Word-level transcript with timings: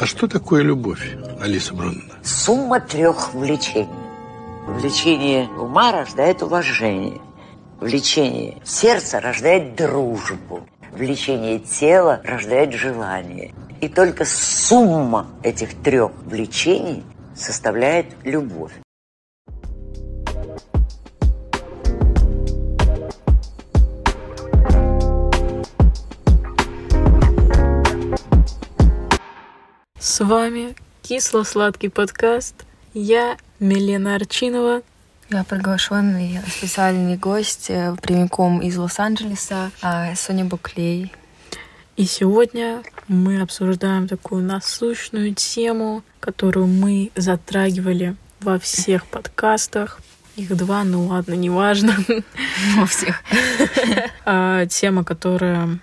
А 0.00 0.06
что 0.06 0.26
такое 0.26 0.62
любовь, 0.62 1.14
Алиса 1.42 1.74
Бронна? 1.74 2.14
Сумма 2.22 2.80
трех 2.80 3.34
влечений. 3.34 3.86
Влечение 4.66 5.46
ума 5.58 5.92
рождает 5.92 6.42
уважение. 6.42 7.20
Влечение 7.80 8.56
сердца 8.64 9.20
рождает 9.20 9.76
дружбу. 9.76 10.66
Влечение 10.92 11.58
тела 11.58 12.22
рождает 12.24 12.72
желание. 12.72 13.52
И 13.82 13.88
только 13.88 14.24
сумма 14.24 15.26
этих 15.42 15.74
трех 15.82 16.12
влечений 16.24 17.04
составляет 17.36 18.06
любовь. 18.24 18.72
С 30.20 30.22
вами 30.22 30.76
кисло-сладкий 31.00 31.88
подкаст. 31.88 32.54
Я 32.92 33.38
Милена 33.58 34.16
Арчинова. 34.16 34.82
Я 35.30 35.44
приглашенный 35.44 36.40
специальный 36.46 37.16
гость 37.16 37.70
э, 37.70 37.96
прямиком 38.02 38.60
из 38.60 38.76
Лос-Анджелеса, 38.76 39.70
а, 39.80 40.14
Соня 40.16 40.44
Буклей. 40.44 41.10
И 41.96 42.04
сегодня 42.04 42.82
мы 43.08 43.40
обсуждаем 43.40 44.08
такую 44.08 44.44
насущную 44.44 45.34
тему, 45.34 46.02
которую 46.20 46.66
мы 46.66 47.10
затрагивали 47.16 48.14
во 48.40 48.58
всех 48.58 49.06
подкастах. 49.06 50.00
Их 50.36 50.54
два, 50.54 50.84
ну 50.84 51.06
ладно, 51.06 51.32
неважно. 51.32 51.96
Во 52.76 52.84
всех. 52.84 53.22
А, 54.26 54.66
Тема, 54.66 55.02
которая 55.02 55.78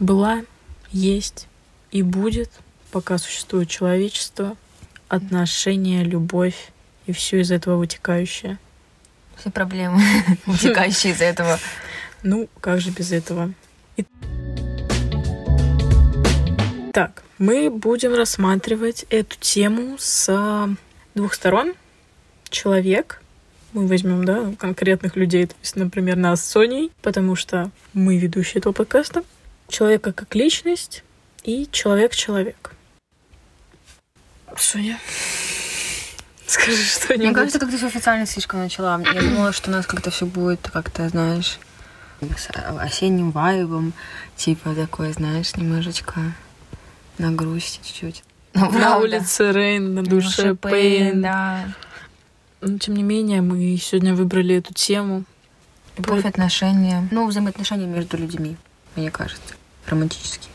была, 0.00 0.42
есть 0.90 1.46
и 1.92 2.02
будет, 2.02 2.50
пока 2.96 3.18
существует 3.18 3.68
человечество, 3.68 4.56
отношения, 5.08 6.02
любовь 6.02 6.70
и 7.04 7.12
все 7.12 7.42
из 7.42 7.52
этого 7.52 7.76
вытекающее. 7.76 8.56
Все 9.36 9.50
проблемы, 9.50 10.00
вытекающие 10.46 11.12
из 11.12 11.20
этого. 11.20 11.58
Ну, 12.22 12.48
как 12.62 12.80
же 12.80 12.88
без 12.92 13.12
этого? 13.12 13.52
Так, 16.94 17.22
мы 17.36 17.68
будем 17.68 18.14
рассматривать 18.14 19.04
эту 19.10 19.36
тему 19.40 19.96
с 19.98 20.74
двух 21.14 21.34
сторон. 21.34 21.74
Человек, 22.48 23.20
мы 23.74 23.88
возьмем, 23.88 24.24
да, 24.24 24.54
конкретных 24.58 25.16
людей, 25.16 25.48
то 25.48 25.54
есть, 25.60 25.76
например, 25.76 26.16
нас 26.16 26.42
с 26.42 26.48
Соней, 26.48 26.90
потому 27.02 27.36
что 27.36 27.70
мы 27.92 28.16
ведущие 28.16 28.60
этого 28.60 28.72
подкаста. 28.72 29.22
Человека 29.68 30.14
как 30.14 30.34
личность 30.34 31.04
и 31.42 31.68
человек-человек. 31.70 32.72
Соня, 34.58 34.98
скажи 36.46 36.70
Мне 36.72 36.84
что-нибудь. 36.86 37.34
кажется, 37.34 37.58
как 37.58 37.70
ты 37.70 37.76
все 37.76 37.86
официально 37.86 38.26
слишком 38.26 38.60
начала. 38.60 39.00
Я 39.12 39.20
думала, 39.22 39.52
что 39.52 39.70
у 39.70 39.72
нас 39.72 39.86
как-то 39.86 40.10
все 40.10 40.26
будет 40.26 40.68
как-то, 40.72 41.08
знаешь, 41.08 41.58
с 42.20 42.48
осенним 42.80 43.30
вайбом, 43.30 43.92
типа 44.36 44.74
такое, 44.74 45.12
знаешь, 45.12 45.54
немножечко 45.56 46.20
на 47.18 47.30
грусти 47.32 47.80
чуть-чуть. 47.84 48.22
Ну, 48.54 48.66
На 48.66 48.70
правда. 48.70 48.96
улице 48.98 49.52
Рейн, 49.52 49.94
на 49.94 50.02
душе 50.02 50.54
Пейн, 50.54 51.20
да. 51.22 51.68
Но, 52.62 52.78
тем 52.78 52.94
не 52.96 53.02
менее, 53.02 53.42
мы 53.42 53.76
сегодня 53.76 54.14
выбрали 54.14 54.56
эту 54.56 54.72
тему. 54.72 55.24
Любовь, 55.98 56.24
отношения. 56.24 57.06
Ну, 57.10 57.26
взаимоотношения 57.26 57.86
между 57.86 58.16
людьми, 58.16 58.56
мне 58.96 59.10
кажется. 59.10 59.54
Романтические. 59.86 60.50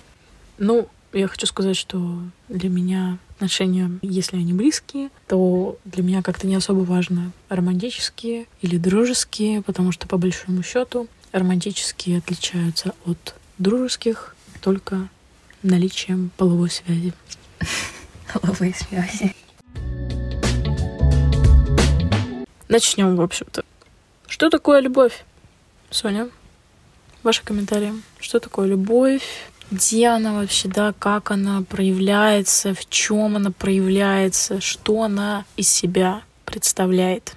Ну, 0.58 0.88
я 1.14 1.28
хочу 1.28 1.46
сказать, 1.46 1.78
что 1.78 2.22
для 2.50 2.70
меня 2.70 3.18
отношения, 3.42 3.90
если 4.04 4.38
они 4.38 4.54
близкие, 4.54 5.10
то 5.28 5.76
для 5.84 6.04
меня 6.04 6.22
как-то 6.22 6.46
не 6.46 6.54
особо 6.54 6.82
важно, 6.82 7.32
романтические 7.50 8.46
или 8.62 8.78
дружеские, 8.78 9.64
потому 9.64 9.92
что, 9.92 10.08
по 10.08 10.18
большому 10.18 10.62
счету, 10.62 11.08
романтические 11.32 12.20
отличаются 12.20 12.94
от 13.04 13.34
дружеских 13.58 14.36
только 14.62 15.10
наличием 15.64 16.30
половой 16.38 16.70
связи. 16.70 17.14
Половые 18.34 18.76
связи. 18.76 19.36
Начнем, 22.70 23.16
в 23.16 23.22
общем-то. 23.22 23.66
Что 24.28 24.52
такое 24.52 24.82
любовь? 24.82 25.26
Соня, 25.90 26.30
ваши 27.24 27.44
комментарии. 27.44 27.94
Что 28.20 28.40
такое 28.40 28.68
любовь? 28.68 29.24
Где 29.72 30.10
она 30.10 30.34
вообще, 30.34 30.68
да, 30.68 30.94
как 31.00 31.32
она 31.32 31.62
проявляется, 31.62 32.74
в 32.74 32.90
чем 32.90 33.38
она 33.38 33.52
проявляется, 33.52 34.60
что 34.60 35.04
она 35.04 35.46
из 35.56 35.70
себя 35.70 36.24
представляет? 36.44 37.36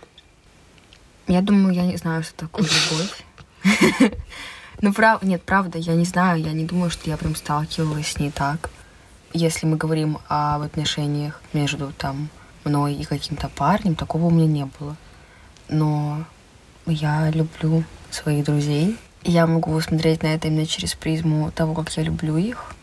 Я 1.29 1.43
думаю, 1.43 1.73
я 1.73 1.87
не 1.87 1.97
знаю, 1.97 2.25
что 2.25 2.35
такое 2.35 2.67
любовь. 2.91 4.13
Ну, 4.81 4.93
прав... 4.93 5.23
нет, 5.23 5.43
правда, 5.43 5.79
я 5.79 5.95
не 5.95 6.05
знаю, 6.05 6.43
я 6.43 6.53
не 6.53 6.65
думаю, 6.65 6.91
что 6.91 7.09
я 7.09 7.17
прям 7.17 7.37
сталкивалась 7.37 8.09
с 8.09 8.19
ней 8.19 8.33
так. 8.33 8.69
Если 9.33 9.67
мы 9.67 9.77
говорим 9.77 10.19
об 10.29 10.63
отношениях 10.63 11.41
между 11.53 11.93
там 11.93 12.29
мной 12.65 12.95
и 12.95 13.05
каким-то 13.05 13.49
парнем, 13.49 13.95
такого 13.95 14.27
у 14.27 14.31
меня 14.31 14.47
не 14.47 14.65
было. 14.79 14.97
Но 15.69 16.25
я 16.87 17.31
люблю 17.31 17.85
своих 18.11 18.45
друзей. 18.45 18.99
Я 19.25 19.47
могу 19.47 19.81
смотреть 19.81 20.23
на 20.23 20.35
это 20.35 20.49
именно 20.49 20.67
через 20.67 20.95
призму 20.95 21.51
того, 21.51 21.75
как 21.75 21.91
я 21.97 22.03
люблю 22.03 22.37
их. 22.37 22.75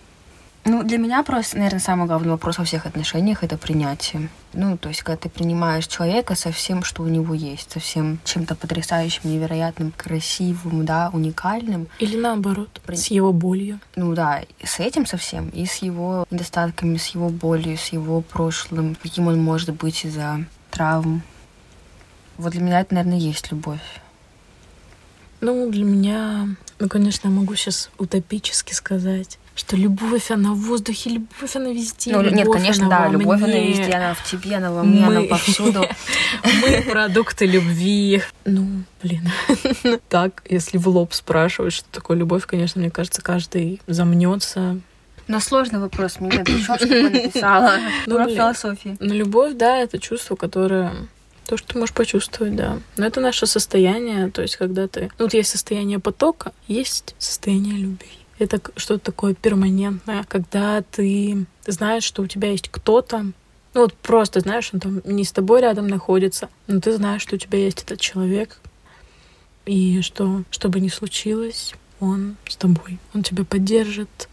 Ну, 0.64 0.84
для 0.84 1.00
меня 1.00 1.24
просто, 1.24 1.58
наверное, 1.58 1.80
самый 1.80 2.06
главный 2.06 2.30
вопрос 2.30 2.60
во 2.60 2.66
всех 2.66 2.86
отношениях— 2.86 3.40
это 3.44 3.58
принятие. 3.58 4.30
Ну, 4.54 4.78
то 4.78 4.90
есть, 4.90 5.02
когда 5.02 5.18
ты 5.18 5.28
принимаешь 5.30 5.88
человека 5.88 6.36
со 6.36 6.52
всем, 6.52 6.84
что 6.84 7.02
у 7.02 7.08
него 7.08 7.34
есть, 7.34 7.72
со 7.72 7.80
всем 7.80 8.20
чем-то 8.26 8.54
потрясающим, 8.54 9.22
невероятным, 9.32 9.92
красивым, 9.98 10.86
да, 10.86 11.10
уникальным. 11.14 11.88
Или 11.98 12.16
наоборот, 12.16 12.80
При- 12.86 12.96
с 12.96 13.08
его 13.08 13.34
болью. 13.34 13.80
Ну 13.96 14.14
да, 14.14 14.42
с 14.64 14.80
этим 14.80 15.08
совсем, 15.08 15.50
и 15.50 15.66
с 15.66 15.78
его 15.78 16.26
недостатками, 16.30 16.98
с 16.98 17.08
его 17.08 17.30
болью, 17.30 17.76
с 17.76 17.88
его 17.88 18.22
прошлым, 18.22 18.96
каким 19.02 19.28
он 19.28 19.42
может 19.42 19.74
быть 19.74 20.06
из-за 20.06 20.46
травм. 20.70 21.24
Вот 22.38 22.52
для 22.52 22.62
меня 22.62 22.82
это, 22.82 22.94
наверное, 22.94 23.18
есть 23.20 23.52
любовь. 23.52 24.01
Ну, 25.42 25.70
для 25.72 25.84
меня, 25.84 26.48
ну, 26.80 26.88
конечно, 26.88 27.28
я 27.28 27.34
могу 27.34 27.56
сейчас 27.56 27.90
утопически 27.98 28.74
сказать, 28.74 29.40
что 29.56 29.76
любовь, 29.76 30.30
она 30.30 30.54
в 30.54 30.58
воздухе, 30.60 31.10
любовь, 31.10 31.56
она 31.56 31.70
везде. 31.72 32.12
Ну, 32.16 32.22
нет, 32.22 32.34
любовь, 32.46 32.58
конечно, 32.58 32.86
она 32.86 33.00
да, 33.00 33.08
во 33.08 33.12
любовь, 33.14 33.38
она 33.40 33.48
мне. 33.48 33.68
везде, 33.70 33.92
она 33.92 34.14
в 34.14 34.24
тебе, 34.24 34.56
она 34.56 34.72
во 34.72 34.84
мне, 34.84 35.06
она 35.06 35.22
Мы- 35.22 35.28
повсюду. 35.28 35.86
Мы 36.62 36.84
продукты 36.84 37.48
любви. 37.48 38.22
Ну, 38.46 38.84
блин. 39.02 39.30
Так, 40.10 40.44
если 40.48 40.78
в 40.78 40.88
лоб 40.88 41.14
спрашивать, 41.14 41.74
что 41.74 41.86
такое 41.92 42.18
любовь, 42.18 42.46
конечно, 42.46 42.80
мне 42.80 42.92
кажется, 42.92 43.22
каждый 43.22 43.82
замнется. 43.88 44.80
Но 45.28 45.40
сложный 45.40 45.80
вопрос, 45.80 46.20
мне 46.20 46.32
что 46.64 46.78
такое 46.78 47.04
написала. 47.10 47.78
Ну, 48.06 48.24
блин. 48.24 48.36
философии. 48.38 48.96
Но 49.00 49.14
любовь, 49.14 49.54
да, 49.56 49.78
это 49.78 49.98
чувство, 49.98 50.36
которое 50.36 50.92
то, 51.52 51.58
что 51.58 51.74
ты 51.74 51.80
можешь 51.80 51.94
почувствовать, 51.94 52.56
да. 52.56 52.80
Но 52.96 53.06
это 53.06 53.20
наше 53.20 53.46
состояние, 53.46 54.32
то 54.32 54.42
есть 54.42 54.56
когда 54.56 54.88
ты... 54.88 55.12
Ну, 55.20 55.26
вот 55.26 55.34
есть 55.34 55.50
состояние 55.50 56.00
потока, 56.00 56.54
есть 56.70 57.14
состояние 57.20 57.76
любви. 57.76 58.08
Это 58.40 58.62
что-то 58.78 59.04
такое 59.04 59.34
перманентное, 59.34 60.24
когда 60.30 60.82
ты 60.82 61.46
знаешь, 61.68 62.06
что 62.06 62.22
у 62.22 62.28
тебя 62.28 62.52
есть 62.52 62.70
кто-то, 62.70 63.26
ну 63.74 63.82
вот 63.82 63.94
просто 63.96 64.40
знаешь, 64.40 64.70
он 64.72 64.80
там 64.80 65.02
не 65.04 65.26
с 65.26 65.34
тобой 65.34 65.60
рядом 65.60 65.90
находится, 65.90 66.48
но 66.68 66.80
ты 66.80 66.94
знаешь, 66.94 67.22
что 67.22 67.36
у 67.36 67.38
тебя 67.38 67.60
есть 67.60 67.84
этот 67.84 68.00
человек, 68.00 68.58
и 69.66 70.00
что, 70.00 70.44
что 70.52 70.70
бы 70.70 70.80
ни 70.80 70.88
случилось, 70.88 71.76
он 72.00 72.38
с 72.48 72.56
тобой, 72.56 72.98
он 73.14 73.24
тебя 73.24 73.44
поддержит. 73.44 74.30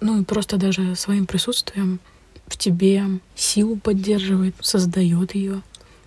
Ну 0.00 0.20
и 0.20 0.24
просто 0.24 0.58
даже 0.58 0.94
своим 0.94 1.26
присутствием 1.26 1.98
в 2.46 2.56
тебе 2.56 3.04
силу 3.34 3.76
поддерживает, 3.76 4.54
создает 4.60 5.34
ее. 5.34 5.62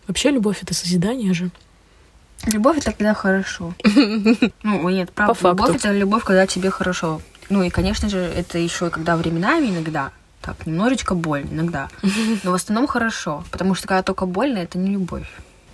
Вообще 0.08 0.32
любовь 0.32 0.62
это 0.62 0.74
созидание 0.74 1.34
же. 1.34 1.50
Любовь 2.46 2.78
это 2.78 2.92
когда 2.92 3.14
хорошо. 3.14 3.74
Ну, 4.64 4.90
нет, 4.90 5.12
правда. 5.12 5.38
Любовь 5.50 5.76
это 5.76 5.92
любовь, 5.92 6.24
когда 6.24 6.46
тебе 6.46 6.70
хорошо. 6.70 7.22
Ну 7.50 7.64
и, 7.64 7.70
конечно 7.70 8.10
же, 8.10 8.20
это 8.20 8.58
еще 8.58 8.88
и 8.88 8.90
когда 8.90 9.16
временами 9.16 9.68
иногда. 9.68 10.12
Так, 10.42 10.68
немножечко 10.68 11.16
больно 11.16 11.50
иногда. 11.52 11.90
Но 12.44 12.52
в 12.52 12.54
основном 12.54 12.88
хорошо. 12.88 13.44
Потому 13.52 13.74
что 13.74 13.88
когда 13.88 14.04
только 14.04 14.26
больно, 14.26 14.60
это 14.60 14.78
не 14.78 14.92
любовь. 14.92 15.28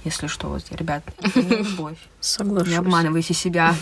Если 0.06 0.28
что, 0.28 0.48
вот, 0.48 0.64
ребят, 0.72 1.04
это 1.22 1.42
не 1.42 1.56
любовь. 1.64 1.98
Соглашусь. 2.20 2.70
Не 2.70 2.76
обманывайте 2.76 3.34
себя. 3.34 3.76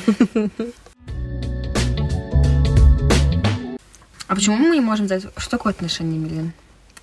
А 4.27 4.35
почему 4.35 4.57
мы 4.57 4.75
не 4.75 4.81
можем 4.81 5.07
знать, 5.07 5.25
что 5.37 5.51
такое 5.51 5.73
отношения, 5.73 6.17
Милен? 6.17 6.53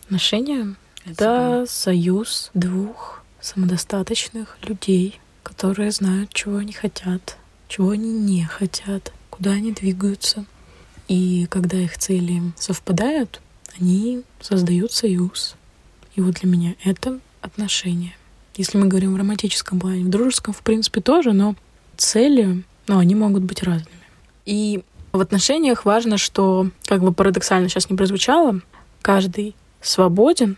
Отношения— 0.04 0.74
это 1.04 1.64
союз 1.68 2.50
двух 2.54 3.15
самодостаточных 3.46 4.58
людей, 4.62 5.20
которые 5.42 5.92
знают, 5.92 6.32
чего 6.32 6.56
они 6.56 6.72
хотят, 6.72 7.36
чего 7.68 7.90
они 7.90 8.10
не 8.10 8.44
хотят, 8.44 9.12
куда 9.30 9.52
они 9.52 9.72
двигаются. 9.72 10.44
И 11.06 11.46
когда 11.48 11.76
их 11.76 11.96
цели 11.96 12.42
совпадают, 12.58 13.40
они 13.78 14.22
создают 14.40 14.92
союз. 14.92 15.54
И 16.16 16.20
вот 16.20 16.34
для 16.34 16.50
меня 16.50 16.74
это 16.82 17.20
отношения. 17.40 18.16
Если 18.56 18.78
мы 18.78 18.88
говорим 18.88 19.14
в 19.14 19.16
романтическом 19.16 19.78
плане, 19.78 20.04
в 20.04 20.08
дружеском, 20.08 20.52
в 20.52 20.62
принципе, 20.62 21.00
тоже, 21.00 21.32
но 21.32 21.54
цели, 21.96 22.64
ну, 22.88 22.98
они 22.98 23.14
могут 23.14 23.44
быть 23.44 23.62
разными. 23.62 23.96
И 24.44 24.82
в 25.12 25.20
отношениях 25.20 25.84
важно, 25.84 26.18
что, 26.18 26.70
как 26.86 27.02
бы 27.02 27.12
парадоксально 27.12 27.68
сейчас 27.68 27.90
не 27.90 27.96
прозвучало, 27.96 28.60
каждый 29.02 29.54
свободен, 29.80 30.56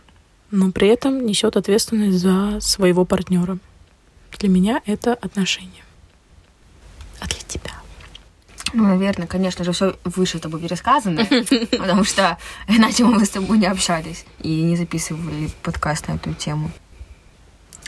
но 0.50 0.70
при 0.70 0.88
этом 0.88 1.24
несет 1.24 1.56
ответственность 1.56 2.18
за 2.18 2.58
своего 2.60 3.04
партнера. 3.04 3.58
Для 4.38 4.48
меня 4.48 4.80
это 4.86 5.14
отношения. 5.14 5.84
А 7.20 7.26
для 7.26 7.40
тебя? 7.46 7.72
Ну, 8.74 8.84
наверное, 8.84 9.26
конечно 9.26 9.64
же, 9.64 9.72
все 9.72 9.96
выше 10.04 10.38
тобой 10.38 10.60
пересказано, 10.60 11.24
потому 11.70 12.04
что 12.04 12.38
иначе 12.68 13.04
мы 13.04 13.18
бы 13.18 13.24
с 13.24 13.30
тобой 13.30 13.58
не 13.58 13.66
общались 13.66 14.24
и 14.40 14.62
не 14.62 14.76
записывали 14.76 15.50
подкаст 15.62 16.08
на 16.08 16.12
эту 16.12 16.34
тему. 16.34 16.70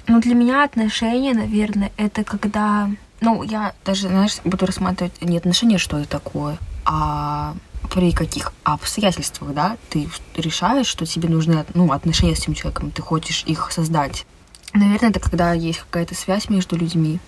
Ну, 0.07 0.21
для 0.21 0.35
меня 0.35 0.65
отношения, 0.65 1.35
наверное, 1.35 1.93
это 1.97 2.25
когда... 2.25 2.91
Ну, 3.21 3.43
я 3.43 3.75
даже, 3.85 4.09
знаешь, 4.09 4.39
буду 4.45 4.65
рассматривать 4.67 5.21
не 5.21 5.37
отношения, 5.37 5.79
что 5.79 5.99
это 5.99 6.09
такое, 6.09 6.59
а 6.87 7.55
при 7.91 8.13
каких 8.13 8.53
обстоятельствах, 8.65 9.53
да, 9.53 9.77
ты 9.89 10.09
решаешь, 10.37 10.87
что 10.87 11.07
тебе 11.07 11.29
нужны 11.29 11.65
ну, 11.75 11.93
отношения 11.93 12.37
с 12.37 12.41
этим 12.41 12.55
человеком, 12.55 12.91
ты 12.91 13.03
хочешь 13.03 13.45
их 13.47 13.71
создать. 13.73 14.27
Наверное, 14.73 15.11
это 15.11 15.21
когда 15.21 15.53
есть 15.53 15.81
какая-то 15.81 16.15
связь 16.15 16.49
между 16.49 16.77
людьми. 16.77 17.19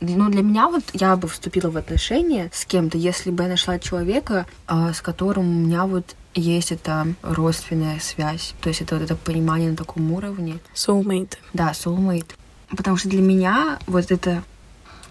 Ну, 0.00 0.28
для 0.28 0.42
меня 0.42 0.68
вот 0.68 0.84
я 0.92 1.16
бы 1.16 1.28
вступила 1.28 1.70
в 1.70 1.76
отношения 1.76 2.50
с 2.52 2.64
кем-то, 2.64 2.98
если 2.98 3.30
бы 3.30 3.42
я 3.44 3.48
нашла 3.48 3.78
человека, 3.78 4.46
а, 4.66 4.92
с 4.92 5.00
которым 5.00 5.48
у 5.48 5.66
меня 5.66 5.86
вот 5.86 6.14
есть 6.34 6.72
эта 6.72 7.06
родственная 7.22 7.98
связь. 8.00 8.54
То 8.60 8.68
есть 8.68 8.80
это 8.80 8.96
вот 8.96 9.04
это 9.04 9.16
понимание 9.16 9.70
на 9.70 9.76
таком 9.76 10.12
уровне. 10.12 10.58
Soulmate. 10.74 11.38
Да, 11.52 11.72
soulmate. 11.72 12.32
Потому 12.68 12.96
что 12.96 13.08
для 13.08 13.22
меня 13.22 13.78
вот 13.86 14.10
это 14.10 14.42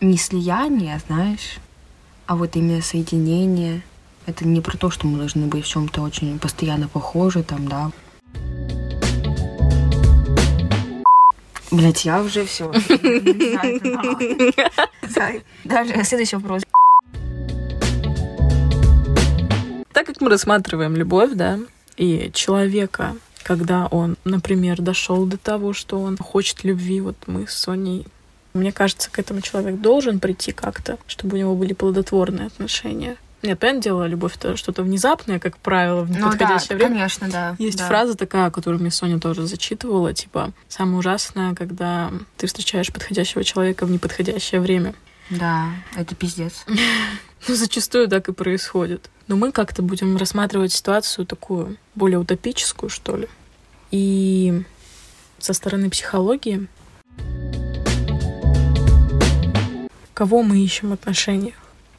не 0.02 0.18
слияние, 0.18 1.00
знаешь, 1.08 1.58
а 2.26 2.36
вот 2.36 2.56
именно 2.56 2.82
соединение. 2.82 3.84
Это 4.26 4.48
не 4.48 4.62
про 4.62 4.78
то, 4.78 4.90
что 4.90 5.06
мы 5.08 5.18
должны 5.18 5.48
быть 5.48 5.66
в 5.66 5.68
чем-то 5.68 6.02
очень 6.02 6.40
постоянно 6.40 6.88
похожи, 6.88 7.44
там, 7.44 7.68
да. 7.68 7.92
Блять, 11.72 12.06
я 12.06 12.22
уже 12.22 12.46
все. 12.46 12.72
Даже 15.64 16.04
следующий 16.04 16.38
вопрос. 16.38 16.64
Так 19.92 20.08
как 20.08 20.22
мы 20.22 20.30
рассматриваем 20.30 20.96
любовь, 20.96 21.32
да, 21.34 21.60
и 21.98 22.32
человека, 22.34 23.18
когда 23.44 23.88
он, 23.88 24.16
например, 24.24 24.82
дошел 24.82 25.26
до 25.26 25.38
того, 25.38 25.74
что 25.74 26.00
он 26.00 26.18
хочет 26.18 26.64
любви, 26.64 27.02
вот 27.02 27.18
мы 27.28 27.48
с 27.48 27.54
Соней 27.54 28.06
мне 28.54 28.72
кажется, 28.72 29.10
к 29.12 29.18
этому 29.18 29.42
человек 29.42 29.82
должен 29.82 30.20
прийти 30.20 30.52
как-то, 30.52 31.00
чтобы 31.08 31.38
у 31.38 31.40
него 31.40 31.56
были 31.56 31.74
плодотворные 31.74 32.48
отношения. 32.48 33.18
Нет, 33.44 33.60
понятное 33.60 33.82
дело, 33.82 34.08
любовь 34.08 34.36
это 34.38 34.56
что-то 34.56 34.84
внезапное, 34.84 35.38
как 35.38 35.58
правило, 35.58 36.04
в 36.04 36.10
Ну 36.10 36.18
неподходящее 36.18 36.70
да, 36.70 36.76
время. 36.76 36.90
конечно, 36.92 37.30
да. 37.30 37.56
Есть 37.60 37.78
да. 37.78 37.88
фраза 37.88 38.16
такая, 38.16 38.50
которую 38.52 38.80
мне 38.82 38.90
Соня 38.90 39.20
тоже 39.20 39.46
зачитывала, 39.46 40.14
типа, 40.14 40.54
самое 40.70 40.98
ужасное, 40.98 41.54
когда 41.54 42.12
ты 42.38 42.48
встречаешь 42.48 42.92
подходящего 42.92 43.44
человека 43.44 43.86
в 43.86 43.92
неподходящее 43.92 44.62
время. 44.62 44.96
Да, 45.30 45.68
это 45.96 46.16
пиздец. 46.16 46.66
Ну, 47.46 47.56
зачастую 47.56 48.08
так 48.08 48.30
и 48.30 48.32
происходит. 48.32 49.10
Но 49.28 49.36
мы 49.36 49.52
как-то 49.52 49.82
будем 49.82 50.16
рассматривать 50.16 50.72
ситуацию 50.72 51.26
такую 51.26 51.76
более 51.94 52.18
утопическую, 52.18 52.90
что 52.90 53.18
ли. 53.18 53.28
И 53.92 54.64
со 55.40 55.52
стороны 55.52 55.90
психологии 55.90 56.70
кого 60.14 60.44
мы 60.44 60.64
ищем 60.64 60.92
в 60.92 60.94
отношениях. 60.94 61.56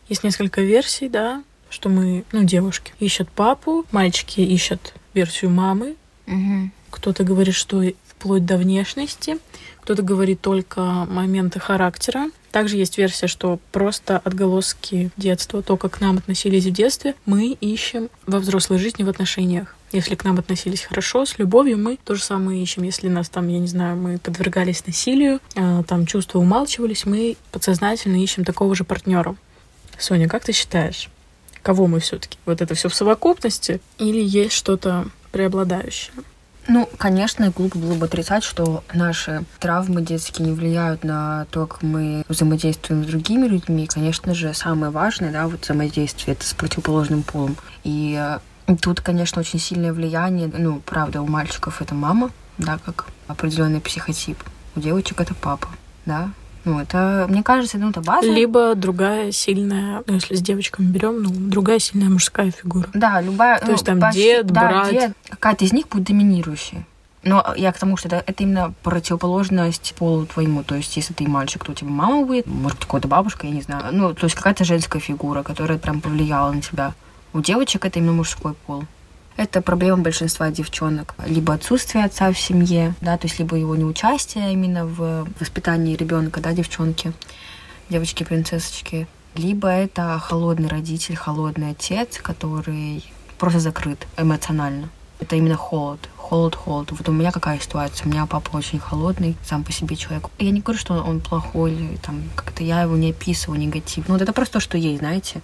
Есть 0.09 0.25
несколько 0.25 0.61
версий, 0.63 1.09
да, 1.09 1.43
что 1.71 1.89
мы, 1.89 2.25
ну, 2.33 2.45
девушки 2.45 2.93
ищут 3.01 3.29
папу, 3.31 3.85
мальчики 3.91 4.41
ищут 4.41 4.95
версию 5.15 5.51
мамы, 5.51 5.97
Мгм. 6.27 6.73
кто-то 6.91 7.25
говорит, 7.25 7.55
что 7.55 7.83
вплоть 8.07 8.47
до 8.47 8.57
внешности, 8.57 9.39
кто-то 9.83 10.03
говорит 10.03 10.41
только 10.41 10.81
моменты 10.81 11.61
характера. 11.61 12.31
Также 12.53 12.77
есть 12.77 12.97
версия, 12.97 13.27
что 13.27 13.59
просто 13.73 14.19
отголоски 14.19 15.11
детства, 15.17 15.63
то, 15.63 15.77
как 15.77 15.99
к 15.99 16.01
нам 16.01 16.19
относились 16.19 16.65
в 16.65 16.71
детстве, 16.71 17.15
мы 17.27 17.49
ищем 17.61 18.09
во 18.27 18.39
взрослой 18.39 18.79
жизни 18.79 19.03
в 19.03 19.09
отношениях. 19.09 19.75
Если 19.93 20.15
к 20.15 20.25
нам 20.25 20.39
относились 20.39 20.83
хорошо, 20.83 21.27
с 21.27 21.39
любовью, 21.39 21.79
мы 21.79 21.99
то 22.05 22.15
же 22.15 22.23
самое 22.23 22.63
ищем. 22.63 22.85
Если 22.85 23.09
нас 23.09 23.29
там, 23.29 23.49
я 23.49 23.59
не 23.59 23.67
знаю, 23.67 23.97
мы 23.97 24.19
подвергались 24.19 24.87
насилию, 24.87 25.41
а, 25.57 25.83
там 25.83 26.07
чувства 26.07 26.39
умалчивались, 26.39 27.05
мы 27.05 27.37
подсознательно 27.53 28.23
ищем 28.23 28.45
такого 28.45 28.75
же 28.75 28.85
партнера. 28.85 29.37
Соня, 29.99 30.29
как 30.29 30.45
ты 30.45 30.53
считаешь, 30.53 31.11
кого 31.63 31.87
мы 31.87 32.01
все-таки? 32.01 32.39
Вот 32.47 32.61
это 32.61 32.75
все 32.75 32.89
в 32.89 32.95
совокупности 32.95 33.81
или 33.99 34.21
есть 34.21 34.55
что-то 34.55 35.07
преобладающее? 35.33 36.13
Ну, 36.67 36.89
конечно, 36.97 37.51
глупо 37.51 37.79
было 37.79 37.95
бы 37.95 38.07
отрицать, 38.07 38.43
что 38.43 38.85
наши 38.93 39.45
травмы 39.59 40.01
детские 40.01 40.49
не 40.49 40.55
влияют 40.55 41.05
на 41.05 41.47
то, 41.51 41.67
как 41.67 41.83
мы 41.83 42.25
взаимодействуем 42.29 43.05
с 43.05 43.07
другими 43.07 43.47
людьми. 43.47 43.87
Конечно 43.87 44.35
же, 44.35 44.55
самое 44.55 44.91
важное, 44.91 45.31
да, 45.31 45.47
вот 45.47 45.63
взаимодействие, 45.63 46.35
это 46.35 46.47
с 46.47 46.55
противоположным 46.55 47.23
полом. 47.23 47.57
И 47.83 48.19
э, 48.19 48.77
тут, 48.81 49.03
конечно, 49.03 49.41
очень 49.41 49.59
сильное 49.59 49.93
влияние, 49.93 50.51
ну, 50.57 50.81
правда, 50.81 51.21
у 51.21 51.27
мальчиков 51.27 51.83
это 51.83 51.95
мама, 51.95 52.31
да, 52.57 52.79
как 52.85 53.07
определенный 53.27 53.81
психотип. 53.81 54.39
У 54.75 54.81
девочек 54.81 55.21
это 55.21 55.35
папа, 55.35 55.69
да. 56.07 56.31
Ну, 56.65 56.81
это, 56.81 57.27
мне 57.29 57.43
кажется, 57.43 57.79
ну, 57.79 57.91
это 57.91 58.01
база. 58.01 58.27
Либо 58.27 58.75
другая 58.75 59.33
сильная, 59.33 60.03
ну, 60.07 60.15
если 60.15 60.35
с 60.35 60.41
девочками 60.41 60.87
берем, 60.87 61.23
ну, 61.23 61.31
другая 61.31 61.79
сильная 61.79 62.09
мужская 62.09 62.51
фигура. 62.51 62.89
Да, 62.95 63.21
любая... 63.21 63.61
То 63.61 63.73
есть 63.73 63.87
ну, 63.87 64.01
там 64.01 64.11
дед, 64.11 64.47
да, 64.47 64.69
брат. 64.69 64.91
дед. 64.91 65.13
Какая-то 65.29 65.65
из 65.65 65.73
них 65.73 65.89
будет 65.89 66.05
доминирующей. 66.05 66.87
Но 67.23 67.55
я 67.57 67.73
к 67.73 67.79
тому, 67.79 67.97
что 67.97 68.09
это, 68.09 68.23
это 68.27 68.43
именно 68.43 68.75
противоположность 68.83 69.95
полу 69.99 70.27
твоему. 70.27 70.63
То 70.63 70.75
есть, 70.75 70.97
если 70.97 71.15
ты 71.15 71.27
мальчик, 71.27 71.65
то 71.65 71.73
у 71.73 71.75
тебя 71.75 71.91
мама 71.91 72.25
будет, 72.25 72.47
может 72.47 72.79
какая-то 72.81 73.09
бабушка, 73.09 73.47
я 73.47 73.53
не 73.53 73.63
знаю. 73.63 73.87
Ну, 73.93 74.15
то 74.15 74.25
есть, 74.25 74.37
какая-то 74.37 74.65
женская 74.65 75.01
фигура, 75.01 75.43
которая 75.43 75.79
прям 75.79 76.01
повлияла 76.01 76.53
на 76.53 76.61
тебя. 76.61 76.93
У 77.33 77.41
девочек 77.41 77.85
это 77.85 77.99
именно 77.99 78.13
мужской 78.13 78.55
пол. 78.67 78.85
Это 79.45 79.61
проблема 79.61 79.99
большинства 79.99 80.51
девчонок. 80.51 81.15
Либо 81.27 81.53
отсутствие 81.53 82.07
отца 82.07 82.33
в 82.33 82.39
семье, 82.39 82.95
да, 83.03 83.19
то 83.19 83.27
есть 83.27 83.39
либо 83.39 83.57
его 83.57 83.77
неучастие 83.77 84.55
именно 84.55 84.87
в 84.87 85.29
воспитании 85.39 85.97
ребенка, 85.97 86.41
да, 86.41 86.55
девчонки, 86.55 87.13
девочки-принцессочки. 87.91 89.07
Либо 89.35 89.69
это 89.69 90.19
холодный 90.19 90.69
родитель, 90.69 91.15
холодный 91.15 91.73
отец, 91.73 92.21
который 92.23 93.05
просто 93.39 93.61
закрыт 93.61 94.07
эмоционально. 94.17 94.89
Это 95.21 95.37
именно 95.37 95.57
холод. 95.57 96.01
Холод, 96.17 96.55
холод. 96.55 96.93
Вот 96.93 97.07
у 97.07 97.13
меня 97.13 97.31
какая 97.31 97.61
ситуация? 97.61 98.07
У 98.07 98.09
меня 98.09 98.25
папа 98.25 98.57
очень 98.57 98.79
холодный, 98.79 99.37
сам 99.45 99.63
по 99.63 99.73
себе 99.73 99.95
человек. 99.95 100.31
Я 100.39 100.53
не 100.53 100.63
говорю, 100.63 100.81
что 100.81 100.95
он 100.95 101.21
плохой, 101.21 101.75
или 101.75 101.97
там 101.97 102.23
как-то 102.35 102.65
я 102.65 102.81
его 102.81 102.97
не 102.97 103.11
описываю 103.11 103.61
негативно. 103.61 104.07
Ну, 104.09 104.15
вот 104.15 104.23
это 104.23 104.33
просто 104.33 104.55
то, 104.55 104.61
что 104.61 104.79
есть, 104.79 105.01
знаете. 105.01 105.43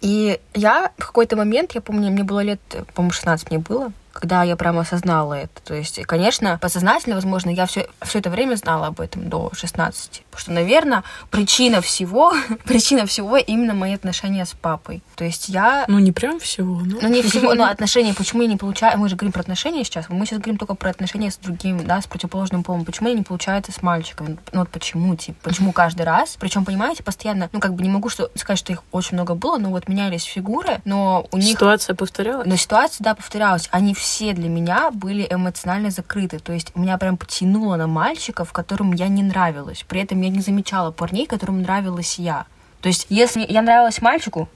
И 0.00 0.40
я 0.54 0.92
в 0.96 1.06
какой-то 1.06 1.36
момент, 1.36 1.72
я 1.74 1.80
помню, 1.80 2.10
мне 2.10 2.24
было 2.24 2.40
лет, 2.40 2.60
по-моему, 2.94 3.12
16 3.12 3.50
мне 3.50 3.58
было, 3.58 3.92
когда 4.18 4.42
я 4.42 4.56
прямо 4.56 4.80
осознала 4.80 5.34
это. 5.34 5.62
То 5.64 5.74
есть, 5.74 6.02
конечно, 6.02 6.58
подсознательно, 6.60 7.14
возможно, 7.14 7.50
я 7.50 7.66
все, 7.66 7.88
все 8.02 8.18
это 8.18 8.30
время 8.30 8.56
знала 8.56 8.88
об 8.88 9.00
этом 9.00 9.28
до 9.28 9.50
16. 9.54 10.24
Потому 10.28 10.40
что, 10.40 10.52
наверное, 10.52 11.04
причина 11.30 11.80
всего, 11.80 12.32
причина 12.64 13.06
всего 13.06 13.36
именно 13.36 13.74
мои 13.74 13.94
отношения 13.94 14.44
с 14.44 14.54
папой. 14.54 15.02
То 15.14 15.24
есть 15.24 15.48
я... 15.48 15.84
Ну, 15.86 16.00
не 16.00 16.10
прям 16.10 16.40
всего, 16.40 16.80
но... 16.80 16.98
Ну, 17.00 17.08
не 17.08 17.22
всего, 17.22 17.54
но 17.54 17.64
отношения, 17.70 18.12
почему 18.12 18.42
я 18.42 18.48
не 18.48 18.56
получаю... 18.56 18.98
Мы 18.98 19.08
же 19.08 19.14
говорим 19.14 19.32
про 19.32 19.40
отношения 19.40 19.84
сейчас, 19.84 20.08
мы 20.08 20.26
сейчас 20.26 20.40
говорим 20.40 20.58
только 20.58 20.74
про 20.74 20.90
отношения 20.90 21.30
с 21.30 21.36
другим, 21.36 21.86
да, 21.86 22.00
с 22.00 22.08
противоположным 22.08 22.64
полом. 22.64 22.84
Почему 22.84 23.08
я 23.08 23.14
не 23.14 23.22
получается 23.22 23.70
с 23.70 23.82
мальчиком? 23.82 24.38
Ну, 24.52 24.60
вот 24.60 24.68
почему, 24.68 25.14
типа, 25.14 25.38
почему 25.44 25.72
каждый 25.72 26.02
раз? 26.02 26.36
Причем, 26.40 26.64
понимаете, 26.64 27.04
постоянно, 27.04 27.48
ну, 27.52 27.60
как 27.60 27.74
бы 27.74 27.84
не 27.84 27.88
могу 27.88 28.08
что, 28.08 28.30
сказать, 28.34 28.58
что 28.58 28.72
их 28.72 28.82
очень 28.90 29.14
много 29.14 29.34
было, 29.34 29.58
но 29.58 29.70
вот 29.70 29.88
менялись 29.88 30.24
фигуры, 30.24 30.80
но 30.84 31.28
у 31.30 31.36
них... 31.36 31.50
Ситуация 31.50 31.94
повторялась? 31.94 32.48
Но 32.48 32.56
ситуация, 32.56 33.04
да, 33.04 33.14
повторялась. 33.14 33.68
Они 33.70 33.94
все 33.94 34.07
для 34.34 34.48
меня 34.48 34.90
были 34.90 35.26
эмоционально 35.28 35.90
закрыты. 35.90 36.38
То 36.38 36.52
есть 36.52 36.74
меня 36.76 36.98
прям 36.98 37.16
потянуло 37.16 37.76
на 37.76 37.86
мальчиков, 37.86 38.52
которым 38.52 38.92
я 38.92 39.08
не 39.08 39.22
нравилась. 39.22 39.84
При 39.88 40.00
этом 40.00 40.20
я 40.20 40.28
не 40.28 40.40
замечала 40.40 40.90
парней, 40.90 41.26
которым 41.26 41.62
нравилась 41.62 42.18
я. 42.18 42.46
То 42.80 42.88
есть 42.88 43.06
если 43.08 43.44
я 43.48 43.62
нравилась 43.62 44.00
мальчику, 44.00 44.48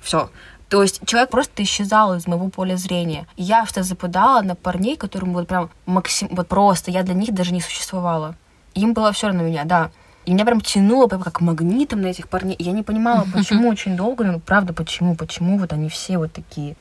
все. 0.00 0.30
То 0.68 0.82
есть 0.82 1.00
человек 1.06 1.30
просто 1.30 1.62
исчезал 1.62 2.14
из 2.14 2.26
моего 2.26 2.48
поля 2.48 2.76
зрения. 2.76 3.26
И 3.36 3.42
я 3.42 3.64
что 3.66 3.82
западала 3.82 4.42
на 4.42 4.54
парней, 4.54 4.96
которым 4.96 5.32
вот 5.32 5.48
прям 5.48 5.70
максим... 5.86 6.28
Вот 6.30 6.48
просто 6.48 6.90
я 6.90 7.02
для 7.02 7.14
них 7.14 7.32
даже 7.32 7.52
не 7.52 7.60
существовала. 7.60 8.34
Им 8.74 8.92
было 8.92 9.12
все 9.12 9.28
равно 9.28 9.42
на 9.42 9.46
меня, 9.46 9.64
да. 9.64 9.90
И 10.26 10.32
меня 10.32 10.44
прям 10.44 10.60
тянуло 10.60 11.06
прям 11.06 11.22
как 11.22 11.40
магнитом 11.40 12.02
на 12.02 12.08
этих 12.08 12.28
парней. 12.28 12.54
И 12.54 12.64
я 12.64 12.72
не 12.72 12.82
понимала, 12.82 13.26
почему 13.32 13.68
очень 13.68 13.96
долго, 13.96 14.24
ну 14.24 14.40
правда, 14.40 14.74
почему, 14.74 15.16
почему 15.16 15.58
вот 15.58 15.72
они 15.72 15.88
все 15.88 16.18
вот 16.18 16.32
такие. 16.32 16.76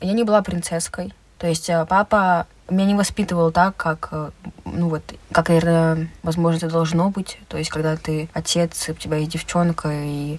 Я 0.00 0.12
не 0.12 0.24
была 0.24 0.42
принцесской. 0.42 1.14
То 1.38 1.46
есть 1.46 1.68
э, 1.68 1.84
папа 1.88 2.46
меня 2.70 2.86
не 2.86 2.94
воспитывал 2.94 3.52
так, 3.52 3.76
как, 3.76 4.08
э, 4.10 4.30
ну 4.64 4.88
вот, 4.88 5.02
как, 5.32 5.48
наверное, 5.48 6.08
возможно, 6.22 6.58
это 6.58 6.70
должно 6.70 7.10
быть. 7.10 7.38
То 7.48 7.58
есть, 7.58 7.70
когда 7.70 7.96
ты 7.96 8.28
отец, 8.32 8.88
и 8.88 8.92
у 8.92 8.94
тебя 8.94 9.18
есть 9.18 9.32
девчонка, 9.32 9.90
и 9.92 10.38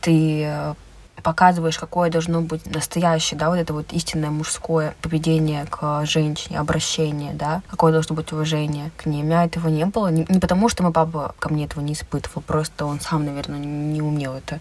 ты 0.00 0.44
э, 0.44 0.74
показываешь, 1.22 1.78
какое 1.78 2.10
должно 2.10 2.40
быть 2.40 2.64
настоящее, 2.66 3.38
да, 3.38 3.50
вот 3.50 3.56
это 3.56 3.74
вот 3.74 3.92
истинное 3.92 4.30
мужское 4.30 4.94
поведение 5.02 5.66
к 5.66 6.04
женщине, 6.06 6.58
обращение, 6.58 7.34
да, 7.34 7.62
какое 7.68 7.92
должно 7.92 8.14
быть 8.14 8.32
уважение 8.32 8.90
к 8.96 9.06
ней. 9.06 9.22
У 9.22 9.26
меня 9.26 9.44
этого 9.44 9.68
не 9.68 9.84
было. 9.84 10.08
Не, 10.08 10.24
не 10.28 10.38
потому, 10.38 10.68
что 10.68 10.82
мой 10.82 10.92
папа 10.92 11.34
ко 11.38 11.52
мне 11.52 11.66
этого 11.66 11.82
не 11.82 11.92
испытывал, 11.92 12.42
просто 12.42 12.86
он 12.86 13.00
сам, 13.00 13.24
наверное, 13.24 13.58
не 13.58 14.00
умел 14.00 14.34
это 14.34 14.60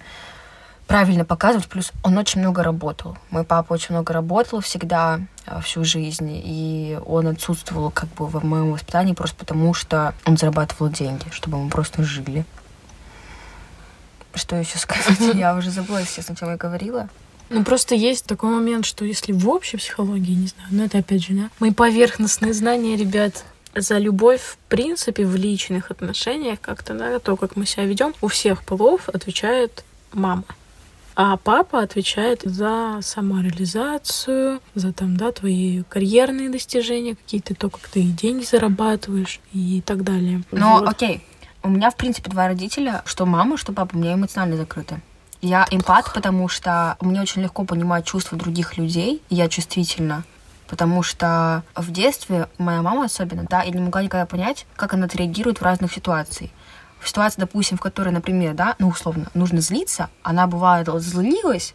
правильно 0.89 1.24
показывать. 1.24 1.67
Плюс 1.67 1.91
он 2.03 2.17
очень 2.17 2.41
много 2.41 2.63
работал. 2.63 3.15
Мой 3.29 3.43
папа 3.43 3.74
очень 3.74 3.93
много 3.93 4.12
работал 4.12 4.60
всегда, 4.60 5.22
э, 5.46 5.62
всю 5.62 5.84
жизнь, 5.84 6.31
и 6.43 6.98
он 7.05 7.27
отсутствовал 7.27 7.91
как 7.91 8.10
бы 8.15 8.25
в 8.25 8.43
моем 8.43 8.72
воспитании 8.72 9.13
просто 9.13 9.36
потому, 9.38 9.75
что 9.75 10.15
он 10.25 10.36
зарабатывал 10.36 10.89
деньги, 10.89 11.25
чтобы 11.29 11.60
мы 11.60 11.69
просто 11.69 12.01
жили. 12.01 12.43
Что 14.34 14.55
еще 14.55 14.79
сказать? 14.79 15.19
Я 15.36 15.55
уже 15.55 15.69
забыла, 15.69 16.00
естественно, 16.00 16.36
о 16.36 16.39
чем 16.39 16.50
я 16.50 16.58
говорила. 16.58 17.08
Ну, 17.50 17.63
просто 17.63 17.93
есть 17.93 18.25
такой 18.25 18.50
момент, 18.50 18.86
что 18.86 19.05
если 19.05 19.31
в 19.31 19.48
общей 19.48 19.77
психологии, 19.77 20.34
не 20.34 20.48
знаю, 20.48 20.69
но 20.72 20.84
это 20.86 21.00
опять 21.00 21.24
же, 21.24 21.34
да, 21.34 21.50
мои 21.60 21.72
поверхностные 21.72 22.53
знания, 22.53 22.96
ребят, 22.96 23.43
за 23.75 24.00
любовь, 24.00 24.41
в 24.41 24.58
принципе, 24.69 25.25
в 25.25 25.36
личных 25.36 25.91
отношениях, 25.91 26.60
как-то, 26.62 26.93
да, 26.96 27.19
то, 27.19 27.36
как 27.38 27.55
мы 27.55 27.67
себя 27.67 27.86
ведем, 27.86 28.13
у 28.22 28.27
всех 28.27 28.63
полов 28.63 29.10
отвечает 29.10 29.84
мама. 30.13 30.46
А 31.22 31.36
папа 31.36 31.82
отвечает 31.82 32.44
за 32.46 33.00
самореализацию, 33.02 34.62
за 34.74 34.94
там, 34.94 35.18
да, 35.18 35.34
твои 35.34 35.84
карьерные 35.84 36.50
достижения, 36.50 37.18
какие-то 37.18 37.56
то, 37.56 37.70
как 37.70 37.90
ты 37.90 38.04
деньги 38.04 38.46
зарабатываешь 38.46 39.42
и 39.52 39.82
так 39.86 40.06
далее. 40.06 40.44
Ну, 40.52 40.80
вот. 40.80 40.88
окей, 40.88 41.22
у 41.62 41.68
меня, 41.68 41.92
в 41.92 41.98
принципе, 41.98 42.32
два 42.32 42.48
родителя, 42.48 43.02
что 43.04 43.26
мама, 43.26 43.58
что 43.58 43.74
папа, 43.74 43.98
у 43.98 44.00
меня 44.00 44.14
эмоционально 44.14 44.56
закрыты. 44.56 45.02
Я 45.42 45.68
эмпат, 45.72 46.10
потому 46.14 46.48
что 46.48 46.96
мне 47.02 47.20
очень 47.20 47.42
легко 47.42 47.66
понимать 47.66 48.06
чувства 48.06 48.38
других 48.38 48.78
людей, 48.78 49.22
я 49.30 49.50
чувствительна. 49.50 50.24
Потому 50.70 51.04
что 51.04 51.64
в 51.76 51.92
детстве 51.92 52.48
моя 52.58 52.82
мама 52.82 53.04
особенно, 53.04 53.44
да, 53.44 53.64
я 53.64 53.72
не 53.72 53.82
могла 53.82 54.04
никогда 54.04 54.26
понять, 54.26 54.66
как 54.78 54.94
она 54.94 55.08
отреагирует 55.08 55.60
в 55.60 55.64
разных 55.64 55.92
ситуациях. 55.92 56.52
В 57.00 57.08
ситуации, 57.08 57.41
допустим, 57.41 57.77
в 57.77 57.82
которой, 57.82 58.10
например, 58.10 58.53
да, 58.53 58.75
ну, 58.79 58.89
условно, 58.89 59.27
нужно 59.34 59.62
злиться, 59.62 60.10
она 60.22 60.48
бывает 60.48 60.88
злилась 61.01 61.74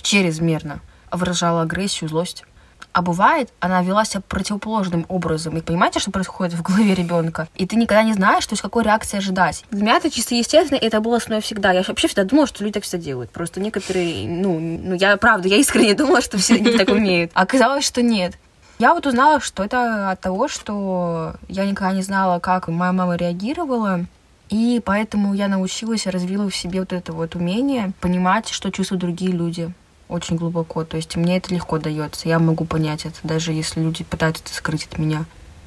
чрезмерно, 0.00 0.80
выражала 1.10 1.62
агрессию, 1.62 2.08
злость. 2.08 2.44
А 2.92 3.02
бывает, 3.02 3.52
она 3.58 3.82
вела 3.82 4.04
себя 4.04 4.20
противоположным 4.20 5.04
образом. 5.08 5.56
И 5.56 5.60
понимаете, 5.60 5.98
что 5.98 6.12
происходит 6.12 6.54
в 6.54 6.62
голове 6.62 6.94
ребенка? 6.94 7.48
И 7.56 7.66
ты 7.66 7.74
никогда 7.74 8.04
не 8.04 8.12
знаешь, 8.12 8.46
то 8.46 8.52
есть 8.52 8.62
какой 8.62 8.84
реакции 8.84 9.16
ожидать. 9.16 9.64
Для 9.72 9.82
меня 9.82 9.96
это 9.96 10.10
чисто 10.10 10.36
естественно, 10.36 10.78
и 10.78 10.86
это 10.86 11.00
было 11.00 11.18
со 11.18 11.28
мной 11.28 11.40
всегда. 11.40 11.72
Я 11.72 11.82
вообще 11.82 12.06
всегда 12.06 12.22
думала, 12.22 12.46
что 12.46 12.62
люди 12.62 12.74
так 12.74 12.84
всегда 12.84 13.04
делают. 13.04 13.30
Просто 13.32 13.58
некоторые, 13.58 14.28
ну, 14.28 14.60
ну 14.60 14.94
я 14.94 15.16
правда, 15.16 15.48
я 15.48 15.56
искренне 15.56 15.94
думала, 15.96 16.20
что 16.20 16.38
все 16.38 16.54
они 16.54 16.70
так 16.78 16.88
умеют. 16.88 17.32
А 17.34 17.42
оказалось, 17.42 17.84
что 17.84 18.00
нет. 18.00 18.34
Я 18.78 18.94
вот 18.94 19.06
узнала, 19.06 19.40
что 19.40 19.64
это 19.64 20.10
от 20.12 20.20
того, 20.20 20.46
что 20.46 21.34
я 21.48 21.64
никогда 21.64 21.92
не 21.92 22.02
знала, 22.02 22.38
как 22.38 22.68
моя 22.68 22.92
мама 22.92 23.16
реагировала. 23.16 24.06
И 24.50 24.80
поэтому 24.84 25.34
я 25.34 25.48
научилась, 25.48 26.06
развила 26.06 26.48
в 26.48 26.56
себе 26.56 26.80
вот 26.80 26.92
это 26.92 27.12
вот 27.12 27.34
умение 27.34 27.92
понимать, 28.00 28.48
что 28.48 28.70
чувствуют 28.70 29.00
другие 29.00 29.32
люди 29.32 29.72
очень 30.08 30.36
глубоко. 30.36 30.84
То 30.84 30.96
есть 30.96 31.16
мне 31.16 31.38
это 31.38 31.52
легко 31.54 31.78
дается. 31.78 32.28
Я 32.28 32.38
могу 32.38 32.64
понять 32.64 33.06
это, 33.06 33.16
даже 33.22 33.52
если 33.52 33.80
люди 33.80 34.04
пытаются 34.04 34.42
это 34.44 34.54
скрыть 34.54 34.86
от 34.86 34.98
меня. 34.98 35.24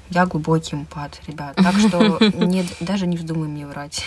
Я 0.10 0.26
глубокий 0.26 0.76
эмпат, 0.76 1.20
ребят. 1.28 1.56
Так 1.56 1.76
что 1.76 2.20
не, 2.34 2.66
даже 2.80 3.08
не 3.08 3.18
вздумай 3.18 3.50
мне 3.50 3.68
врать. 3.68 4.04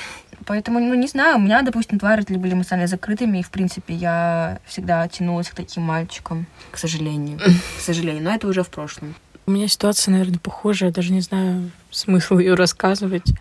Поэтому, 0.47 0.81
ну, 0.81 0.95
не 0.95 1.07
знаю, 1.07 1.37
у 1.37 1.41
меня, 1.41 1.61
допустим, 1.61 1.99
два 1.99 2.17
родителя 2.17 2.39
были 2.39 2.55
эмоционально 2.55 2.87
закрытыми, 2.87 3.39
и, 3.39 3.43
в 3.43 3.51
принципе, 3.51 3.93
я 3.95 4.61
всегда 4.65 5.07
тянулась 5.09 5.51
к 5.51 5.55
таким 5.55 5.83
мальчикам, 5.83 6.47
к 6.71 6.79
сожалению. 6.79 7.39
К 7.39 7.81
сожалению, 7.81 8.25
но 8.25 8.35
это 8.35 8.49
уже 8.49 8.63
в 8.63 8.71
прошлом. 8.71 9.15
У 9.47 9.51
меня 9.51 9.69
ситуация, 9.69 10.13
наверное, 10.13 10.39
похожая, 10.39 10.91
даже 10.93 11.13
не 11.13 11.21
знаю 11.21 11.71
смысл 11.91 12.39
ее 12.39 12.55
рассказывать. 12.55 13.35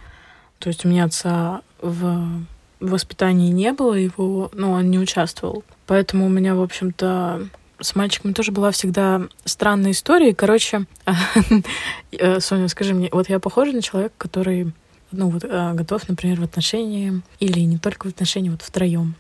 То 0.60 0.68
есть 0.68 0.86
у 0.86 0.90
меня 0.90 1.06
отца 1.06 1.62
в 1.82 2.44
воспитании 2.80 3.52
не 3.52 3.74
было, 3.74 3.94
его, 3.94 4.50
ну, 4.54 4.72
он 4.72 4.90
не 4.90 5.00
участвовал. 5.00 5.64
Поэтому 5.86 6.26
у 6.26 6.30
меня, 6.30 6.56
в 6.56 6.62
общем-то, 6.62 7.48
с 7.82 7.96
мальчиками 7.96 8.34
тоже 8.34 8.52
была 8.52 8.72
всегда 8.72 9.22
странная 9.46 9.92
история. 9.92 10.36
Короче, 10.36 10.86
э, 12.12 12.40
Соня, 12.40 12.68
скажи 12.68 12.94
мне, 12.94 13.10
вот 13.12 13.30
я 13.30 13.40
похожа 13.40 13.72
на 13.72 13.82
человека, 13.82 14.14
который, 14.18 14.72
ну, 15.12 15.30
вот, 15.30 15.44
э, 15.44 15.74
готов, 15.74 16.08
например, 16.08 16.40
в 16.40 16.44
отношении, 16.44 17.22
или 17.40 17.60
не 17.62 17.78
только 17.78 18.08
в 18.08 18.10
отношении, 18.10 18.50
вот 18.50 18.62
втроем. 18.62 19.16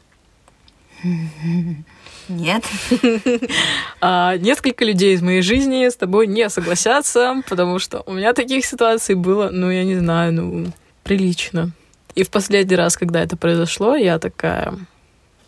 Нет. 2.27 2.63
а, 4.01 4.38
несколько 4.38 4.84
людей 4.84 5.15
из 5.15 5.22
моей 5.22 5.41
жизни 5.41 5.88
с 5.88 5.96
тобой 5.96 6.27
не 6.27 6.50
согласятся, 6.50 7.41
потому 7.48 7.79
что 7.79 8.03
у 8.05 8.13
меня 8.13 8.34
таких 8.34 8.65
ситуаций 8.65 9.15
было, 9.15 9.50
ну, 9.50 9.72
я 9.72 9.84
не 9.84 9.96
знаю, 9.96 10.34
ну, 10.34 10.67
прилично. 11.09 11.71
И 12.13 12.23
в 12.23 12.29
последний 12.29 12.75
раз, 12.75 12.95
когда 12.95 13.21
это 13.21 13.35
произошло, 13.35 13.95
я 13.95 14.19
такая... 14.19 14.75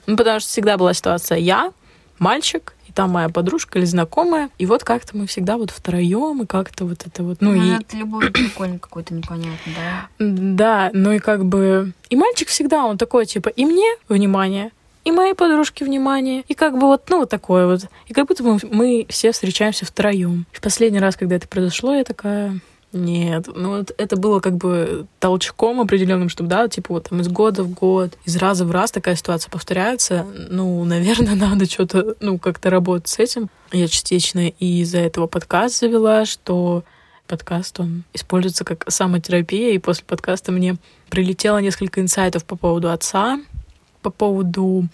Ну, 0.07 0.17
потому 0.17 0.39
что 0.39 0.49
всегда 0.49 0.75
была 0.75 0.95
ситуация 0.95 1.37
я, 1.37 1.71
мальчик, 2.17 2.73
и 2.87 2.91
там 2.91 3.11
моя 3.11 3.29
подружка 3.29 3.77
или 3.77 3.85
знакомая. 3.85 4.49
И 4.57 4.65
вот 4.65 4.83
как-то 4.83 5.15
мы 5.15 5.27
всегда 5.27 5.57
вот 5.57 5.69
втроем, 5.69 6.41
и 6.41 6.45
как-то 6.47 6.85
вот 6.85 7.05
это 7.05 7.21
вот... 7.21 7.41
Ну, 7.41 7.51
ну 7.51 7.63
и... 7.63 7.79
Это 7.79 7.95
любой 7.95 8.31
прикольный 8.31 8.79
какой-то 8.79 9.13
непонятный, 9.13 9.75
да? 9.75 10.07
Да, 10.17 10.89
ну 10.93 11.11
и 11.11 11.19
как 11.19 11.45
бы... 11.45 11.93
И 12.09 12.15
мальчик 12.15 12.47
всегда, 12.47 12.85
он 12.85 12.97
такой, 12.97 13.27
типа, 13.27 13.49
и 13.49 13.63
мне 13.63 13.95
внимание, 14.09 14.71
и 15.03 15.11
моей 15.11 15.35
подружке 15.35 15.85
внимание, 15.85 16.43
и 16.47 16.55
как 16.55 16.73
бы 16.73 16.87
вот, 16.87 17.07
ну, 17.09 17.19
вот 17.19 17.29
такое 17.29 17.67
вот. 17.67 17.81
И 18.07 18.13
как 18.13 18.27
будто 18.27 18.43
мы, 18.43 18.57
мы 18.63 19.05
все 19.09 19.31
встречаемся 19.31 19.85
втроем. 19.85 20.47
В 20.51 20.61
последний 20.61 20.99
раз, 20.99 21.15
когда 21.15 21.35
это 21.35 21.47
произошло, 21.47 21.93
я 21.93 22.03
такая, 22.03 22.59
нет, 22.93 23.47
ну 23.53 23.77
вот 23.77 23.93
это 23.97 24.17
было 24.17 24.41
как 24.41 24.57
бы 24.57 25.07
толчком 25.19 25.79
определенным, 25.79 26.27
чтобы, 26.27 26.49
да, 26.49 26.67
типа 26.67 26.95
вот 26.95 27.09
там 27.09 27.21
из 27.21 27.29
года 27.29 27.63
в 27.63 27.69
год, 27.71 28.17
из 28.25 28.35
раза 28.35 28.65
в 28.65 28.71
раз 28.71 28.91
такая 28.91 29.15
ситуация 29.15 29.49
повторяется. 29.49 30.25
Ну, 30.49 30.83
наверное, 30.83 31.35
надо 31.35 31.65
что-то, 31.65 32.15
ну, 32.19 32.37
как-то 32.37 32.69
работать 32.69 33.07
с 33.07 33.19
этим. 33.19 33.49
Я 33.71 33.87
частично 33.87 34.49
и 34.49 34.81
из-за 34.81 34.97
этого 34.97 35.27
подкаст 35.27 35.79
завела, 35.79 36.25
что 36.25 36.83
подкаст, 37.27 37.79
он 37.79 38.03
используется 38.13 38.65
как 38.65 38.83
самотерапия, 38.91 39.71
и 39.71 39.77
после 39.77 40.03
подкаста 40.03 40.51
мне 40.51 40.75
прилетело 41.09 41.59
несколько 41.59 42.01
инсайтов 42.01 42.43
по 42.43 42.57
поводу 42.57 42.91
отца, 42.91 43.39
по 44.01 44.09
поводу 44.09 44.89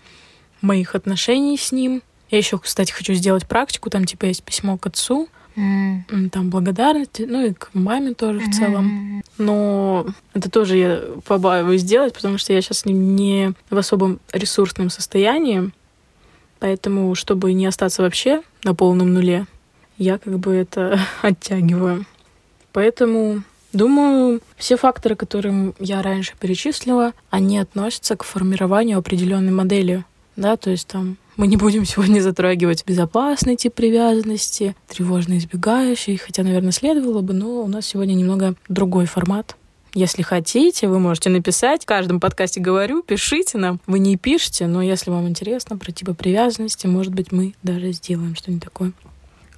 моих 0.61 0.93
отношений 0.93 1.57
с 1.57 1.71
ним. 1.71 2.03
Я 2.29 2.37
еще, 2.37 2.59
кстати, 2.59 2.91
хочу 2.91 3.13
сделать 3.13 3.47
практику, 3.47 3.89
там 3.89 4.05
типа 4.05 4.25
есть 4.25 4.43
письмо 4.43 4.77
к 4.77 4.85
отцу, 4.85 5.29
Mm. 5.57 6.29
Там 6.29 6.49
благодарности, 6.51 7.23
ну 7.27 7.47
и 7.47 7.53
к 7.53 7.71
маме 7.73 8.13
тоже 8.13 8.39
mm-hmm. 8.39 8.51
в 8.51 8.55
целом. 8.55 9.23
Но 9.39 10.05
это 10.33 10.51
тоже 10.51 10.77
я 10.77 11.01
побаиваюсь 11.25 11.81
сделать, 11.81 12.13
потому 12.13 12.37
что 12.37 12.53
я 12.53 12.61
сейчас 12.61 12.85
не 12.85 13.53
в 13.69 13.77
особом 13.77 14.19
ресурсном 14.31 14.89
состоянии. 14.89 15.71
Поэтому, 16.59 17.13
чтобы 17.15 17.53
не 17.53 17.65
остаться 17.65 18.03
вообще 18.03 18.41
на 18.63 18.75
полном 18.75 19.13
нуле, 19.13 19.47
я 19.97 20.19
как 20.19 20.37
бы 20.37 20.53
это 20.53 20.99
оттягиваю. 21.21 22.05
Поэтому 22.71 23.43
Думаю, 23.73 24.41
все 24.55 24.77
факторы, 24.77 25.15
которые 25.15 25.73
я 25.77 26.01
раньше 26.01 26.33
перечислила, 26.39 27.13
они 27.29 27.59
относятся 27.59 28.15
к 28.15 28.23
формированию 28.23 28.97
определенной 28.97 29.51
модели. 29.51 30.05
Да, 30.35 30.55
то 30.55 30.69
есть 30.69 30.87
там 30.87 31.17
мы 31.37 31.47
не 31.47 31.55
будем 31.55 31.85
сегодня 31.85 32.19
затрагивать 32.19 32.83
безопасный 32.85 33.55
тип 33.55 33.75
привязанности, 33.75 34.75
тревожно 34.87 35.37
избегающий, 35.37 36.17
хотя, 36.17 36.43
наверное, 36.43 36.71
следовало 36.71 37.21
бы, 37.21 37.33
но 37.33 37.61
у 37.61 37.67
нас 37.67 37.85
сегодня 37.85 38.13
немного 38.13 38.55
другой 38.67 39.05
формат. 39.05 39.55
Если 39.93 40.21
хотите, 40.21 40.87
вы 40.87 40.99
можете 40.99 41.29
написать. 41.29 41.83
В 41.83 41.85
каждом 41.85 42.19
подкасте 42.19 42.59
говорю, 42.59 43.03
пишите 43.03 43.57
нам. 43.57 43.79
Вы 43.87 43.99
не 43.99 44.17
пишете, 44.17 44.67
но 44.67 44.81
если 44.81 45.09
вам 45.09 45.27
интересно 45.27 45.77
про 45.77 45.91
типы 45.91 46.13
привязанности, 46.13 46.87
может 46.87 47.13
быть, 47.13 47.31
мы 47.31 47.53
даже 47.63 47.91
сделаем 47.93 48.35
что-нибудь 48.35 48.63
такое. 48.63 48.91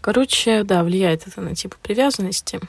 Короче, 0.01 0.63
да, 0.63 0.83
влияет 0.83 1.27
это 1.27 1.41
на 1.41 1.55
типы 1.55 1.77
привязанности. 1.81 2.59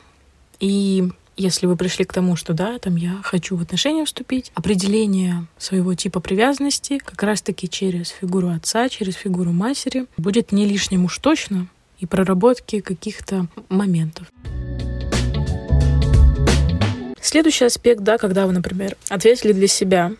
И 0.58 1.10
если 1.40 1.66
вы 1.66 1.74
пришли 1.74 2.04
к 2.04 2.12
тому, 2.12 2.36
что 2.36 2.52
да, 2.52 2.78
там 2.78 2.96
я 2.96 3.18
хочу 3.22 3.56
в 3.56 3.62
отношения 3.62 4.04
вступить, 4.04 4.52
определение 4.54 5.46
своего 5.56 5.94
типа 5.94 6.20
привязанности 6.20 6.98
как 6.98 7.22
раз-таки 7.22 7.68
через 7.68 8.08
фигуру 8.10 8.50
отца, 8.50 8.88
через 8.90 9.14
фигуру 9.14 9.50
матери 9.50 10.06
будет 10.18 10.52
не 10.52 10.66
лишним 10.66 11.06
уж 11.06 11.16
точно 11.18 11.66
и 11.98 12.04
проработки 12.04 12.80
каких-то 12.80 13.46
моментов. 13.70 14.26
Следующий 17.22 17.64
аспект, 17.64 18.02
да, 18.02 18.18
когда 18.18 18.46
вы, 18.46 18.52
например, 18.52 18.96
ответили 19.08 19.52
для 19.52 19.68
себя, 19.68 20.12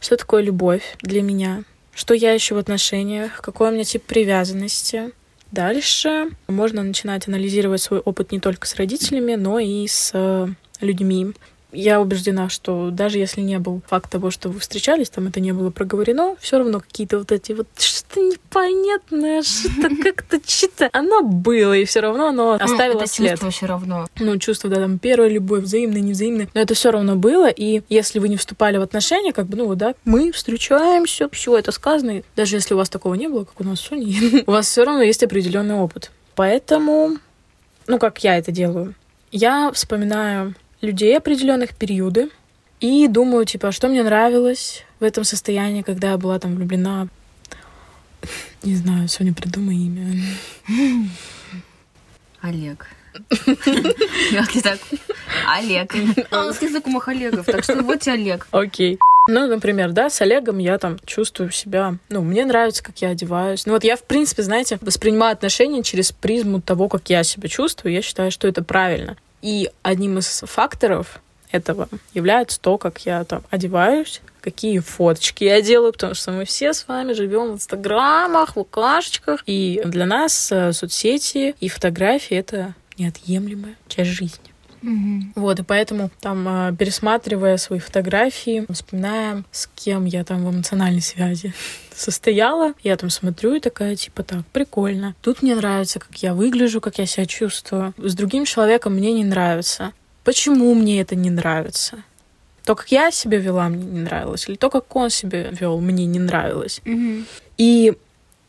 что 0.00 0.16
такое 0.16 0.42
любовь 0.42 0.96
для 1.02 1.20
меня, 1.20 1.64
что 1.94 2.14
я 2.14 2.34
ищу 2.34 2.54
в 2.54 2.58
отношениях, 2.58 3.42
какой 3.42 3.68
у 3.68 3.72
меня 3.72 3.84
тип 3.84 4.04
привязанности, 4.04 5.12
Дальше 5.52 6.30
можно 6.48 6.82
начинать 6.82 7.28
анализировать 7.28 7.82
свой 7.82 8.00
опыт 8.00 8.32
не 8.32 8.40
только 8.40 8.66
с 8.66 8.74
родителями, 8.76 9.34
но 9.34 9.58
и 9.58 9.86
с 9.86 10.10
э, 10.14 10.48
людьми. 10.82 11.32
Я 11.72 12.02
убеждена, 12.02 12.50
что 12.50 12.90
даже 12.90 13.18
если 13.18 13.40
не 13.40 13.58
был 13.58 13.80
факт 13.86 14.10
того, 14.10 14.30
что 14.30 14.50
вы 14.50 14.60
встречались, 14.60 15.08
там 15.08 15.28
это 15.28 15.40
не 15.40 15.52
было 15.52 15.70
проговорено, 15.70 16.36
все 16.38 16.58
равно 16.58 16.80
какие-то 16.80 17.18
вот 17.18 17.32
эти 17.32 17.52
вот 17.52 17.66
что-то 17.78 18.20
непонятное, 18.20 19.42
что-то 19.42 19.88
как-то 20.02 20.38
что-то, 20.46 20.90
оно 20.92 21.22
было, 21.22 21.72
и 21.72 21.86
все 21.86 22.00
равно 22.00 22.28
оно 22.28 22.52
оставило 22.52 22.98
ну, 22.98 23.00
это 23.00 23.10
след. 23.10 23.30
чувство 23.30 23.50
все 23.50 23.66
равно. 23.66 24.06
Ну, 24.18 24.38
чувство, 24.38 24.68
да, 24.68 24.76
там, 24.76 24.98
первая 24.98 25.30
любовь, 25.30 25.62
взаимная, 25.62 26.02
невзаимная. 26.02 26.48
Но 26.52 26.60
это 26.60 26.74
все 26.74 26.90
равно 26.90 27.16
было, 27.16 27.48
и 27.48 27.82
если 27.88 28.18
вы 28.18 28.28
не 28.28 28.36
вступали 28.36 28.76
в 28.76 28.82
отношения, 28.82 29.32
как 29.32 29.46
бы, 29.46 29.56
ну, 29.56 29.66
вот, 29.66 29.78
да, 29.78 29.94
мы 30.04 30.30
встречаемся, 30.30 31.30
все 31.30 31.56
это 31.56 31.72
сказано, 31.72 32.18
и 32.18 32.22
даже 32.36 32.56
если 32.56 32.74
у 32.74 32.76
вас 32.76 32.90
такого 32.90 33.14
не 33.14 33.28
было, 33.28 33.44
как 33.44 33.58
у 33.60 33.64
нас 33.64 33.80
с 33.80 33.88
Соней, 33.88 34.42
у 34.46 34.50
вас 34.50 34.66
все 34.66 34.84
равно 34.84 35.02
есть 35.02 35.22
определенный 35.22 35.76
опыт. 35.76 36.10
Поэтому, 36.34 37.16
ну, 37.86 37.98
как 37.98 38.22
я 38.22 38.36
это 38.36 38.52
делаю, 38.52 38.94
я 39.30 39.72
вспоминаю 39.72 40.54
людей 40.82 41.16
определенных 41.16 41.74
периоды 41.74 42.28
и 42.80 43.08
думаю, 43.08 43.46
типа, 43.46 43.72
что 43.72 43.88
мне 43.88 44.02
нравилось 44.02 44.84
в 45.00 45.04
этом 45.04 45.24
состоянии, 45.24 45.82
когда 45.82 46.10
я 46.10 46.18
была 46.18 46.38
там 46.38 46.56
влюблена. 46.56 47.08
Не 48.62 48.74
знаю, 48.74 49.08
Соня, 49.08 49.32
придумай 49.32 49.76
имя. 49.76 50.20
Олег. 52.40 52.88
Олег. 55.48 55.94
А, 56.30 56.42
у 56.42 56.46
нас 56.46 56.58
знакомых 56.58 57.08
Олегов, 57.08 57.46
так 57.46 57.62
что 57.62 57.82
вот 57.82 58.00
тебе 58.00 58.14
Олег. 58.14 58.48
Окей. 58.50 58.98
Ну, 59.28 59.46
например, 59.46 59.92
да, 59.92 60.10
с 60.10 60.20
Олегом 60.20 60.58
я 60.58 60.78
там 60.78 60.98
чувствую 61.04 61.52
себя... 61.52 61.94
Ну, 62.08 62.22
мне 62.22 62.44
нравится, 62.44 62.82
как 62.82 62.98
я 62.98 63.10
одеваюсь. 63.10 63.66
Ну, 63.66 63.74
вот 63.74 63.84
я, 63.84 63.96
в 63.96 64.02
принципе, 64.02 64.42
знаете, 64.42 64.78
воспринимаю 64.80 65.32
отношения 65.32 65.84
через 65.84 66.10
призму 66.10 66.60
того, 66.60 66.88
как 66.88 67.08
я 67.08 67.22
себя 67.22 67.48
чувствую. 67.48 67.92
Я 67.92 68.02
считаю, 68.02 68.32
что 68.32 68.48
это 68.48 68.64
правильно. 68.64 69.16
И 69.42 69.70
одним 69.82 70.18
из 70.18 70.40
факторов 70.46 71.20
этого 71.50 71.88
является 72.14 72.60
то, 72.60 72.78
как 72.78 73.00
я 73.04 73.24
там 73.24 73.42
одеваюсь, 73.50 74.22
какие 74.40 74.78
фоточки 74.78 75.44
я 75.44 75.60
делаю, 75.60 75.92
потому 75.92 76.14
что 76.14 76.32
мы 76.32 76.44
все 76.44 76.72
с 76.72 76.88
вами 76.88 77.12
живем 77.12 77.52
в 77.52 77.54
инстаграмах, 77.54 78.56
в 78.56 78.60
укашечках, 78.60 79.42
и 79.46 79.82
для 79.84 80.06
нас 80.06 80.50
э, 80.50 80.72
соцсети 80.72 81.54
и 81.60 81.68
фотографии— 81.68 82.36
это 82.38 82.74
неотъемлемая 82.98 83.76
часть 83.88 84.10
жизни. 84.10 84.41
Мгм. 84.82 85.32
Вот, 85.36 85.60
и 85.60 85.62
поэтому 85.62 86.10
там, 86.20 86.46
э, 86.48 86.76
пересматривая 86.76 87.56
свои 87.56 87.78
фотографии, 87.78 88.66
вспоминая, 88.70 89.44
с 89.50 89.68
кем 89.74 90.04
я 90.04 90.24
там 90.24 90.44
в 90.44 90.50
эмоциональной 90.50 91.00
связи 91.00 91.54
состояла, 91.94 92.74
я 92.82 92.96
там 92.96 93.10
смотрю 93.10 93.54
и 93.54 93.60
такая, 93.60 93.96
типа, 93.96 94.22
так, 94.22 94.44
прикольно. 94.52 95.14
Тут 95.22 95.42
мне 95.42 95.54
нравится, 95.54 96.00
как 96.00 96.16
я 96.22 96.34
выгляжу, 96.34 96.80
как 96.80 96.98
я 96.98 97.06
себя 97.06 97.26
чувствую. 97.26 97.94
С 97.96 98.14
другим 98.14 98.44
человеком 98.44 98.94
мне 98.94 99.12
не 99.12 99.24
нравится. 99.24 99.92
Почему 100.24 100.74
мне 100.74 101.00
это 101.00 101.14
не 101.14 101.30
нравится? 101.30 102.02
То, 102.64 102.76
как 102.76 102.92
я 102.92 103.10
себя 103.10 103.38
вела, 103.38 103.68
мне 103.68 103.84
не 103.84 104.00
нравилось, 104.00 104.48
или 104.48 104.56
то, 104.56 104.70
как 104.70 104.94
он 104.94 105.10
себя 105.10 105.48
вел, 105.50 105.80
мне 105.80 106.06
не 106.06 106.20
нравилось. 106.20 106.80
Мгм. 106.84 107.26
И 107.58 107.94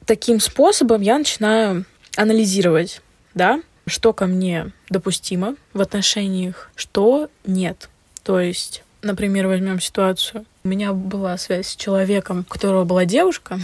таким 0.06 0.40
способом 0.40 1.02
я 1.02 1.18
начинаю 1.18 1.86
анализировать, 2.16 3.02
да, 3.34 3.62
что 3.86 4.14
ко 4.14 4.26
мне 4.26 4.72
допустимо 4.90 5.56
в 5.74 5.82
отношениях, 5.82 6.70
что 6.76 7.30
нет. 7.46 7.90
То 8.24 8.40
есть, 8.40 8.84
например, 9.02 9.48
возьмем 9.48 9.80
ситуацию. 9.80 10.46
У 10.64 10.68
меня 10.68 10.94
была 10.94 11.38
связь 11.38 11.68
с 11.68 11.76
человеком, 11.76 12.40
у 12.40 12.44
которого 12.44 12.86
была 12.86 13.06
девушка, 13.06 13.60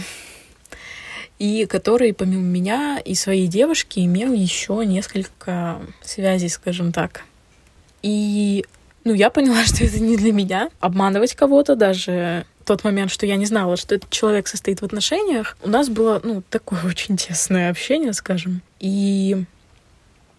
и 1.38 1.64
который 1.64 2.12
помимо 2.12 2.42
меня 2.42 3.00
и 3.02 3.14
своей 3.14 3.46
девушки 3.46 4.00
имел 4.00 4.32
еще 4.34 4.82
несколько 4.84 5.80
связей, 6.02 6.48
скажем 6.48 6.92
так. 6.92 7.22
И 8.02 8.66
ну, 9.04 9.14
я 9.14 9.30
поняла, 9.30 9.64
что 9.64 9.84
это 9.84 10.00
не 10.00 10.16
для 10.16 10.32
меня. 10.32 10.70
Обманывать 10.80 11.34
кого-то 11.34 11.76
даже 11.76 12.44
тот 12.64 12.84
момент, 12.84 13.10
что 13.10 13.26
я 13.26 13.36
не 13.36 13.46
знала, 13.46 13.76
что 13.76 13.94
этот 13.94 14.10
человек 14.10 14.46
состоит 14.46 14.80
в 14.80 14.84
отношениях, 14.84 15.56
у 15.62 15.68
нас 15.68 15.88
было, 15.88 16.20
ну, 16.22 16.42
такое 16.50 16.80
очень 16.84 17.16
тесное 17.16 17.70
общение, 17.70 18.12
скажем. 18.12 18.62
И 18.78 19.44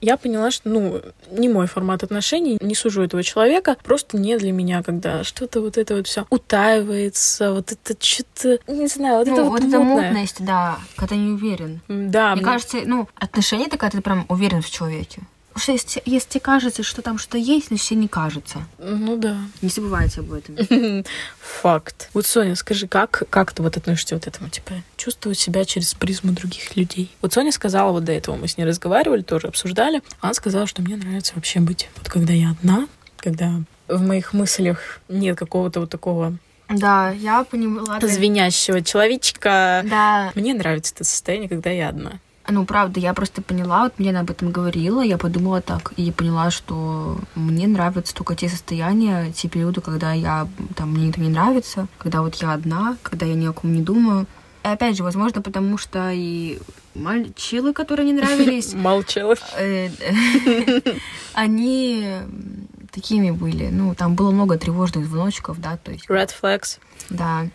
я 0.01 0.17
поняла, 0.17 0.51
что, 0.51 0.67
ну, 0.69 1.01
не 1.31 1.47
мой 1.49 1.67
формат 1.67 2.03
отношений, 2.03 2.57
не 2.61 2.75
сужу 2.75 3.03
этого 3.03 3.23
человека, 3.23 3.77
просто 3.83 4.17
не 4.17 4.37
для 4.37 4.51
меня, 4.51 4.83
когда 4.83 5.23
что-то 5.23 5.61
вот 5.61 5.77
это 5.77 5.95
вот 5.95 6.07
все 6.07 6.25
утаивается, 6.29 7.53
вот 7.53 7.71
это 7.71 7.95
что-то, 8.03 8.59
не 8.67 8.87
знаю, 8.87 9.17
вот 9.19 9.27
Ну, 9.27 9.33
это 9.33 9.43
вот, 9.43 9.51
вот 9.61 9.67
эта 9.69 9.79
мутное. 9.79 10.07
мутность, 10.09 10.43
да, 10.45 10.77
когда 10.95 11.15
не 11.15 11.31
уверен. 11.31 11.81
Да, 11.87 12.31
Мне 12.33 12.41
мне- 12.41 12.51
кажется, 12.51 12.77
ну, 12.85 13.07
отношения 13.15 13.65
это 13.67 13.77
когда 13.77 13.97
ты 13.97 14.01
прям 14.03 14.25
уверен 14.29 14.61
в 14.61 14.69
человеке. 14.69 15.21
Потому 15.53 15.63
что 15.63 15.71
если, 15.73 16.01
если 16.05 16.29
тебе 16.29 16.39
кажется, 16.39 16.81
что 16.83 17.01
там 17.01 17.17
что-то 17.17 17.37
есть, 17.37 17.67
значит, 17.67 17.85
тебе 17.87 17.99
не 17.99 18.07
кажется. 18.07 18.59
ну 18.79 19.17
да. 19.17 19.37
Не 19.61 19.69
забывайте 19.69 20.21
об 20.21 20.31
этом. 20.33 21.03
Факт. 21.39 22.09
Вот, 22.13 22.25
Соня, 22.25 22.55
скажи, 22.55 22.87
как, 22.87 23.23
как 23.29 23.51
ты 23.53 23.61
вот 23.61 23.75
относишься 23.77 24.15
вот 24.15 24.27
этому, 24.27 24.49
типа, 24.49 24.73
чувствовать 24.97 25.37
себя 25.37 25.65
через 25.65 25.93
призму 25.93 26.31
других 26.31 26.75
людей? 26.75 27.11
Вот 27.21 27.33
Соня 27.33 27.51
сказала, 27.51 27.91
вот 27.91 28.05
до 28.05 28.11
этого 28.13 28.35
мы 28.37 28.47
с 28.47 28.57
ней 28.57 28.63
разговаривали, 28.65 29.21
тоже 29.21 29.47
обсуждали. 29.47 30.01
Она 30.21 30.33
сказала, 30.33 30.67
что 30.67 30.81
мне 30.81 30.95
нравится 30.95 31.33
вообще 31.35 31.59
быть, 31.59 31.89
вот 31.97 32.07
когда 32.09 32.33
я 32.33 32.51
одна, 32.51 32.87
когда 33.17 33.51
в 33.87 34.01
моих 34.01 34.33
мыслях 34.33 35.01
нет 35.09 35.37
какого-то 35.37 35.81
вот 35.81 35.89
такого 35.89 36.33
Да, 36.69 37.11
я 37.11 37.43
поняла. 37.43 37.99
звенящего 38.01 38.81
человечка. 38.81 39.83
Да, 39.85 40.31
Мне 40.35 40.53
нравится 40.53 40.93
это 40.95 41.03
состояние, 41.03 41.49
когда 41.49 41.69
я 41.69 41.89
одна. 41.89 42.13
Ну 42.51 42.65
правда, 42.65 42.99
я 42.99 43.13
просто 43.13 43.41
поняла, 43.41 43.83
вот 43.83 43.97
мне 43.99 44.17
об 44.17 44.29
этом 44.29 44.51
говорила, 44.51 45.01
я 45.01 45.17
подумала 45.17 45.61
так, 45.61 45.93
и 45.97 46.11
поняла, 46.11 46.51
что 46.51 47.17
мне 47.35 47.67
нравятся 47.67 48.13
только 48.15 48.35
те 48.35 48.49
состояния, 48.49 49.31
те 49.31 49.47
периоды, 49.49 49.81
когда 49.81 50.13
я, 50.13 50.47
там, 50.75 50.91
мне 50.93 51.09
это 51.09 51.19
не 51.21 51.29
нравится, 51.29 51.87
когда 51.97 52.21
вот 52.21 52.35
я 52.35 52.53
одна, 52.53 52.97
когда 53.03 53.25
я 53.25 53.33
ни 53.35 53.45
о 53.47 53.53
ком 53.53 53.73
не 53.73 53.81
думаю. 53.81 54.27
И 54.63 54.67
опять 54.67 54.95
же, 54.95 55.03
возможно, 55.03 55.41
потому 55.41 55.77
что 55.77 56.11
и 56.11 56.59
мальчилы, 56.93 57.73
которые 57.73 58.05
не 58.05 58.13
нравились, 58.13 58.73
Молчала. 58.75 59.35
э, 59.57 59.89
они 61.33 62.03
м, 62.03 62.67
такими 62.91 63.31
были. 63.31 63.69
Ну, 63.71 63.95
там 63.95 64.15
было 64.15 64.31
много 64.31 64.57
тревожных 64.57 65.07
звоночков, 65.07 65.59
да, 65.59 65.77
то 65.77 65.91
есть, 65.91 66.07
Red 66.09 66.29
flags. 66.41 66.77
да, 67.09 67.45
э, 67.45 67.49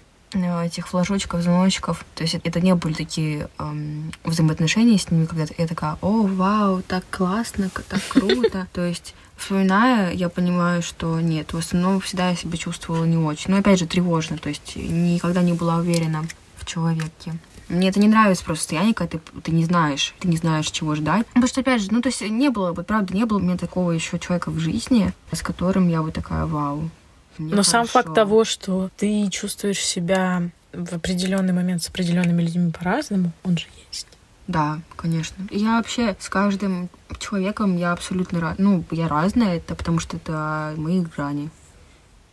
этих 0.45 0.89
флажочков, 0.89 1.43
звоночков. 1.43 2.05
То 2.15 2.23
есть 2.23 2.35
это 2.35 2.61
не 2.61 2.75
были 2.75 2.93
такие 2.93 3.49
эм, 3.59 4.13
взаимоотношения 4.25 4.99
с 4.99 5.11
ними, 5.11 5.27
когда 5.27 5.47
я 5.57 5.67
такая, 5.67 5.97
о, 6.01 6.23
вау, 6.23 6.83
так 6.83 7.05
классно, 7.11 7.71
так 7.89 8.01
круто. 8.09 8.67
То 8.73 8.85
есть 8.85 9.15
вспоминая, 9.37 10.13
я 10.13 10.29
понимаю, 10.29 10.83
что 10.83 11.21
нет, 11.21 11.53
в 11.53 11.59
основном 11.59 12.01
всегда 12.01 12.31
я 12.31 12.37
себя 12.37 12.57
чувствовала 12.57 13.05
не 13.05 13.17
очень. 13.17 13.51
Но 13.51 13.59
опять 13.59 13.79
же, 13.79 13.87
тревожно, 13.87 14.39
то 14.39 14.49
есть 14.49 14.77
никогда 14.77 15.43
не 15.43 15.53
была 15.53 15.77
уверена 15.77 16.25
в 16.57 16.65
человеке. 16.65 17.35
Мне 17.69 17.89
это 17.89 17.99
не 17.99 18.07
нравится 18.07 18.45
просто 18.45 18.63
состояние, 18.63 18.95
когда 18.95 19.19
ты, 19.19 19.41
ты 19.43 19.51
не 19.51 19.65
знаешь, 19.65 20.15
ты 20.21 20.29
не 20.29 20.37
знаешь, 20.37 20.71
чего 20.71 20.95
ждать. 20.95 21.27
Потому 21.27 21.49
что, 21.49 21.61
опять 21.63 21.83
же, 21.83 21.89
ну, 21.91 22.01
то 22.01 22.09
есть 22.09 22.21
не 22.21 22.49
было, 22.49 22.73
вот 22.73 22.87
правда, 22.87 23.13
не 23.13 23.25
было 23.25 23.39
у 23.39 23.41
меня 23.41 23.57
такого 23.57 23.91
еще 23.91 24.19
человека 24.21 24.51
в 24.51 24.59
жизни, 24.59 25.13
с 25.33 25.43
которым 25.43 25.89
я 25.89 26.03
вот 26.03 26.15
такая, 26.15 26.47
вау. 26.47 26.91
Но 27.39 27.63
сам 27.63 27.87
факт 27.87 28.09
хорошо». 28.09 28.15
того, 28.15 28.45
что 28.45 28.91
ты 28.97 29.29
чувствуешь 29.31 29.81
себя 29.81 30.49
в 30.73 30.93
определенный 30.95 31.53
момент 31.53 31.83
с 31.83 31.89
определенными 31.89 32.43
людьми 32.43 32.71
по-разному, 32.71 33.33
он 33.45 33.57
же 33.59 33.67
есть. 33.89 34.07
Да, 34.47 34.81
конечно. 34.95 35.47
Я 35.51 35.79
вообще 35.79 36.17
с 36.21 36.29
каждым 36.29 36.89
человеком 37.19 37.77
я 37.77 37.93
абсолютно 37.93 38.39
ra- 38.39 38.55
ну 38.59 38.85
я 38.91 39.09
разная, 39.09 39.57
это 39.57 39.75
потому 39.75 39.99
что 39.99 40.19
это 40.19 40.75
мои 40.77 41.01
грани. 41.01 41.51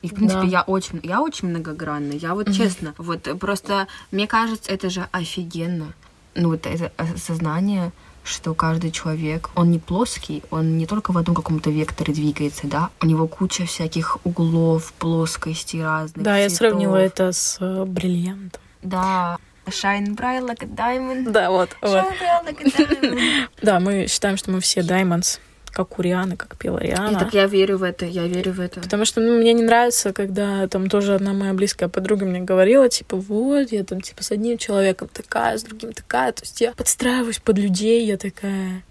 И 0.04 0.10
в 0.10 0.14
принципе 0.14 0.42
Да. 0.42 0.48
я 0.48 0.62
очень 0.64 1.00
я 1.04 1.22
очень 1.22 1.48
многогранная. 1.48 2.18
Я 2.18 2.36
вот 2.36 2.48
Мгм. 2.48 2.56
честно, 2.56 2.94
вот 2.98 3.28
э, 3.28 3.36
просто 3.36 3.88
мне 4.12 4.28
кажется 4.28 4.70
это 4.72 4.90
же 4.90 5.08
офигенно. 5.12 5.94
Ну 6.36 6.50
вот 6.50 6.66
это 6.68 6.92
осознание 6.98 7.92
что 8.24 8.54
каждый 8.54 8.92
человек, 8.92 9.50
он 9.56 9.72
не 9.72 9.80
плоский, 9.80 10.44
он 10.50 10.78
не 10.78 10.86
только 10.86 11.12
в 11.12 11.18
одном 11.18 11.36
каком-то 11.36 11.70
векторе 11.70 12.14
двигается, 12.14 12.68
да, 12.68 12.90
у 13.02 13.06
него 13.06 13.28
куча 13.28 13.66
всяких 13.66 14.18
углов, 14.26 14.94
плоскостей 14.94 15.84
разных. 15.84 16.24
Да, 16.24 16.38
я 16.38 16.50
цветов. 16.50 16.58
сравнила 16.58 16.96
это 16.96 17.32
с 17.32 17.58
э, 17.60 17.86
бриллиантом. 17.86 18.62
Да. 18.82 19.38
Shine 19.66 20.16
bright 20.16 20.46
like 20.46 20.64
a 20.64 20.68
diamond. 20.68 21.32
Да, 21.32 21.50
вот, 21.50 21.70
вот. 21.82 21.90
Shine 21.90 22.20
bright 22.20 22.46
like 22.46 22.62
a 22.62 22.70
diamond. 22.70 23.48
Да, 23.62 23.80
мы 23.80 24.08
считаем, 24.08 24.38
что 24.38 24.52
мы 24.52 24.60
все 24.60 24.82
diamonds, 24.82 25.40
как 25.74 25.98
у 25.98 26.02
Рианы, 26.02 26.38
как 26.38 26.56
пела 26.58 26.78
И 26.78 26.88
Риана. 26.88 27.20
так 27.20 27.34
я 27.34 27.48
верю 27.48 27.78
в 27.78 27.84
это, 27.84 28.06
я 28.06 28.28
верю 28.28 28.54
в 28.54 28.60
это. 28.60 28.80
Потому 28.80 29.06
что 29.06 29.20
ну, 29.22 29.40
мне 29.40 29.54
не 29.54 29.64
нравится, 29.64 30.14
когда 30.14 30.68
там 30.68 30.90
тоже 30.90 31.16
одна 31.16 31.34
моя 31.34 31.54
близкая 31.54 31.90
подруга 31.90 32.26
мне 32.26 32.42
говорила, 32.42 32.88
типа, 32.88 33.18
вот, 33.18 33.72
я 33.72 33.84
там, 33.84 34.00
типа, 34.00 34.24
с 34.24 34.32
одним 34.32 34.58
человеком 34.58 35.10
такая, 35.12 35.58
с 35.58 35.64
другим 35.64 35.94
такая. 35.94 36.32
То 36.32 36.44
есть 36.44 36.62
я 36.62 36.72
подстраиваюсь 36.74 37.40
под 37.40 37.58
людей, 37.58 38.06
я 38.06 38.18
такая, 38.18 38.84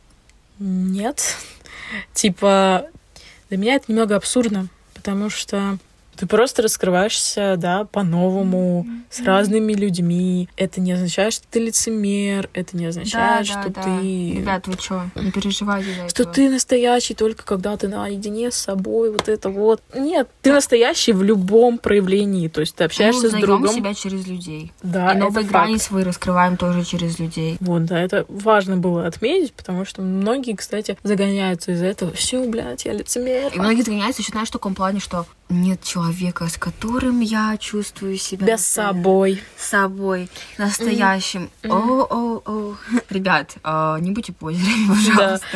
нет. 0.58 1.36
Типа, 2.14 2.86
для 3.48 3.58
меня 3.58 3.74
это 3.74 3.84
немного 3.88 4.16
абсурдно, 4.16 4.68
потому 4.94 5.28
что 5.28 5.78
Ты 6.16 6.26
просто 6.26 6.62
раскрываешься, 6.62 7.56
да, 7.58 7.84
по-новому, 7.84 8.86
с 9.10 9.20
разными 9.20 9.72
людьми. 9.72 10.48
Это 10.56 10.80
не 10.80 10.92
означает, 10.92 11.32
что 11.32 11.46
ты 11.50 11.60
лицемер, 11.60 12.48
это 12.52 12.76
не 12.76 12.86
означает, 12.86 13.46
что 13.46 13.72
ты... 13.72 14.32
Ребят, 14.32 14.66
вы 14.66 14.74
что, 14.74 15.10
не 15.16 15.30
переживайте 15.30 15.88
за 15.94 16.08
Что 16.08 16.22
этого. 16.22 16.34
ты 16.34 16.50
настоящий 16.50 17.14
только 17.14 17.44
когда 17.44 17.76
ты 17.76 17.88
наедине 17.88 18.50
с 18.50 18.56
собой, 18.56 19.10
вот 19.10 19.28
это 19.28 19.48
вот. 19.48 19.82
Нет, 19.94 20.28
ты 20.42 20.52
настоящий 20.52 21.12
в 21.12 21.22
любом 21.22 21.78
проявлении, 21.78 22.48
то 22.48 22.60
есть 22.60 22.74
ты 22.76 22.84
общаешься 22.84 23.30
Мы 23.30 23.38
с 23.38 23.40
другом. 23.40 23.74
себя 23.74 23.94
через 23.94 24.26
людей. 24.26 24.72
Да, 24.82 25.12
и 25.12 25.18
новые 25.18 25.46
грани 25.46 25.78
свои 25.78 26.04
раскрываем 26.04 26.56
тоже 26.56 26.84
через 26.84 27.18
людей. 27.18 27.56
Вот, 27.60 27.84
да, 27.84 28.00
это 28.00 28.26
важно 28.28 28.76
было 28.76 29.06
отметить, 29.06 29.52
потому 29.54 29.84
что 29.84 30.02
многие, 30.02 30.54
кстати, 30.54 30.96
загоняются 31.02 31.72
из-за 31.72 31.86
этого. 31.86 32.12
Все, 32.12 32.44
блядь, 32.44 32.84
я 32.84 32.92
лицемер. 32.92 33.52
И 33.54 33.58
многие 33.58 33.82
загоняются 33.82 34.22
еще, 34.22 34.32
знаешь, 34.32 34.48
в 34.48 34.52
таком 34.52 34.74
плане, 34.74 35.00
что 35.00 35.26
нет 35.48 35.82
человека, 35.82 36.48
с 36.48 36.56
которым 36.56 37.20
я 37.20 37.56
чувствую 37.58 38.16
себя 38.16 38.46
Себя 38.46 38.58
с 38.58 38.66
собой. 38.66 39.42
с 39.56 39.66
собой 39.68 40.28
настоящим. 40.58 41.50
О, 41.64 41.68
о, 41.68 42.42
о. 42.44 42.76
Ребят, 43.10 43.56
а, 43.62 43.98
не 43.98 44.10
будьте 44.12 44.32
позерами, 44.32 44.88
пожалуйста. 45.06 45.46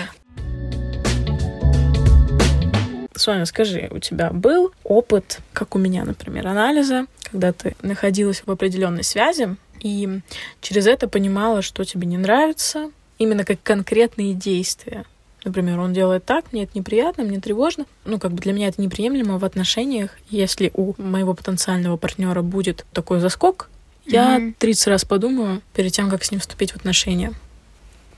Соня, 3.14 3.46
скажи, 3.46 3.88
у 3.90 3.98
тебя 3.98 4.30
был 4.30 4.72
опыт, 4.84 5.40
как 5.54 5.74
у 5.74 5.78
меня, 5.78 6.04
например, 6.04 6.46
анализа, 6.46 7.06
когда 7.30 7.52
ты 7.52 7.74
находилась 7.80 8.42
в 8.44 8.50
определенной 8.50 9.04
связи 9.04 9.56
и 9.80 10.20
через 10.60 10.86
это 10.86 11.08
понимала, 11.08 11.62
что 11.62 11.84
тебе 11.84 12.06
не 12.06 12.18
нравится, 12.18 12.90
именно 13.18 13.44
как 13.44 13.62
конкретные 13.62 14.34
действия. 14.34 15.04
Например, 15.46 15.78
он 15.78 15.92
делает 15.92 16.24
так, 16.24 16.52
мне 16.52 16.64
это 16.64 16.76
неприятно, 16.76 17.22
мне 17.22 17.38
тревожно. 17.38 17.86
Ну, 18.04 18.18
как 18.18 18.32
бы 18.32 18.42
для 18.42 18.52
меня 18.52 18.66
это 18.66 18.82
неприемлемо 18.82 19.38
в 19.38 19.44
отношениях. 19.44 20.10
Если 20.28 20.72
у 20.74 21.00
моего 21.00 21.34
потенциального 21.34 21.96
партнера 21.96 22.42
будет 22.42 22.84
такой 22.92 23.20
заскок, 23.20 23.70
я 24.06 24.40
Мгм. 24.40 24.54
30 24.58 24.88
раз 24.88 25.04
подумаю 25.04 25.62
перед 25.72 25.92
тем, 25.92 26.10
как 26.10 26.24
с 26.24 26.32
ним 26.32 26.40
вступить 26.40 26.72
в 26.72 26.76
отношения. 26.76 27.32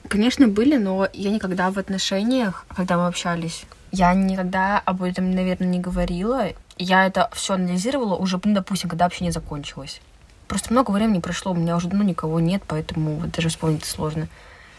Конечно, 0.08 0.48
были, 0.48 0.78
но 0.78 1.06
я 1.12 1.30
никогда 1.30 1.70
в 1.70 1.78
отношениях, 1.78 2.64
когда 2.74 2.96
мы 2.96 3.06
общались, 3.06 3.64
я 3.92 4.14
никогда 4.14 4.78
об 4.78 5.02
этом, 5.02 5.30
наверное, 5.30 5.68
не 5.68 5.80
говорила. 5.80 6.46
Я 6.78 7.06
это 7.06 7.28
все 7.34 7.54
анализировала 7.54 8.16
уже, 8.16 8.40
ну, 8.42 8.54
допустим, 8.54 8.88
когда 8.88 9.04
общение 9.04 9.32
закончилось. 9.32 10.00
Просто 10.46 10.72
много 10.72 10.92
времени 10.92 11.20
прошло, 11.20 11.52
у 11.52 11.54
меня 11.54 11.76
уже 11.76 11.88
давно 11.88 12.04
никого 12.04 12.40
нет, 12.40 12.62
поэтому 12.66 13.16
вот 13.16 13.32
даже 13.32 13.50
вспомнить 13.50 13.84
сложно. 13.84 14.28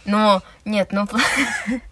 Но 0.06 0.42
нет, 0.66 0.92
но... 0.92 1.08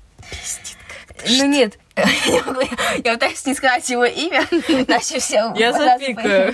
Ну 1.29 1.45
нет, 1.45 1.77
я 1.95 2.43
могу- 2.45 2.61
я 3.03 3.13
пытаюсь 3.13 3.45
не 3.45 3.53
сказать 3.53 3.89
его 3.89 4.05
имя, 4.05 4.43
иначе 4.67 5.19
все... 5.19 5.53
Я 5.55 5.73
запикаю. 5.73 6.53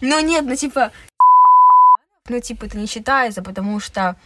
Ну 0.00 0.20
нет, 0.20 0.44
ну 0.44 0.56
типа... 0.56 0.92
Ну 2.28 2.40
типа 2.40 2.64
это 2.64 2.76
не 2.76 2.86
считается, 2.86 3.40
потому 3.40 3.78
что 3.78 4.16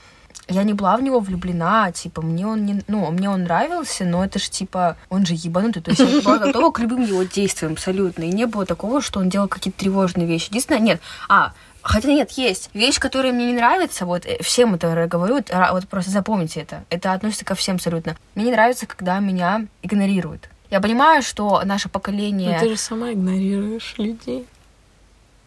я 0.48 0.62
не 0.62 0.72
была 0.72 0.96
в 0.96 1.02
него 1.02 1.20
влюблена, 1.20 1.92
типа, 1.92 2.22
мне 2.22 2.46
он 2.46 2.64
не, 2.64 2.82
ну, 2.88 3.10
мне 3.10 3.30
он 3.30 3.44
нравился, 3.44 4.04
но 4.04 4.24
это 4.24 4.38
ж, 4.38 4.48
типа, 4.48 4.96
он 5.08 5.26
же 5.26 5.34
ебанутый, 5.34 5.82
то 5.82 5.90
есть 5.90 6.00
я 6.00 6.22
была 6.22 6.38
готова 6.38 6.72
к 6.72 6.80
любым 6.80 7.02
его 7.02 7.22
действиям 7.22 7.72
абсолютно, 7.74 8.24
и 8.24 8.32
не 8.32 8.46
было 8.46 8.66
такого, 8.66 9.00
что 9.00 9.20
он 9.20 9.28
делал 9.28 9.48
какие-то 9.48 9.78
тревожные 9.78 10.26
вещи. 10.26 10.48
Единственное, 10.48 10.80
нет, 10.80 11.00
а, 11.28 11.52
хотя 11.82 12.08
нет, 12.08 12.30
есть 12.32 12.70
вещь, 12.74 12.98
которая 12.98 13.32
мне 13.32 13.46
не 13.46 13.54
нравится, 13.54 14.06
вот, 14.06 14.26
э, 14.26 14.42
всем 14.42 14.74
это 14.74 15.06
говорю, 15.06 15.38
ра- 15.38 15.72
вот 15.72 15.88
просто 15.88 16.10
запомните 16.10 16.60
это, 16.60 16.84
это 16.90 17.12
относится 17.12 17.44
ко 17.44 17.54
всем 17.54 17.76
абсолютно. 17.76 18.16
Мне 18.34 18.46
не 18.46 18.52
нравится, 18.52 18.86
когда 18.86 19.18
меня 19.18 19.66
игнорируют. 19.82 20.48
Я 20.70 20.80
понимаю, 20.80 21.22
что 21.22 21.62
наше 21.64 21.88
поколение... 21.88 22.52
Но 22.52 22.60
ты 22.60 22.68
же 22.70 22.76
сама 22.76 23.12
игнорируешь 23.12 23.94
людей. 23.98 24.46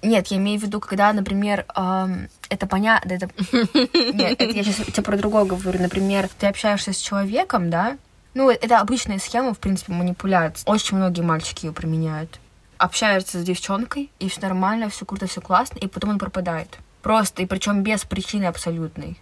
Нет, 0.01 0.27
я 0.27 0.37
имею 0.37 0.59
в 0.59 0.63
виду, 0.63 0.81
когда, 0.81 1.13
например, 1.13 1.65
эм, 1.75 2.27
это 2.49 2.67
понятно, 2.67 3.13
это... 3.13 3.29
Нет, 3.53 4.41
это 4.41 4.53
я 4.53 4.63
сейчас 4.63 4.85
тебе 4.87 5.01
про 5.01 5.15
другое 5.15 5.45
говорю. 5.45 5.81
Например, 5.81 6.27
ты 6.37 6.47
общаешься 6.47 6.91
с 6.91 6.97
человеком, 6.97 7.69
да? 7.69 7.97
Ну, 8.33 8.49
это 8.49 8.79
обычная 8.79 9.17
схема, 9.19 9.53
в 9.53 9.59
принципе, 9.59 9.93
манипуляции. 9.93 10.69
Очень 10.69 10.97
многие 10.97 11.21
мальчики 11.21 11.67
ее 11.67 11.71
применяют. 11.71 12.39
Общаются 12.83 13.39
с 13.39 13.43
девчонкой, 13.45 14.11
и 14.19 14.27
все 14.27 14.41
нормально, 14.41 14.89
все 14.89 15.05
круто, 15.05 15.25
все 15.25 15.39
классно, 15.39 15.77
и 15.79 15.87
потом 15.87 16.09
он 16.09 16.19
пропадает. 16.19 16.67
Просто, 17.01 17.41
и 17.41 17.45
причем 17.45 17.81
без 17.81 18.03
причины 18.03 18.43
абсолютной. 18.43 19.17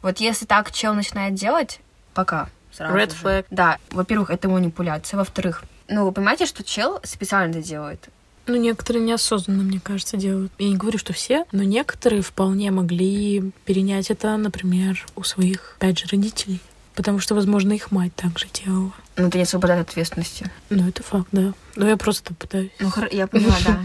Вот 0.00 0.18
если 0.18 0.46
так 0.46 0.70
чел 0.70 0.94
начинает 0.94 1.34
делать, 1.34 1.80
пока. 2.14 2.48
Сразу 2.70 2.94
Red 2.96 3.10
же. 3.10 3.16
flag. 3.16 3.46
Да, 3.50 3.78
во-первых, 3.90 4.30
это 4.30 4.48
манипуляция. 4.48 5.18
Во-вторых, 5.18 5.64
ну, 5.88 6.04
вы 6.04 6.12
понимаете, 6.12 6.46
что 6.46 6.62
чел 6.62 7.00
специально 7.02 7.50
это 7.50 7.62
делает? 7.66 8.08
Ну, 8.46 8.54
некоторые 8.54 9.04
неосознанно, 9.04 9.64
мне 9.64 9.80
кажется, 9.80 10.16
делают. 10.16 10.52
Я 10.58 10.68
не 10.68 10.76
говорю, 10.76 10.98
что 10.98 11.12
все, 11.12 11.46
но 11.50 11.64
некоторые 11.64 12.22
вполне 12.22 12.70
могли 12.70 13.50
перенять 13.64 14.12
это, 14.12 14.36
например, 14.36 15.04
у 15.16 15.24
своих, 15.24 15.74
опять 15.78 15.98
же, 15.98 16.06
родителей. 16.06 16.60
Потому 16.94 17.18
что, 17.18 17.34
возможно, 17.34 17.72
их 17.72 17.90
мать 17.90 18.14
также 18.14 18.46
делала. 18.52 18.92
Ну, 19.20 19.30
не 19.34 19.42
освобождает 19.42 19.82
от 19.82 19.90
ответственности. 19.90 20.50
Ну, 20.70 20.88
это 20.88 21.02
факт, 21.02 21.28
да. 21.30 21.52
Но 21.76 21.86
я 21.88 21.96
просто 21.98 22.32
пытаюсь. 22.32 22.70
Ну, 22.80 22.88
хор- 22.90 23.08
я 23.12 23.26
поняла, 23.26 23.54
да. 23.66 23.80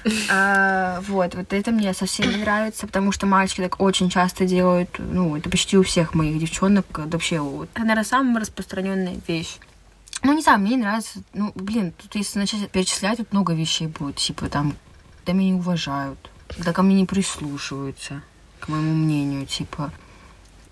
А, 0.30 1.00
Вот, 1.08 1.34
вот 1.34 1.52
это 1.52 1.70
мне 1.70 1.92
совсем 1.92 2.30
не 2.30 2.36
нравится, 2.36 2.86
потому 2.86 3.12
что 3.12 3.26
мальчики 3.26 3.60
так 3.60 3.80
очень 3.80 4.08
часто 4.08 4.46
делают, 4.46 4.88
ну, 4.98 5.36
это 5.36 5.50
почти 5.50 5.76
у 5.76 5.82
всех 5.82 6.14
моих 6.14 6.38
девчонок, 6.38 6.86
э, 6.98 7.02
вообще, 7.06 7.40
вот. 7.40 7.68
Это, 7.74 7.80
наверное, 7.82 8.04
самая 8.04 8.40
распространенная 8.40 9.16
вещь. 9.28 9.58
Ну, 10.22 10.32
не 10.32 10.42
знаю, 10.42 10.60
мне 10.60 10.70
не 10.76 10.82
нравится, 10.82 11.20
ну, 11.34 11.52
блин, 11.54 11.92
тут 11.92 12.14
если 12.14 12.38
начать 12.38 12.70
перечислять, 12.70 13.18
тут 13.18 13.32
много 13.32 13.52
вещей 13.54 13.86
будет, 13.88 14.16
типа, 14.16 14.48
там, 14.48 14.76
да 15.26 15.32
меня 15.32 15.50
не 15.50 15.58
уважают, 15.60 16.30
да 16.58 16.72
ко 16.72 16.82
мне 16.82 16.94
не 16.94 17.06
прислушиваются, 17.06 18.22
к 18.60 18.68
моему 18.68 18.94
мнению, 18.94 19.46
типа. 19.46 19.92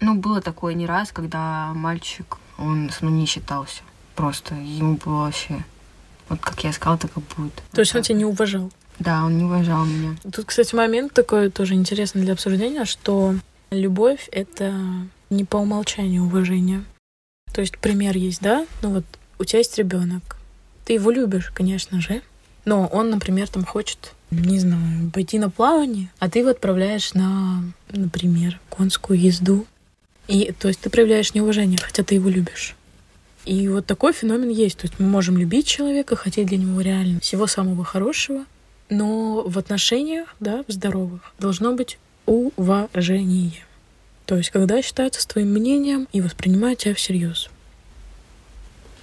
Ну, 0.01 0.14
было 0.14 0.40
такое 0.40 0.75
не 0.75 0.87
раз, 0.87 1.11
когда 1.12 1.73
мальчик, 1.75 2.37
он 2.57 2.90
со 2.90 3.05
мной 3.05 3.18
не 3.21 3.27
считался, 3.27 3.83
просто, 4.18 4.57
ему 4.57 4.96
было 4.96 5.22
вообще... 5.22 5.64
Вот 6.28 6.40
как 6.40 6.62
я 6.64 6.72
сказала, 6.72 6.98
так 6.98 7.16
и 7.16 7.20
будет. 7.37 7.54
То 7.72 7.81
есть 7.81 7.94
он 7.94 8.02
тебя 8.02 8.18
не 8.18 8.24
уважал. 8.24 8.70
Да, 8.98 9.24
он 9.24 9.38
не 9.38 9.44
уважал 9.44 9.87
меня. 9.87 10.16
Тут, 10.31 10.44
кстати, 10.46 10.74
момент 10.74 11.14
такой 11.14 11.50
тоже 11.50 11.74
интересный 11.74 12.22
для 12.22 12.33
обсуждения, 12.33 12.85
что 12.85 13.35
любовь— 13.70 14.28
это 14.33 14.74
не 15.31 15.44
по 15.44 15.57
умолчанию 15.59 16.24
уважение. 16.24 16.85
То 17.54 17.61
есть 17.61 17.78
пример 17.78 18.16
есть, 18.16 18.42
да? 18.42 18.66
Ну 18.83 18.90
вот 18.90 19.04
у 19.38 19.44
тебя 19.44 19.61
есть 19.61 19.78
ребенок. 19.78 20.37
Ты 20.85 20.94
его 20.94 21.11
любишь, 21.12 21.50
конечно 21.54 22.00
же. 22.00 22.20
Но 22.64 22.87
он, 22.88 23.11
например, 23.11 23.48
там 23.48 23.64
хочет, 23.64 24.12
не 24.31 24.59
знаю, 24.59 25.11
пойти 25.14 25.38
на 25.38 25.48
плавание, 25.48 26.11
а 26.18 26.28
ты 26.28 26.40
его 26.40 26.50
отправляешь 26.50 27.14
на, 27.14 27.62
например, 27.90 28.61
конскую 28.68 29.18
езду. 29.18 29.64
И, 30.26 30.52
то 30.52 30.68
есть 30.68 30.81
ты 30.81 30.90
проявляешь 30.90 31.33
неуважение, 31.35 31.78
хотя 31.81 32.02
ты 32.02 32.16
его 32.16 32.28
любишь. 32.28 32.74
И 33.49 33.67
вот 33.67 33.87
такой 33.87 34.13
феномен 34.13 34.51
есть. 34.51 34.77
То 34.77 34.87
есть 34.87 35.01
мы 35.01 35.07
можем 35.07 35.39
любить 35.39 35.67
человека, 35.67 36.17
хотеть 36.17 36.49
для 36.49 36.59
него 36.59 36.83
реально 36.83 37.19
всего 37.21 37.47
самого 37.47 37.83
хорошего, 37.83 38.45
но 38.91 39.43
в 39.43 39.59
отношениях, 39.59 40.37
да, 40.39 40.65
в 40.69 40.73
здоровых, 40.73 41.33
должно 41.39 41.73
быть 41.73 41.99
уважение. 42.27 43.65
То 44.27 44.37
есть, 44.37 44.51
когда 44.51 44.83
считаются 44.83 45.23
с 45.23 45.27
твоим 45.27 45.49
мнением 45.49 46.09
и 46.13 46.21
воспринимают 46.21 46.81
тебя 46.81 46.95
всерьез. 46.95 47.49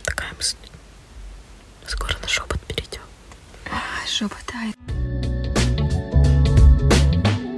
Такая 0.04 0.32
мысль. 0.38 0.58
Скоро 1.88 2.14
на 2.22 2.28
шепот 2.28 2.60
перейдем. 2.68 3.02
Шепотает. 4.08 4.76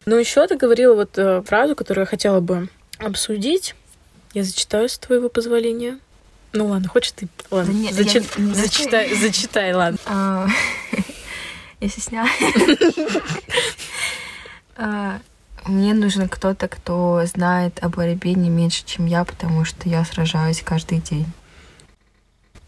Ну, 0.06 0.15
еще 0.15 0.47
ты 0.47 0.56
говорила 0.56 0.95
вот 0.95 1.17
э, 1.17 1.41
фразу, 1.41 1.76
которую 1.76 2.04
я 2.04 2.10
хотела 2.10 2.39
бы 2.39 2.69
обсудить. 2.97 3.76
Я 4.34 4.45
зачитаю 4.45 4.88
с 4.88 4.97
твоего 4.97 5.28
позволения. 5.28 6.00
Ну 6.53 6.67
ладно, 6.67 6.88
хочешь 6.89 7.12
ты? 7.12 7.27
Ладно, 7.51 7.73
Да 7.73 7.79
нет, 7.79 7.93
зачи- 7.93 8.23
я 8.38 8.43
не- 8.43 8.49
не 8.49 8.53
зачитай, 8.55 9.13
зачитай, 9.15 9.73
ладно. 9.73 9.99
А, 10.05 10.47
Я 11.79 11.89
стесняюсь. 11.89 12.31
А, 14.79 15.19
Мне 15.65 15.93
нужен 15.93 16.29
кто-то, 16.29 16.67
кто 16.67 17.23
знает 17.25 17.79
о 17.81 17.89
борьбе 17.89 18.33
не 18.36 18.49
меньше, 18.49 18.83
чем 18.86 19.05
я, 19.05 19.25
потому 19.25 19.65
что 19.65 19.89
я 19.89 20.05
сражаюсь 20.05 20.62
каждый 20.63 20.99
день. 20.99 21.25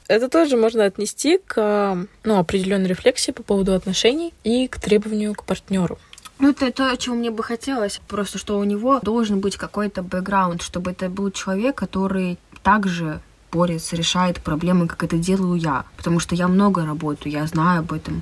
Это 0.07 0.27
тоже 0.27 0.57
можно 0.57 0.85
отнести 0.85 1.37
к 1.37 2.07
ну, 2.23 2.39
определенной 2.39 2.87
рефлексии 2.87 3.31
по 3.31 3.43
поводу 3.43 3.73
отношений 3.75 4.33
и 4.43 4.67
к 4.67 4.79
требованию 4.79 5.35
к 5.35 5.43
партнеру. 5.43 5.99
Ну, 6.39 6.49
это 6.49 6.71
то, 6.71 6.95
чего 6.97 7.15
мне 7.15 7.29
бы 7.29 7.43
хотелось. 7.43 8.01
Просто, 8.07 8.37
что 8.39 8.57
у 8.57 8.63
него 8.63 8.99
должен 9.01 9.39
быть 9.39 9.55
какой-то 9.55 10.01
бэкграунд, 10.01 10.63
чтобы 10.63 10.91
это 10.91 11.09
был 11.09 11.29
человек, 11.31 11.75
который 11.75 12.39
также 12.63 13.21
борется, 13.51 13.95
решает 13.95 14.41
проблемы, 14.41 14.87
как 14.87 15.03
это 15.03 15.17
делаю 15.17 15.55
я. 15.55 15.85
Потому 15.97 16.19
что 16.19 16.35
я 16.35 16.47
много 16.47 16.85
работаю, 16.85 17.31
я 17.31 17.45
знаю 17.47 17.79
об 17.79 17.93
этом. 17.93 18.21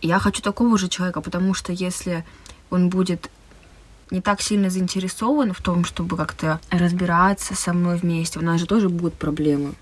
Я 0.00 0.18
хочу 0.18 0.42
такого 0.42 0.78
же 0.78 0.88
человека, 0.88 1.20
потому 1.20 1.54
что 1.54 1.72
если 1.72 2.24
он 2.70 2.88
будет 2.88 3.30
не 4.10 4.20
так 4.20 4.42
сильно 4.42 4.68
заинтересован 4.68 5.52
в 5.52 5.62
том, 5.62 5.84
чтобы 5.84 6.16
как-то 6.16 6.60
разбираться 6.70 7.54
со 7.54 7.72
мной 7.72 7.96
вместе, 7.96 8.38
у 8.38 8.42
нас 8.42 8.60
же 8.60 8.66
тоже 8.66 8.88
будут 8.88 9.14
проблемы. 9.14 9.74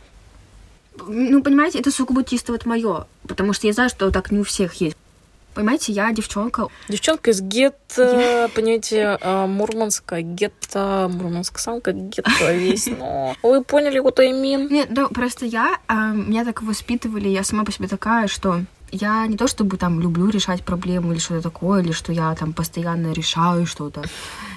Ну, 1.07 1.42
понимаете, 1.42 1.79
это 1.79 1.90
сугубо 1.90 2.25
чисто 2.25 2.53
вот 2.53 2.66
мое, 2.66 3.07
потому 3.27 3.53
что 3.53 3.66
я 3.66 3.73
знаю, 3.73 3.90
что 3.90 4.11
так 4.11 4.31
не 4.31 4.38
у 4.38 4.44
всех 4.44 4.75
есть. 4.75 4.96
Понимаете, 5.54 5.92
я 5.92 6.12
девчонка. 6.12 6.68
Девчонка 6.88 7.30
из 7.30 7.40
гетто, 7.40 8.50
понимаете, 8.54 9.18
Мурманска, 9.22 10.22
гетто, 10.22 11.10
Мурманск 11.12 11.58
сам 11.58 11.80
как 11.80 11.96
гетто 11.96 12.52
весь, 12.52 12.86
но 12.86 13.34
вы 13.42 13.64
поняли, 13.64 14.00
what 14.00 14.20
I 14.20 14.32
mean? 14.32 14.68
Нет, 14.70 14.92
да, 14.92 15.08
просто 15.08 15.46
я, 15.46 15.78
а, 15.88 16.12
меня 16.12 16.44
так 16.44 16.62
воспитывали, 16.62 17.28
я 17.28 17.42
сама 17.42 17.64
по 17.64 17.72
себе 17.72 17.88
такая, 17.88 18.28
что 18.28 18.60
я 18.92 19.26
не 19.26 19.36
то 19.36 19.46
чтобы 19.46 19.76
там 19.76 20.00
люблю 20.00 20.28
решать 20.28 20.64
проблемы 20.64 21.12
или 21.12 21.20
что-то 21.20 21.42
такое, 21.42 21.82
или 21.82 21.92
что 21.92 22.12
я 22.12 22.34
там 22.34 22.52
постоянно 22.52 23.12
решаю 23.12 23.66
что-то. 23.66 24.02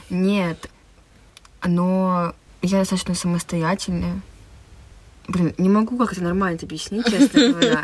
Нет. 0.09 0.69
Но 1.63 2.33
я 2.61 2.79
достаточно 2.79 3.13
самостоятельная. 3.15 4.21
Блин, 5.27 5.53
не 5.57 5.69
могу 5.69 5.97
как 5.97 6.13
это 6.13 6.23
нормально 6.23 6.59
объяснить, 6.61 7.05
честно 7.05 7.49
говоря. 7.49 7.83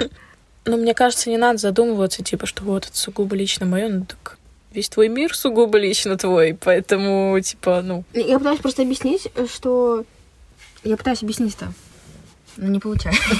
Но 0.69 0.77
мне 0.77 0.93
кажется, 0.93 1.32
не 1.32 1.38
надо 1.38 1.58
задумываться, 1.58 2.23
типа, 2.23 2.45
что 2.45 2.63
вот 2.63 2.86
это 2.86 2.95
сугубо 2.95 3.36
лично 3.36 3.65
мое, 3.65 3.89
ну 3.89 4.05
так 4.05 4.38
весь 4.71 4.88
твой 4.88 5.08
мир 5.08 5.36
сугубо 5.36 5.79
лично 5.79 6.15
твой, 6.15 6.55
поэтому, 6.60 7.39
типа, 7.41 7.82
ну... 7.82 8.03
Я 8.13 8.38
пытаюсь 8.38 8.60
просто 8.60 8.84
объяснить, 8.84 9.27
что... 9.51 10.05
Я 10.84 10.95
пытаюсь 10.95 11.23
объяснить-то. 11.23 11.73
Но 12.58 12.67
не 12.67 12.79
получается. 12.79 13.21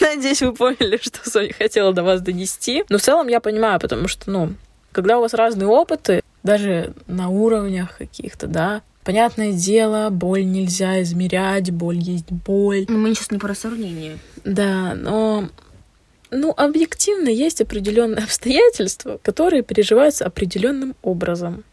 Надеюсь, 0.00 0.42
вы 0.42 0.52
поняли, 0.52 0.98
что 1.00 1.28
Соня 1.28 1.54
хотела 1.54 1.94
до 1.94 2.02
вас 2.02 2.20
донести. 2.20 2.84
Но 2.88 2.98
в 2.98 3.02
целом 3.02 3.28
я 3.28 3.40
понимаю, 3.40 3.80
потому 3.80 4.06
что, 4.08 4.30
ну, 4.30 4.54
когда 4.92 5.18
у 5.18 5.22
вас 5.22 5.32
разные 5.32 5.68
опыты, 5.68 6.22
даже 6.42 6.92
на 7.06 7.30
уровнях 7.30 7.96
каких-то, 7.96 8.46
да, 8.46 8.82
Понятное 9.04 9.52
дело, 9.52 10.08
боль 10.08 10.46
нельзя 10.46 11.02
измерять, 11.02 11.70
боль 11.70 11.98
есть 11.98 12.32
боль. 12.32 12.86
Но 12.88 12.96
мы 12.96 13.14
сейчас 13.14 13.30
не 13.30 13.36
про 13.36 13.54
сравнение. 13.54 14.16
Да, 14.46 14.94
но 14.94 15.50
ну, 16.34 16.52
объективно 16.56 17.28
есть 17.28 17.60
определенные 17.60 18.24
обстоятельства, 18.24 19.18
которые 19.22 19.62
переживаются 19.62 20.26
определенным 20.26 20.94
образом. 21.02 21.64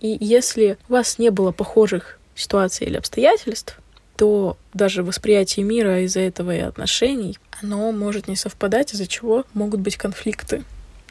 И 0.00 0.16
если 0.20 0.78
у 0.88 0.92
вас 0.92 1.18
не 1.18 1.30
было 1.30 1.52
похожих 1.52 2.18
ситуаций 2.34 2.86
или 2.86 2.96
обстоятельств, 2.96 3.78
то 4.16 4.56
даже 4.72 5.02
восприятие 5.02 5.64
мира 5.64 6.02
из-за 6.02 6.20
этого 6.20 6.54
и 6.54 6.60
отношений, 6.60 7.38
оно 7.62 7.92
может 7.92 8.28
не 8.28 8.36
совпадать, 8.36 8.94
из-за 8.94 9.06
чего 9.06 9.44
могут 9.52 9.80
быть 9.80 9.96
конфликты 9.96 10.64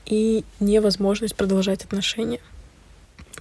и 0.05 0.43
невозможность 0.59 1.35
продолжать 1.35 1.83
отношения. 1.83 2.39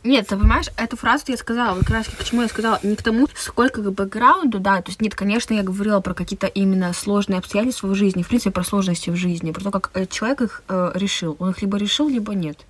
Нет, 0.05 0.29
ты 0.29 0.37
понимаешь, 0.37 0.67
эту 0.77 0.99
фразу 0.99 1.25
я 1.29 1.37
сказала, 1.39 1.75
вот 1.75 1.87
как 1.87 1.95
раз 1.95 2.07
почему 2.09 2.43
я 2.43 2.49
сказала, 2.49 2.79
не 2.83 2.95
к 2.95 3.03
тому, 3.03 3.27
сколько 3.35 3.81
к 3.81 3.91
бэкграунду, 3.91 4.61
да, 4.61 4.83
то 4.83 4.91
есть 4.91 5.01
нет, 5.01 5.15
конечно, 5.15 5.55
я 5.55 5.63
говорила 5.63 6.01
про 6.01 6.13
какие-то 6.13 6.47
именно 6.47 6.93
сложные 6.93 7.39
обстоятельства 7.39 7.87
в 7.87 7.95
жизни, 7.95 8.23
в 8.23 8.29
принципе, 8.29 8.51
про 8.51 8.65
сложности 8.65 9.09
в 9.09 9.17
жизни, 9.17 9.51
про 9.51 9.63
то, 9.63 9.71
как 9.71 9.91
э, 9.95 10.05
человек 10.05 10.43
их 10.43 10.63
э, 10.69 10.93
решил. 10.95 11.37
Он 11.39 11.51
их 11.51 11.63
либо 11.63 11.79
решил, 11.79 12.11
либо 12.11 12.35
нет. 12.35 12.67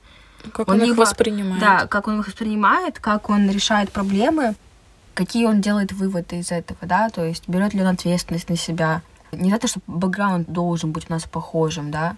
Как 0.53 0.69
он, 0.69 0.75
он 0.75 0.83
их 0.83 0.87
либо, 0.91 1.01
воспринимает. 1.01 1.61
Да, 1.61 1.87
как 1.89 2.07
он 2.07 2.21
их 2.21 2.29
воспринимает, 2.29 3.01
как 3.01 3.29
он 3.29 3.51
решает 3.51 3.91
проблемы, 3.91 4.55
какие 5.15 5.47
он 5.47 5.61
делает 5.61 5.91
выводы 5.91 6.39
из 6.39 6.53
этого, 6.53 6.79
да, 6.83 7.09
то 7.09 7.25
есть 7.25 7.49
берет 7.49 7.75
ли 7.75 7.81
он 7.81 7.89
ответственность 7.89 8.49
на 8.49 8.57
себя. 8.57 9.03
Не 9.33 9.51
за 9.51 9.59
то, 9.59 9.67
что 9.67 9.81
бэкграунд 9.89 10.49
должен 10.49 10.93
быть 10.93 11.07
у 11.09 11.13
нас 11.13 11.25
похожим, 11.25 11.91
да. 11.91 12.17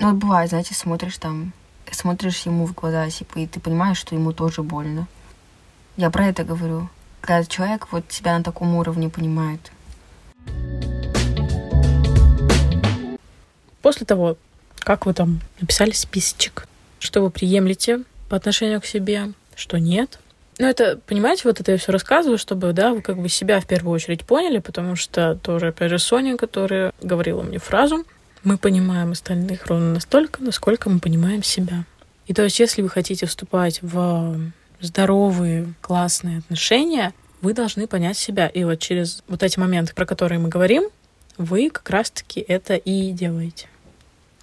Ну, 0.00 0.10
вот 0.10 0.16
бывает, 0.16 0.50
знаете, 0.50 0.74
смотришь 0.74 1.18
там 1.18 1.52
смотришь 1.92 2.46
ему 2.46 2.66
в 2.66 2.74
глаза, 2.74 3.10
типа, 3.10 3.38
и 3.38 3.46
ты 3.46 3.60
понимаешь, 3.60 3.98
что 3.98 4.14
ему 4.14 4.32
тоже 4.32 4.62
больно. 4.62 5.06
Я 5.96 6.10
про 6.10 6.26
это 6.26 6.44
говорю. 6.44 6.88
Когда 7.20 7.44
человек 7.44 7.88
вот 7.90 8.08
тебя 8.08 8.36
на 8.36 8.44
таком 8.44 8.74
уровне 8.76 9.08
понимает. 9.08 9.72
После 13.82 14.06
того, 14.06 14.36
как 14.78 15.06
вы 15.06 15.14
там 15.14 15.40
написали 15.60 15.92
списочек, 15.92 16.66
что 16.98 17.20
вы 17.20 17.30
приемлете 17.30 18.04
по 18.28 18.36
отношению 18.36 18.80
к 18.80 18.86
себе, 18.86 19.32
что 19.54 19.78
нет. 19.78 20.18
Ну, 20.58 20.66
это, 20.66 21.00
понимаете, 21.06 21.42
вот 21.44 21.60
это 21.60 21.72
я 21.72 21.78
все 21.78 21.90
рассказываю, 21.92 22.38
чтобы, 22.38 22.72
да, 22.72 22.92
вы 22.92 23.02
как 23.02 23.18
бы 23.18 23.28
себя 23.28 23.60
в 23.60 23.66
первую 23.66 23.94
очередь 23.94 24.24
поняли, 24.24 24.58
потому 24.58 24.94
что 24.94 25.34
тоже, 25.34 25.68
опять 25.68 25.90
же, 25.90 25.98
Соня, 25.98 26.36
которая 26.36 26.92
говорила 27.02 27.42
мне 27.42 27.58
фразу, 27.58 28.04
мы 28.44 28.58
понимаем 28.58 29.12
остальных 29.12 29.66
ровно 29.66 29.94
настолько, 29.94 30.42
насколько 30.42 30.90
мы 30.90 31.00
понимаем 31.00 31.42
себя. 31.42 31.84
И 32.26 32.34
то 32.34 32.42
есть, 32.42 32.58
если 32.60 32.82
вы 32.82 32.88
хотите 32.88 33.26
вступать 33.26 33.80
в 33.82 34.52
здоровые, 34.80 35.74
классные 35.80 36.38
отношения, 36.38 37.12
вы 37.40 37.52
должны 37.52 37.86
понять 37.86 38.16
себя. 38.16 38.46
И 38.46 38.64
вот 38.64 38.78
через 38.78 39.22
вот 39.28 39.42
эти 39.42 39.58
моменты, 39.58 39.94
про 39.94 40.06
которые 40.06 40.38
мы 40.38 40.48
говорим, 40.48 40.84
вы 41.36 41.70
как 41.70 41.90
раз-таки 41.90 42.40
это 42.40 42.74
и 42.74 43.12
делаете. 43.12 43.68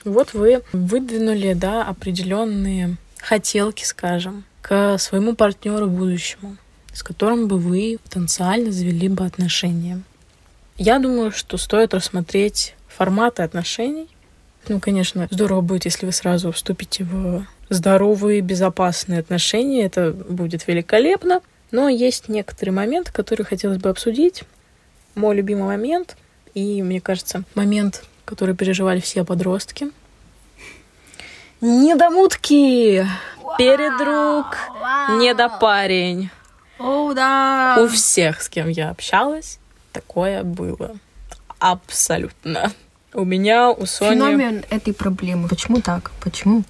Вот 0.04 0.34
вы 0.34 0.64
выдвинули, 0.74 1.54
да, 1.54 1.86
определенные 1.86 2.98
хотелки, 3.20 3.84
скажем, 3.84 4.44
к 4.62 4.98
своему 4.98 5.36
партнеру 5.36 5.88
будущему, 5.88 6.58
с 6.94 7.04
которым 7.04 7.48
бы 7.48 7.58
вы 7.58 8.00
потенциально 8.04 8.72
завели 8.72 9.10
бы 9.10 9.26
отношения. 9.26 10.02
Я 10.78 11.00
думаю, 11.00 11.32
что 11.32 11.58
стоит 11.58 11.94
рассмотреть 11.94 12.76
форматы 12.95 13.43
отношений. 13.43 14.08
Ну, 14.67 14.80
конечно, 14.80 15.27
здорово 15.32 15.62
будет, 15.62 15.86
если 15.86 16.06
вы 16.06 16.12
сразу 16.12 16.51
вступите 16.51 17.04
в 17.04 17.45
здоровые, 17.69 18.41
безопасные 18.41 19.19
отношения. 19.19 19.86
Это 19.86 20.12
будет 20.12 20.67
великолепно. 20.67 21.41
Но 21.71 21.88
есть 21.88 22.27
некоторые 22.27 22.73
моменты, 22.73 23.12
которые 23.12 23.45
хотелось 23.45 23.77
бы 23.77 23.89
обсудить. 23.89 24.43
Мой 25.15 25.36
любимый 25.36 25.63
момент, 25.63 26.17
и, 26.54 26.84
мне 26.84 27.01
кажется, 27.01 27.43
момент, 27.56 28.04
который 28.25 28.56
переживали 28.56 28.99
все 28.99 29.23
подростки. 29.25 29.89
Недомутки! 31.62 33.06
Передруг! 33.58 34.58
Недопарень! 35.19 36.30
О, 36.80 37.13
да! 37.13 37.77
У 37.80 37.88
всех, 37.88 38.41
с 38.41 38.49
кем 38.49 38.67
я 38.69 38.89
общалась, 38.89 39.60
такое 39.91 40.43
было. 40.43 40.95
Абсолютно. 41.62 42.74
У 43.13 43.24
меня, 43.24 43.69
у 43.69 43.86
Сони... 43.86 44.15
Феномен 44.15 44.65
этой 44.71 44.95
проблемы. 44.95 45.47
Почему 45.47 45.80
так? 45.80 46.10
Почему? 46.19 46.63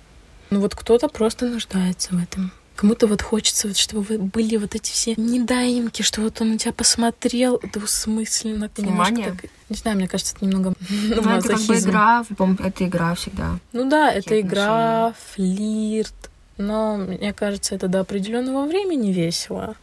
Ну 0.50 0.60
вот 0.60 0.76
кто-то 0.76 1.08
просто 1.08 1.46
нуждается 1.48 2.14
в 2.14 2.22
этом. 2.22 2.52
Кому-то 2.76 3.08
вот 3.08 3.22
хочется, 3.22 3.70
вот, 3.70 3.78
чтобы 3.78 4.02
вы 4.02 4.18
были 4.18 4.58
вот 4.58 4.76
эти 4.76 4.92
все 4.92 5.14
недоимки, 5.16 6.02
что 6.02 6.20
вот 6.20 6.42
он 6.42 6.52
на 6.52 6.58
тебя 6.58 6.74
посмотрел 6.74 7.62
двусмысленно. 7.72 8.70
Внимание. 8.76 9.28
Так, 9.32 9.50
не 9.70 9.78
знаю, 9.78 9.96
мне 9.96 10.10
кажется, 10.10 10.36
это 10.36 10.44
немного 10.44 10.74
ну, 10.90 11.22
это 11.22 11.48
как 11.48 11.62
бы 11.62 11.80
игра, 11.80 12.26
это 12.60 12.86
игра 12.86 13.16
всегда. 13.16 13.60
Ну 13.72 13.90
да, 13.90 14.12
это 14.12 14.42
игра, 14.42 15.14
флирт. 15.32 16.30
Но 16.58 16.98
мне 16.98 17.32
кажется, 17.32 17.76
это 17.76 17.88
до 17.88 18.02
определенного 18.02 18.68
времени 18.68 19.14
весело. 19.14 19.76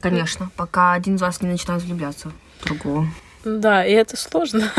Конечно, 0.00 0.50
пока 0.56 0.94
один 0.94 1.16
из 1.16 1.20
вас 1.20 1.42
не 1.42 1.48
начинает 1.48 1.82
влюбляться 1.82 2.32
в 2.60 2.64
другого. 2.64 3.06
Да, 3.44 3.84
и 3.84 3.92
это 3.92 4.16
сложно. 4.16 4.70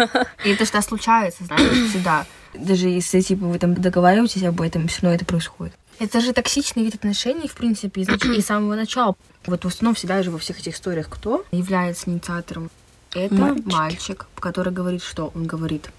И 0.44 0.52
это 0.52 0.66
всегда 0.66 0.82
случается, 0.82 1.44
знаешь, 1.46 1.90
всегда. 1.90 2.26
Даже 2.54 2.90
если 2.90 3.22
типа 3.22 3.46
вы 3.46 3.58
там 3.60 3.74
договариваетесь 3.74 4.44
об 4.44 4.62
этом, 4.62 4.88
все 4.88 5.02
равно 5.02 5.16
это 5.16 5.26
происходит. 5.26 5.74
Это 6.00 6.20
же 6.20 6.34
токсичный 6.34 6.84
вид 6.84 6.96
отношений, 6.96 7.48
в 7.48 7.54
принципе, 7.54 8.02
и 8.02 8.42
с 8.42 8.46
самого 8.46 8.76
начала. 8.76 9.16
Вот 9.46 9.64
в 9.64 9.68
основном 9.68 9.96
всегда 9.96 10.24
же 10.24 10.32
во 10.32 10.40
всех 10.40 10.60
этих 10.60 10.74
историях 10.76 11.08
кто 11.10 11.46
является 11.52 12.10
инициатором? 12.10 12.70
Это 13.14 13.34
Мальчики. 13.34 13.68
мальчик, 13.72 14.28
который 14.40 14.74
говорит, 14.74 15.04
что 15.04 15.32
он 15.36 15.46
говорит. 15.46 15.90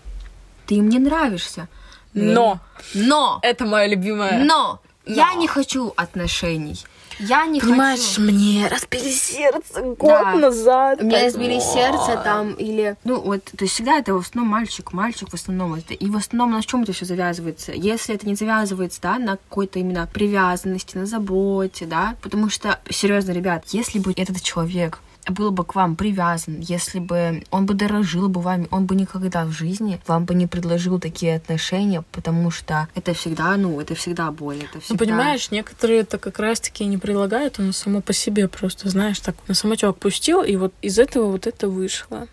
Ты 0.66 0.80
мне 0.80 0.98
нравишься. 0.98 1.68
Но. 2.14 2.60
Но. 2.94 3.38
Это 3.42 3.64
мое 3.64 3.86
любимое. 3.86 4.44
Но. 4.44 4.80
Но. 5.06 5.14
Я 5.14 5.34
не 5.34 5.46
хочу 5.46 5.92
отношений. 5.96 6.78
Я 7.18 7.46
не 7.46 7.60
Понимаешь, 7.60 8.00
хочу. 8.00 8.22
мне 8.22 8.68
разбили 8.68 9.10
сердце 9.10 9.80
год 9.82 9.98
Да. 9.98 10.34
назад. 10.34 11.02
Мне 11.02 11.24
разбили 11.24 11.58
сердце 11.60 12.20
там 12.24 12.52
или... 12.54 12.96
Ну, 13.04 13.20
вот, 13.20 13.44
то 13.44 13.64
есть 13.64 13.74
всегда 13.74 13.98
это 13.98 14.14
в 14.14 14.18
основном 14.18 14.50
мальчик, 14.52 14.92
мальчик 14.92 15.28
в 15.30 15.34
основном. 15.34 15.74
Это, 15.74 15.94
и 15.94 16.08
в 16.08 16.16
основном 16.16 16.52
на 16.52 16.62
чем 16.62 16.82
это 16.82 16.92
все 16.92 17.04
завязывается? 17.04 17.72
Если 17.72 18.14
это 18.14 18.26
не 18.26 18.34
завязывается, 18.34 19.00
да, 19.00 19.18
на 19.18 19.36
какой-то 19.36 19.78
именно 19.78 20.08
привязанности, 20.12 20.96
на 20.96 21.06
заботе, 21.06 21.86
да, 21.86 22.16
потому 22.22 22.48
что, 22.50 22.78
серьезно, 22.90 23.32
ребят, 23.32 23.64
если 23.68 23.98
бы 23.98 24.12
этот 24.16 24.42
человек 24.42 25.00
был 25.28 25.50
бы 25.50 25.64
к 25.64 25.74
вам 25.74 25.96
привязан, 25.96 26.60
если 26.60 26.98
бы 26.98 27.44
он 27.50 27.66
бы 27.66 27.74
дорожил 27.74 28.28
бы 28.28 28.40
вами, 28.40 28.68
он 28.70 28.86
бы 28.86 28.96
никогда 28.96 29.44
в 29.44 29.52
жизни 29.52 30.00
вам 30.06 30.24
бы 30.24 30.34
не 30.34 30.46
предложил 30.46 30.98
такие 30.98 31.36
отношения, 31.36 32.02
потому 32.12 32.50
что 32.50 32.88
это 32.94 33.14
всегда, 33.14 33.56
ну, 33.56 33.80
это 33.80 33.94
всегда 33.94 34.30
боль, 34.30 34.58
это 34.58 34.80
всегда... 34.80 34.94
Ну, 34.94 34.98
понимаешь, 34.98 35.50
некоторые 35.50 36.00
это 36.00 36.18
как 36.18 36.38
раз-таки 36.38 36.84
не 36.84 36.98
предлагают, 36.98 37.58
оно 37.58 37.72
само 37.72 38.00
по 38.00 38.12
себе 38.12 38.48
просто, 38.48 38.88
знаешь, 38.88 39.20
так 39.20 39.36
на 39.48 39.54
самотек 39.54 39.96
пустил, 39.96 40.42
и 40.42 40.56
вот 40.56 40.74
из 40.82 40.98
этого 40.98 41.30
вот 41.30 41.46
это 41.46 41.68
вышло. 41.68 42.26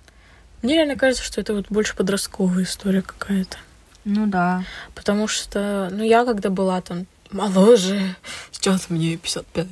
Мне 0.61 0.75
реально 0.75 0.95
кажется, 0.95 1.23
что 1.23 1.39
это 1.39 1.53
вот 1.53 1.67
больше 1.69 1.95
подростковая 1.95 2.63
история 2.63 3.01
какая-то. 3.01 3.57
Ну 4.03 4.27
да. 4.27 4.63
Потому 4.95 5.27
что, 5.27 5.89
ну, 5.91 6.03
я 6.03 6.25
когда 6.25 6.49
была 6.49 6.81
там 6.81 7.05
моложе. 7.31 8.15
Сейчас 8.51 8.89
мне 8.89 9.17
55. 9.17 9.67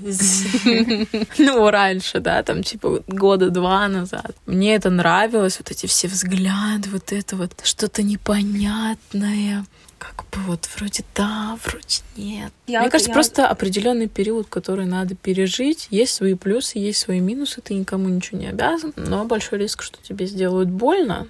Ну, 1.39 1.69
раньше, 1.69 2.19
да, 2.19 2.41
там, 2.43 2.63
типа, 2.63 3.03
года 3.07 3.49
два 3.49 3.87
назад. 3.87 4.35
Мне 4.45 4.75
это 4.75 4.89
нравилось, 4.89 5.57
вот 5.59 5.71
эти 5.71 5.85
все 5.87 6.07
взгляды, 6.07 6.89
вот 6.89 7.11
это 7.11 7.35
вот 7.35 7.51
что-то 7.63 8.03
непонятное. 8.03 9.65
Как 9.99 10.15
бы 10.31 10.39
вот 10.45 10.69
вроде 10.77 11.03
да, 11.15 11.57
вроде 11.65 12.01
нет. 12.15 12.51
Я- 12.67 12.81
Мне 12.81 12.89
кажется, 12.91 13.09
я- 13.09 13.13
просто 13.15 13.47
определенный 13.47 14.07
период, 14.07 14.47
который 14.47 14.85
надо 14.85 15.15
пережить. 15.15 15.87
Есть 15.89 16.13
свои 16.13 16.35
плюсы, 16.35 16.77
есть 16.77 16.99
свои 16.99 17.19
минусы, 17.19 17.61
ты 17.61 17.73
никому 17.73 18.07
ничего 18.07 18.39
не 18.39 18.45
обязан. 18.47 18.93
Но 18.95 19.25
большой 19.25 19.57
риск, 19.57 19.81
что 19.81 19.97
тебе 20.03 20.27
сделают 20.27 20.69
больно, 20.69 21.27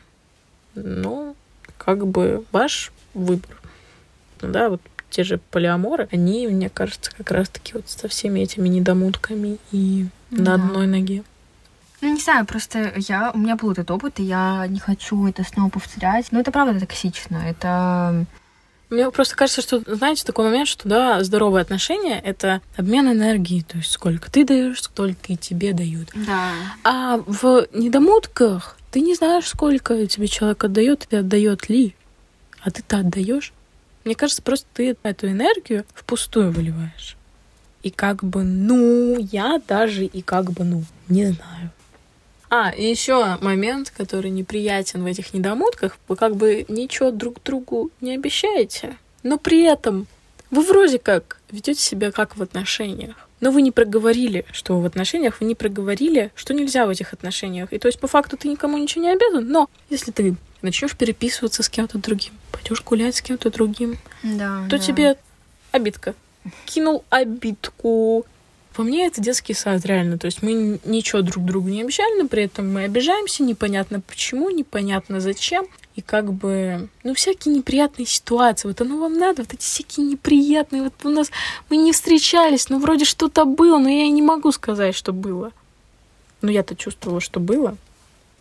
ну, 0.76 1.36
как 1.78 2.06
бы 2.08 2.44
ваш 2.52 2.92
выбор. 3.14 3.58
Ну 4.42 4.50
Да, 4.52 4.70
вот 4.70 4.82
те 5.10 5.24
же 5.24 5.40
полиаморы, 5.52 6.08
они, 6.12 6.48
мне 6.48 6.70
кажется, 6.70 7.12
как 7.18 7.32
раз-таки 7.32 7.74
вот 7.74 7.90
со 7.90 8.08
всеми 8.08 8.42
этими 8.42 8.68
недомутками 8.68 9.58
и 9.72 10.08
на 10.32 10.44
Да. 10.44 10.54
одной 10.56 10.88
ноге. 10.88 11.24
Ну, 12.02 12.14
не 12.14 12.20
знаю, 12.22 12.46
просто 12.46 12.94
я, 12.98 13.32
у 13.34 13.38
меня 13.40 13.56
был 13.56 13.72
этот 13.72 13.90
опыт, 13.90 14.20
и 14.20 14.24
я 14.24 14.66
не 14.68 14.80
хочу 14.80 15.28
это 15.28 15.44
снова 15.44 15.70
повторять. 15.70 16.32
Но 16.32 16.40
это 16.40 16.52
правда 16.52 16.80
токсично. 16.80 17.38
Это 17.38 18.26
Мне 18.90 19.10
просто 19.12 19.36
кажется, 19.36 19.62
что, 19.62 19.82
знаете, 19.96 20.24
такой 20.24 20.46
момент, 20.46 20.68
что, 20.70 20.88
да, 20.88 21.22
здоровые 21.24 21.62
отношения— 21.64 22.20
это 22.24 22.62
обмен 22.78 23.12
энергией, 23.12 23.64
то 23.64 23.78
есть 23.78 23.92
сколько 23.92 24.32
ты 24.32 24.46
даешь, 24.46 24.82
столько 24.82 25.34
и 25.34 25.36
тебе 25.36 25.74
дают. 25.74 26.10
Да. 26.16 26.52
А 26.86 27.18
в 27.26 27.68
недомутках 27.74 28.78
ты 28.92 29.02
не 29.02 29.14
знаешь, 29.16 29.48
сколько 29.48 30.06
тебе 30.08 30.28
человек 30.28 30.64
отдает 30.64 31.06
и 31.10 31.16
отдает 31.18 31.68
ли. 31.68 31.96
А 32.62 32.72
ты-то 32.72 33.00
отдаешь. 33.00 33.52
Мне 34.08 34.16
кажется, 34.16 34.42
просто 34.42 34.66
ты 34.74 34.96
эту 35.04 35.28
энергию 35.28 35.84
впустую 35.94 36.54
выливаешь. 36.54 37.18
И 37.84 37.90
как 37.90 38.24
бы, 38.24 38.44
ну, 38.44 39.18
я 39.20 39.62
даже 39.68 40.06
и 40.06 40.22
как 40.22 40.54
бы, 40.54 40.64
ну, 40.64 40.86
не 41.10 41.26
знаю. 41.26 41.72
А, 42.50 42.70
и 42.70 42.90
еще 42.90 43.38
момент, 43.42 43.92
который 43.96 44.32
неприятен 44.32 45.04
в 45.04 45.08
этих 45.08 45.34
недомутках. 45.34 45.98
Вы 46.08 46.16
как 46.16 46.38
бы 46.38 46.66
ничего 46.70 47.12
друг 47.12 47.44
другу 47.44 47.92
не 48.00 48.16
обещаете, 48.16 48.96
но 49.24 49.38
при 49.38 49.64
этом 49.64 50.08
вы 50.52 50.62
вроде 50.64 51.00
как 51.00 51.42
ведете 51.52 51.82
себя 51.82 52.14
как 52.14 52.38
в 52.38 52.42
отношениях. 52.42 53.28
Но 53.42 53.52
вы 53.52 53.62
не 53.62 53.72
проговорили, 53.72 54.46
что 54.54 54.80
в 54.80 54.86
отношениях, 54.86 55.42
вы 55.42 55.48
не 55.48 55.56
проговорили, 55.56 56.32
что 56.34 56.54
нельзя 56.54 56.86
в 56.86 56.92
этих 56.92 57.12
отношениях. 57.12 57.74
И 57.74 57.78
то 57.78 57.90
есть 57.90 58.00
по 58.00 58.08
факту 58.08 58.38
ты 58.38 58.48
никому 58.48 58.78
ничего 58.78 59.04
не 59.04 59.12
обязан, 59.12 59.50
но 59.50 59.70
если 59.90 60.12
ты 60.12 60.38
начнешь 60.62 60.96
переписываться 60.96 61.64
с 61.64 61.70
кем-то 61.70 61.98
другим, 61.98 62.34
пойдешь 62.52 62.84
гулять 62.84 63.16
с 63.16 63.22
кем-то 63.22 63.50
другим, 63.52 63.98
Да. 64.24 64.64
то 64.70 64.78
да. 64.78 64.80
тебе 64.80 65.18
обидка. 65.72 66.16
Кинул 66.66 67.04
обидку. 67.10 68.26
По 68.74 68.84
мне 68.84 69.08
это 69.08 69.22
детский 69.22 69.54
сад, 69.56 69.86
реально. 69.86 70.18
То 70.20 70.26
есть 70.26 70.44
мы 70.44 70.80
ничего 70.86 71.22
друг 71.24 71.44
другу 71.46 71.68
не 71.68 71.82
обещали, 71.82 72.22
но 72.22 72.28
при 72.28 72.44
этом 72.44 72.72
мы 72.72 72.84
обижаемся, 72.84 73.42
непонятно 73.44 74.02
почему, 74.02 74.50
непонятно 74.52 75.20
зачем. 75.20 75.66
И 75.96 76.02
как 76.02 76.32
бы, 76.32 76.88
ну, 77.04 77.16
всякие 77.16 77.56
неприятные 77.56 78.06
ситуации. 78.06 78.68
Вот 78.68 78.80
оно 78.80 79.00
вам 79.00 79.18
надо, 79.18 79.42
вот 79.42 79.54
эти 79.56 79.64
всякие 79.64 80.06
неприятные. 80.06 80.84
Вот 80.84 80.94
у 81.04 81.10
нас 81.10 81.32
мы 81.70 81.78
не 81.78 81.92
встречались, 81.92 82.70
ну, 82.70 82.80
вроде 82.80 83.04
что-то 83.04 83.46
было, 83.46 83.80
но 83.80 83.90
я 83.90 84.04
и 84.04 84.12
не 84.12 84.22
могу 84.22 84.52
сказать, 84.52 84.96
что 84.96 85.12
было. 85.12 85.52
Но 86.44 86.52
я-то 86.52 86.76
чувствовала, 86.76 87.20
что 87.20 87.40
было. 87.40 87.78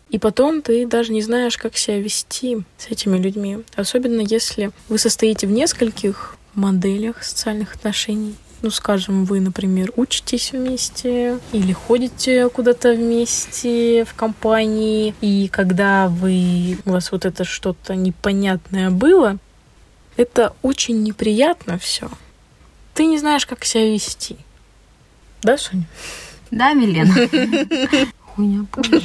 И 0.09 0.19
потом 0.19 0.61
ты 0.61 0.87
даже 0.87 1.11
не 1.11 1.21
знаешь, 1.21 1.57
как 1.57 1.75
себя 1.75 1.99
вести 1.99 2.63
с 2.77 2.87
этими 2.87 3.17
людьми. 3.17 3.59
Особенно 3.75 4.21
если 4.21 4.71
вы 4.87 4.97
состоите 4.97 5.47
в 5.47 5.51
нескольких 5.51 6.37
моделях 6.53 7.23
социальных 7.23 7.75
отношений. 7.75 8.35
Ну, 8.63 8.71
скажем, 8.71 9.25
вы, 9.25 9.39
например, 9.39 9.91
учитесь 9.97 10.51
вместе 10.51 11.39
или 11.51 11.73
ходите 11.73 12.49
куда-то 12.49 12.93
вместе 12.93 14.03
в 14.03 14.15
компании, 14.15 15.13
и 15.21 15.47
когда 15.47 16.07
вы, 16.07 16.79
у 16.85 16.91
вас 16.91 17.11
вот 17.11 17.25
это 17.25 17.43
что-то 17.43 17.95
непонятное 17.95 18.89
было, 18.89 19.37
это 20.15 20.55
очень 20.63 21.03
неприятно 21.03 21.77
все. 21.77 22.09
Ты 22.95 23.05
не 23.05 23.19
знаешь, 23.19 23.45
как 23.45 23.63
себя 23.63 23.91
вести. 23.91 24.37
Да, 25.43 25.59
Соня? 25.59 25.85
Да, 26.49 26.73
Милена? 26.73 27.13
Хуйня 28.37 28.65
полная. 28.71 29.01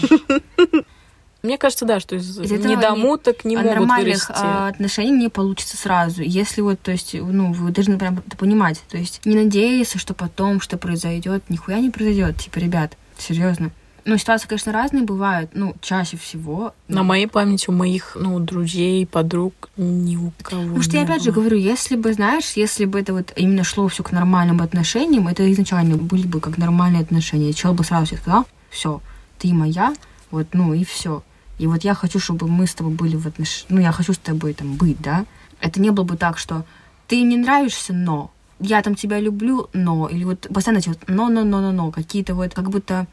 Мне 1.43 1.59
кажется, 1.59 1.85
да, 1.85 1.99
что 1.99 2.15
из 2.15 2.39
Из 2.39 2.51
недомуток 2.53 3.45
не 3.45 3.57
А 3.57 3.63
могут 3.63 3.75
нормальных 3.75 4.29
вырасти. 4.29 4.33
а, 4.47 4.69
отношений 4.69 5.11
не 5.25 5.29
получится 5.29 5.77
сразу. 5.77 6.23
Если 6.23 6.61
вот, 6.61 6.79
то 6.81 6.93
есть, 6.93 7.15
ну, 7.15 7.53
вы 7.53 7.73
должны 7.73 7.99
прям 7.99 8.23
это 8.25 8.37
понимать. 8.37 8.81
То 8.89 8.97
есть 8.97 9.21
не 9.25 9.35
надеяться, 9.35 9.99
что 9.99 10.15
потом 10.15 10.61
что 10.61 10.79
произойдет. 10.79 11.43
Нихуя 11.49 11.81
не 11.81 11.91
произойдет. 11.91 12.37
Типа, 12.37 12.59
ребят, 12.59 12.97
серьезно. 13.19 13.73
Ну, 14.05 14.19
ситуации, 14.19 14.47
конечно, 14.47 14.73
разные 14.73 15.03
бывают. 15.03 15.51
Ну, 15.55 15.75
чаще 15.81 16.17
всего. 16.17 16.75
На 16.87 17.03
моей 17.03 17.27
памяти 17.27 17.71
у 17.71 17.73
моих, 17.73 18.17
ну, 18.21 18.39
друзей, 18.39 19.05
подруг 19.05 19.69
ни 19.77 20.17
у 20.17 20.33
кого 20.43 20.63
Потому 20.63 20.83
что 20.83 20.93
я 20.97 21.01
не 21.03 21.09
опять 21.09 21.23
же 21.25 21.31
было. 21.33 21.41
говорю, 21.43 21.57
если 21.57 21.97
бы, 21.97 22.13
знаешь, 22.13 22.53
если 22.55 22.85
бы 22.85 23.01
это 23.01 23.13
вот 23.15 23.33
именно 23.35 23.65
шло 23.65 23.89
все 23.89 24.05
к 24.05 24.13
нормальным 24.13 24.61
отношениям, 24.61 25.27
это 25.27 25.51
изначально 25.53 25.97
были 25.97 26.27
бы 26.27 26.41
как 26.41 26.57
нормальные 26.59 27.03
отношения. 27.03 27.53
Человек 27.53 27.79
бы 27.79 27.85
сразу 27.85 28.07
себе 28.07 28.19
сказал, 28.19 28.45
все, 28.71 29.01
ты 29.43 29.53
моя, 29.53 29.93
вот, 30.31 30.47
ну 30.53 30.73
и 30.73 30.85
все. 30.85 31.25
И 31.59 31.67
вот 31.67 31.83
я 31.83 31.95
хочу, 31.95 32.21
чтобы 32.21 32.47
мы 32.47 32.67
с 32.67 32.75
тобой 32.75 32.93
были 32.93 33.17
в 33.17 33.27
отношениях, 33.27 33.71
ну, 33.71 33.81
я 33.81 33.93
хочу 33.93 34.13
с 34.13 34.19
тобой 34.19 34.55
там 34.55 34.77
быть, 34.77 35.01
да. 35.01 35.27
Это 35.61 35.81
не 35.81 35.91
было 35.91 36.05
бы 36.05 36.17
так, 36.17 36.39
что 36.39 36.65
ты 37.09 37.25
мне 37.25 37.37
нравишься, 37.37 37.93
но 37.93 38.31
я 38.61 38.81
там 38.83 38.95
тебя 38.95 39.19
люблю, 39.19 39.69
но, 39.73 40.09
или 40.09 40.25
вот 40.25 40.47
постоянно 40.55 40.79
эти 40.79 40.89
вот 40.89 40.99
но, 41.09 41.29
но, 41.29 41.43
но, 41.43 41.61
но, 41.61 41.73
но, 41.73 41.91
какие-то 41.91 42.35
вот, 42.35 42.55
как 42.55 42.71
будто 42.71 43.07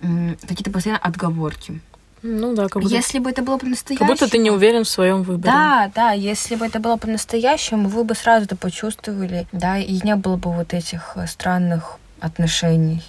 какие-то 0.00 0.70
постоянно 0.70 1.00
отговорки. 1.02 1.80
Ну 2.22 2.54
да, 2.54 2.68
как 2.68 2.82
будто, 2.82 2.94
Если 2.94 3.18
бы 3.18 3.30
это 3.30 3.42
было 3.42 3.56
по-настоящему... 3.56 4.08
как 4.08 4.18
будто 4.18 4.30
ты 4.30 4.38
не 4.38 4.50
уверен 4.50 4.84
в 4.84 4.88
своем 4.88 5.22
выборе. 5.22 5.52
Да, 5.52 5.90
да, 5.94 6.10
если 6.12 6.56
бы 6.56 6.66
это 6.66 6.80
было 6.80 6.96
по-настоящему, 6.96 7.88
вы 7.88 8.04
бы 8.04 8.14
сразу 8.14 8.46
это 8.46 8.56
почувствовали, 8.56 9.46
да, 9.52 9.78
и 9.78 10.00
не 10.04 10.16
было 10.16 10.36
бы 10.36 10.52
вот 10.52 10.74
этих 10.74 11.12
э, 11.16 11.26
странных 11.26 11.98
отношений. 12.20 13.02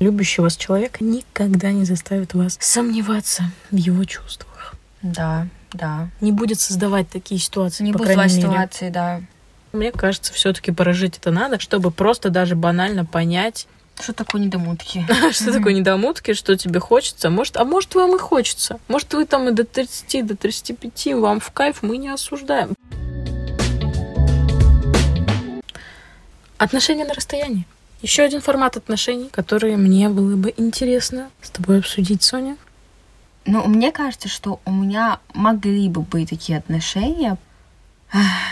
Любящий 0.00 0.40
вас 0.40 0.56
человека 0.56 1.04
никогда 1.04 1.72
не 1.72 1.84
заставит 1.84 2.32
вас 2.32 2.56
сомневаться 2.58 3.44
в 3.70 3.76
его 3.76 4.02
чувствах. 4.04 4.72
Да, 5.02 5.46
да. 5.74 6.08
Не 6.22 6.32
будет 6.32 6.58
создавать 6.58 7.10
такие 7.10 7.38
ситуации, 7.38 7.84
Не 7.84 7.92
по 7.92 7.98
будет 7.98 8.16
мере. 8.16 8.30
ситуации, 8.30 8.88
да. 8.88 9.20
Мне 9.72 9.92
кажется, 9.92 10.32
все-таки 10.32 10.72
прожить 10.72 11.18
это 11.18 11.30
надо, 11.30 11.60
чтобы 11.60 11.90
просто 11.90 12.30
даже 12.30 12.56
банально 12.56 13.04
понять, 13.04 13.66
Что 14.00 14.14
такое 14.14 14.40
недомутки? 14.40 15.04
что 15.32 15.52
такое 15.52 15.74
недомутки, 15.74 16.32
что 16.32 16.56
тебе 16.56 16.80
хочется. 16.80 17.28
Может, 17.28 17.58
а 17.58 17.66
может, 17.66 17.94
вам 17.94 18.16
и 18.16 18.18
хочется. 18.18 18.80
Может, 18.88 19.12
вы 19.12 19.26
там 19.26 19.50
и 19.50 19.52
до 19.52 19.64
30, 19.64 20.26
до 20.26 20.34
35, 20.34 21.14
вам 21.16 21.40
в 21.40 21.50
кайф, 21.50 21.82
мы 21.82 21.98
не 21.98 22.08
осуждаем. 22.08 22.74
Отношения 26.56 27.04
на 27.04 27.12
расстоянии. 27.12 27.66
Еще 28.02 28.22
один 28.22 28.40
формат 28.40 28.76
отношений, 28.76 29.28
который 29.30 29.76
мне 29.76 30.08
было 30.08 30.36
бы 30.36 30.54
интересно 30.56 31.30
с 31.42 31.50
тобой 31.50 31.80
обсудить, 31.80 32.22
Соня. 32.22 32.56
Ну, 33.44 33.66
мне 33.66 33.92
кажется, 33.92 34.28
что 34.28 34.60
у 34.64 34.72
меня 34.72 35.18
могли 35.34 35.88
бы 35.88 36.00
быть 36.02 36.30
такие 36.30 36.58
отношения, 36.58 37.36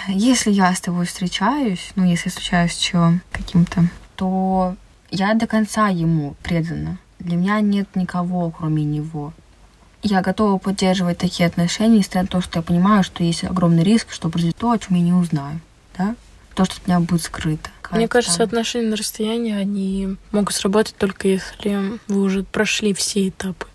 если 0.08 0.50
я 0.50 0.72
с 0.74 0.80
тобой 0.80 1.06
встречаюсь, 1.06 1.90
ну, 1.96 2.04
если 2.04 2.28
встречаюсь 2.28 2.72
с 2.72 2.76
человеком 2.76 3.22
каким-то, 3.32 3.84
то 4.16 4.76
я 5.10 5.34
до 5.34 5.46
конца 5.46 5.88
ему 5.88 6.36
предана. 6.42 6.98
Для 7.18 7.36
меня 7.36 7.60
нет 7.60 7.96
никого, 7.96 8.50
кроме 8.50 8.84
него. 8.84 9.32
Я 10.02 10.20
готова 10.20 10.58
поддерживать 10.58 11.18
такие 11.18 11.46
отношения, 11.46 11.98
несмотря 11.98 12.22
на 12.22 12.28
то, 12.28 12.40
что 12.40 12.60
я 12.60 12.62
понимаю, 12.62 13.02
что 13.02 13.24
есть 13.24 13.44
огромный 13.44 13.82
риск, 13.82 14.12
что 14.12 14.28
произойдет 14.28 14.58
то, 14.58 14.70
о 14.70 14.78
чем 14.78 14.96
я 14.96 15.02
не 15.02 15.12
узнаю. 15.12 15.60
Да? 15.96 16.14
То, 16.54 16.64
что 16.64 16.76
от 16.76 16.86
меня 16.86 17.00
будет 17.00 17.22
скрыто. 17.22 17.70
Мне 17.90 18.08
кажется, 18.08 18.42
отношения 18.42 18.88
на 18.88 18.96
расстоянии, 18.96 19.54
они 19.54 20.16
могут 20.32 20.54
сработать 20.54 20.94
только 20.96 21.28
если 21.28 21.98
вы 22.08 22.20
уже 22.22 22.42
прошли 22.42 22.92
все 22.94 23.28
этапы. 23.28 23.66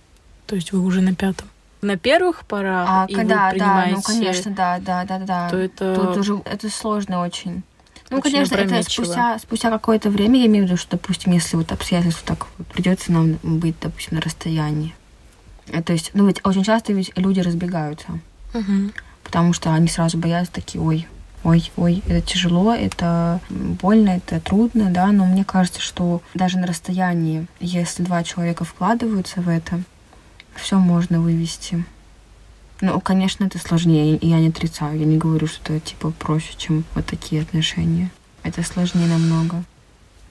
То 0.45 0.55
есть 0.55 0.71
вы 0.71 0.79
уже 0.79 1.01
на 1.01 1.15
пятом. 1.15 1.47
На 1.81 1.97
первых 1.97 2.45
порах, 2.45 2.87
А 2.89 3.05
и 3.09 3.13
когда, 3.15 3.35
вы 3.35 3.39
да, 3.41 3.49
принимаете, 3.51 3.95
ну, 3.95 4.01
конечно, 4.03 4.51
да, 4.51 4.79
да, 4.79 5.03
да, 5.03 5.19
да, 5.19 5.25
да. 5.25 5.49
то 5.49 5.57
это 5.57 5.95
Тут 5.95 6.17
уже 6.17 6.41
это 6.45 6.69
сложно 6.69 7.21
очень. 7.21 7.63
Ну, 8.09 8.19
Очень 8.19 8.31
конечно, 8.31 8.55
это 8.55 8.83
спустя, 8.89 9.39
спустя 9.39 9.69
какое-то 9.71 10.09
время, 10.09 10.39
я 10.39 10.45
имею 10.45 10.65
в 10.65 10.67
виду, 10.67 10.77
что, 10.77 10.91
допустим, 10.91 11.31
если 11.33 11.57
вот 11.57 11.71
обстоятельства 11.71 12.27
так 12.27 12.47
вот, 12.57 12.67
придется 12.67 13.11
нам 13.11 13.37
быть, 13.41 13.75
допустим, 13.81 14.15
на 14.17 14.21
расстоянии. 14.21 14.93
Э, 15.67 15.81
То 15.81 15.93
есть, 15.93 16.11
ну, 16.13 16.27
ведь 16.27 16.39
очень 16.45 16.63
часто 16.63 16.93
ведь 16.93 17.11
люди 17.17 17.39
разбегаются, 17.39 18.19
Мгм. 18.53 18.93
потому 19.23 19.53
что 19.53 19.73
они 19.73 19.87
сразу 19.87 20.17
боятся 20.17 20.53
такие, 20.53 20.81
ой, 20.81 21.07
ой, 21.43 21.71
ой, 21.75 22.03
это 22.07 22.21
тяжело, 22.21 22.73
это 22.73 23.39
больно, 23.49 24.09
это 24.09 24.39
трудно, 24.39 24.89
да, 24.89 25.07
но 25.11 25.25
мне 25.25 25.43
кажется, 25.43 25.81
что 25.81 26.21
даже 26.33 26.57
на 26.57 26.67
расстоянии, 26.67 27.47
если 27.59 28.03
два 28.03 28.23
человека 28.23 28.63
вкладываются 28.63 29.41
в 29.41 29.49
это, 29.49 29.81
все 30.55 30.77
можно 30.77 31.19
вывести. 31.19 31.85
Ну, 32.81 32.99
конечно, 32.99 33.45
это 33.45 33.59
сложнее, 33.59 34.17
и 34.17 34.27
я 34.27 34.39
не 34.39 34.49
отрицаю, 34.49 34.99
я 34.99 35.05
не 35.05 35.17
говорю, 35.17 35.47
что 35.47 35.73
это 35.73 35.87
типа 35.87 36.11
проще, 36.11 36.53
чем 36.57 36.83
вот 36.95 37.05
такие 37.05 37.41
отношения. 37.41 38.11
Это 38.43 38.61
сложнее 38.63 39.07
намного. 39.07 39.63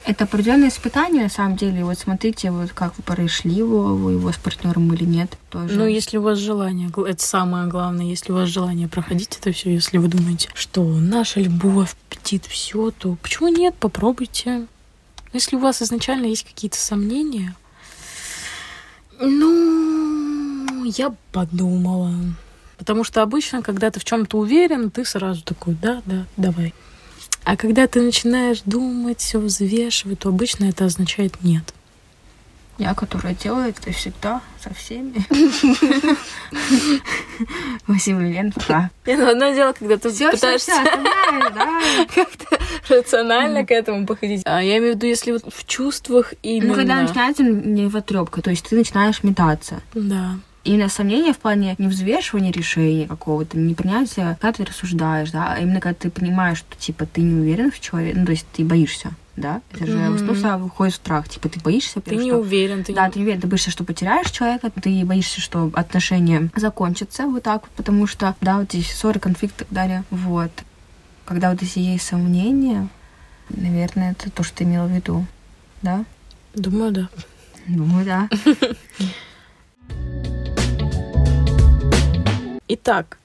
Это 0.05 0.25
определенное 0.25 0.69
испытание, 0.69 1.25
на 1.25 1.29
самом 1.29 1.57
деле. 1.57 1.85
Вот 1.85 1.99
смотрите, 1.99 2.51
вот 2.51 2.73
как 2.73 2.97
вы 2.97 3.05
прошли 3.05 3.53
его, 3.53 3.95
вы 3.95 4.13
его 4.13 4.33
с 4.33 4.37
партнером 4.37 4.93
или 4.93 5.05
нет. 5.05 5.39
Тоже. 5.51 5.75
Ну, 5.75 5.87
если 5.87 6.19
у 6.19 6.23
вас 6.23 6.39
желание, 6.39 6.91
это 6.91 7.25
самое 7.25 7.69
главное, 7.69 8.07
если 8.07 8.33
у 8.33 8.35
вас 8.35 8.49
желание 8.49 8.89
проходить 8.89 9.39
это 9.41 9.53
все, 9.53 9.73
если 9.73 9.99
вы 9.99 10.09
думаете, 10.09 10.49
что 10.55 10.83
наша 10.83 11.41
любовь, 11.41 11.95
аппетит, 12.09 12.47
все, 12.47 12.91
то 12.91 13.17
почему 13.23 13.49
нет, 13.49 13.75
попробуйте. 13.77 14.67
Если 15.33 15.57
у 15.57 15.61
вас 15.61 15.81
изначально 15.83 16.27
есть 16.27 16.45
какие-то 16.45 16.79
сомнения, 16.79 17.55
ну, 19.21 20.85
я 20.85 21.15
подумала. 21.31 22.13
Потому 22.77 23.05
что 23.05 23.23
обычно, 23.23 23.63
когда 23.63 23.91
ты 23.93 24.01
в 24.01 24.05
чем-то 24.05 24.37
уверен, 24.39 24.91
ты 24.91 25.05
сразу 25.05 25.43
такой, 25.45 25.77
да, 25.81 26.03
да, 26.07 26.27
давай. 26.37 26.75
А 27.45 27.57
когда 27.57 27.87
ты 27.87 28.01
начинаешь 28.01 28.63
думать, 28.65 29.21
все 29.21 29.39
взвешивать, 29.39 30.21
то 30.21 30.29
обычно 30.29 30.67
это 30.67 30.85
означает 30.85 31.43
нет. 31.43 31.75
Я, 32.79 32.95
которая 32.95 33.35
делает 33.35 33.79
это 33.79 33.93
всегда 33.93 34.41
со 34.61 34.73
всеми. 34.73 35.15
Да. 38.67 38.91
Не, 39.07 39.17
ну, 39.17 39.31
одно 39.31 39.53
дело, 39.53 39.73
когда 39.73 39.99
ты 39.99 40.11
Все, 40.11 40.31
пытаешься 40.31 40.73
как-то 42.15 42.59
рационально 42.89 43.67
к 43.67 43.71
этому 43.71 44.07
походить. 44.07 44.43
А 44.47 44.63
я 44.63 44.79
имею 44.79 44.95
в 44.95 44.97
виду, 44.97 45.07
если 45.07 45.33
вот 45.33 45.45
в 45.53 45.67
чувствах 45.67 46.35
именно... 46.43 46.69
Ну, 46.69 46.75
когда 46.75 47.03
начинается 47.03 47.43
нервотрепка, 47.43 48.41
то 48.41 48.51
есть 48.51 48.69
ты 48.69 48.77
начинаешь 48.77 49.23
метаться. 49.23 49.83
Да. 49.95 50.37
Именно 50.65 50.89
сомнения 50.89 51.33
в 51.33 51.39
плане 51.39 51.75
не 51.79 51.89
взвешивания 51.89 52.53
решения 52.53 53.09
какого-то, 53.09 53.59
не 53.59 53.75
принятия, 53.75 54.39
когда 54.41 54.53
ты 54.53 54.65
рассуждаешь, 54.65 55.31
да, 55.33 55.55
а 55.55 55.59
именно 55.61 55.81
когда 55.81 55.95
ты 55.95 56.11
понимаешь, 56.11 56.59
что, 56.59 56.77
типа, 56.77 57.05
ты 57.07 57.21
не 57.21 57.35
уверен 57.41 57.73
в 57.73 57.81
человеке, 57.81 58.19
ну, 58.19 58.25
то 58.27 58.31
есть 58.33 58.47
ты 58.53 58.65
боишься, 58.65 59.11
да, 59.35 59.61
это 59.73 59.87
же 59.87 59.93
в 59.99 60.15
основном 60.15 60.37
сразу 60.37 60.63
выходит 60.65 60.95
страх, 60.95 61.29
типа, 61.29 61.49
ты 61.49 61.59
боишься, 61.59 62.01
Ты 62.01 62.15
что- 62.15 62.23
не 62.23 62.33
уверен, 62.33 62.85
ты 62.85 62.95
Да, 62.95 63.07
не... 63.07 63.13
ты 63.13 63.19
не 63.19 63.25
уверен, 63.25 63.41
ты 63.41 63.49
боишься, 63.49 63.73
что 63.73 63.83
потеряешь 63.83 64.31
человека, 64.31 64.71
ты 64.71 65.05
боишься, 65.05 65.41
что 65.41 65.69
отношения 65.75 66.49
закончатся 66.55 67.27
вот 67.27 67.43
так, 67.43 67.63
вот, 67.63 67.71
потому 67.73 68.07
что, 68.07 68.37
да, 68.41 68.59
вот 68.59 68.73
эти 68.73 68.85
ссоры, 68.85 69.19
конфликты 69.19 69.65
и 69.65 69.67
так 69.67 69.75
далее. 69.75 70.05
Вот. 70.11 70.53
Когда 71.25 71.51
вот 71.51 71.61
эти 71.61 71.81
есть 71.81 72.07
сомнения, 72.07 72.89
наверное, 73.49 74.13
это 74.13 74.31
то, 74.31 74.45
что 74.45 74.59
ты 74.59 74.65
имела 74.65 74.87
в 74.87 74.93
виду. 74.93 75.27
Да? 75.83 76.05
Думаю, 76.55 76.93
да. 76.93 77.09
Думаю, 77.67 78.05
да. 78.05 78.29
Итак, 82.69 83.19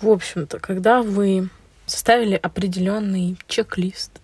в 0.00 0.08
общем-то, 0.08 0.58
когда 0.58 1.02
вы 1.02 1.48
составили 1.86 2.34
определенный 2.34 3.36
чек-лист 3.46 4.20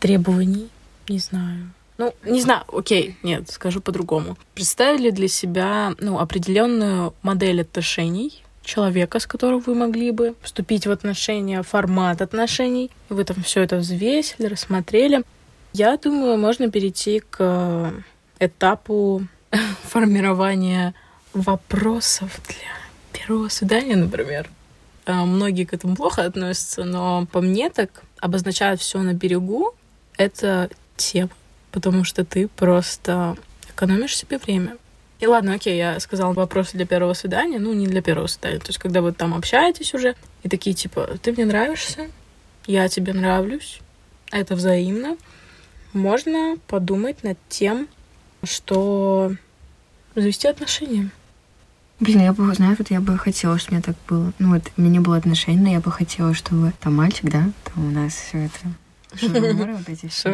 требований, 0.00 0.68
не 1.08 1.18
знаю, 1.18 1.70
ну, 1.98 2.14
не 2.24 2.40
знаю, 2.42 2.64
окей, 2.72 3.16
нет, 3.22 3.50
скажу 3.50 3.80
по-другому. 3.80 4.36
Представили 4.54 5.10
для 5.10 5.28
себя, 5.28 5.94
ну, 5.98 6.18
определенную 6.18 7.14
модель 7.22 7.62
отношений 7.62 8.42
человека, 8.62 9.18
с 9.18 9.26
которым 9.26 9.60
вы 9.60 9.74
могли 9.74 10.10
бы 10.10 10.34
вступить 10.42 10.86
в 10.86 10.90
отношения, 10.90 11.62
формат 11.62 12.20
отношений. 12.20 12.90
Вы 13.08 13.24
там 13.24 13.42
все 13.42 13.62
это 13.62 13.76
взвесили, 13.76 14.46
рассмотрели. 14.46 15.22
Я 15.72 15.96
думаю, 15.96 16.36
можно 16.38 16.70
перейти 16.70 17.20
к 17.20 17.92
этапу 18.40 19.26
формирования 19.84 20.94
вопросов 21.32 22.40
для 22.48 23.18
первого 23.18 23.48
свидания, 23.48 23.96
например. 23.96 24.48
А, 25.04 25.24
Многие 25.24 25.64
к 25.64 25.74
этому 25.74 25.96
плохо 25.96 26.24
относятся, 26.24 26.84
но 26.84 27.26
по 27.32 27.40
мне 27.40 27.70
так 27.70 28.02
обозначают 28.20 28.80
все 28.80 28.98
на 29.00 29.12
берегу. 29.12 29.74
Это 30.16 30.70
тема, 30.96 31.30
потому 31.70 32.04
что 32.04 32.24
ты 32.24 32.48
просто 32.48 33.36
экономишь 33.68 34.16
себе 34.16 34.38
время. 34.38 34.76
И 35.18 35.26
ладно, 35.26 35.54
окей, 35.54 35.76
я 35.76 35.98
сказала 36.00 36.32
вопросы 36.34 36.76
для 36.76 36.86
первого 36.86 37.14
свидания, 37.14 37.58
ну, 37.58 37.72
не 37.72 37.86
для 37.86 38.02
первого 38.02 38.26
свидания. 38.26 38.58
То 38.58 38.68
есть, 38.68 38.78
когда 38.78 39.00
вы 39.00 39.12
там 39.12 39.34
общаетесь 39.34 39.94
уже, 39.94 40.14
и 40.42 40.48
такие, 40.48 40.74
типа, 40.74 41.18
ты 41.22 41.32
мне 41.32 41.46
нравишься, 41.46 42.10
я 42.66 42.88
тебе 42.88 43.14
нравлюсь, 43.14 43.80
это 44.30 44.54
взаимно. 44.54 45.16
Можно 45.94 46.56
подумать 46.66 47.22
над 47.22 47.38
тем, 47.48 47.88
что 48.44 49.32
завести 50.14 50.48
отношения. 50.48 51.10
Блин, 51.98 52.20
я 52.20 52.32
бы, 52.32 52.52
знаешь, 52.54 52.78
вот 52.78 52.90
я 52.90 53.00
бы 53.00 53.16
хотела, 53.16 53.58
чтобы 53.58 53.72
у 53.72 53.74
меня 53.76 53.82
так 53.82 53.96
было. 54.08 54.32
Ну 54.38 54.52
вот, 54.52 54.62
у 54.76 54.80
меня 54.80 54.92
не 54.92 55.00
было 55.00 55.16
отношений, 55.16 55.62
но 55.62 55.70
я 55.70 55.80
бы 55.80 55.90
хотела, 55.90 56.34
чтобы 56.34 56.72
там 56.80 56.94
мальчик, 56.94 57.30
да, 57.30 57.50
там 57.64 57.86
у 57.86 57.90
нас 57.90 58.12
все 58.12 58.44
это 58.44 58.58
шурмуры 59.14 59.76
вот 59.76 59.88
эти 59.88 60.06
все. 60.06 60.28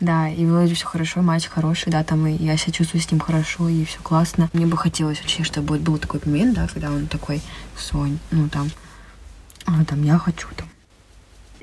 Да, 0.00 0.28
и 0.28 0.46
вроде 0.46 0.74
все 0.74 0.86
хорошо, 0.86 1.22
мальчик 1.22 1.52
хороший, 1.52 1.90
да, 1.90 2.04
там 2.04 2.26
и 2.26 2.32
я 2.32 2.56
себя 2.56 2.72
чувствую 2.72 3.02
с 3.02 3.10
ним 3.10 3.20
хорошо, 3.20 3.68
и 3.68 3.84
все 3.84 3.98
классно. 4.00 4.48
Мне 4.52 4.66
бы 4.66 4.76
хотелось 4.76 5.20
вообще, 5.20 5.42
чтобы 5.42 5.74
вот 5.74 5.80
был 5.80 5.98
такой 5.98 6.20
момент, 6.24 6.54
да, 6.54 6.68
когда 6.68 6.90
он 6.90 7.06
такой, 7.06 7.42
Сонь, 7.76 8.18
ну 8.30 8.48
там, 8.48 8.70
а, 9.66 9.84
там, 9.84 10.02
я 10.04 10.18
хочу 10.18 10.46
там. 10.56 10.68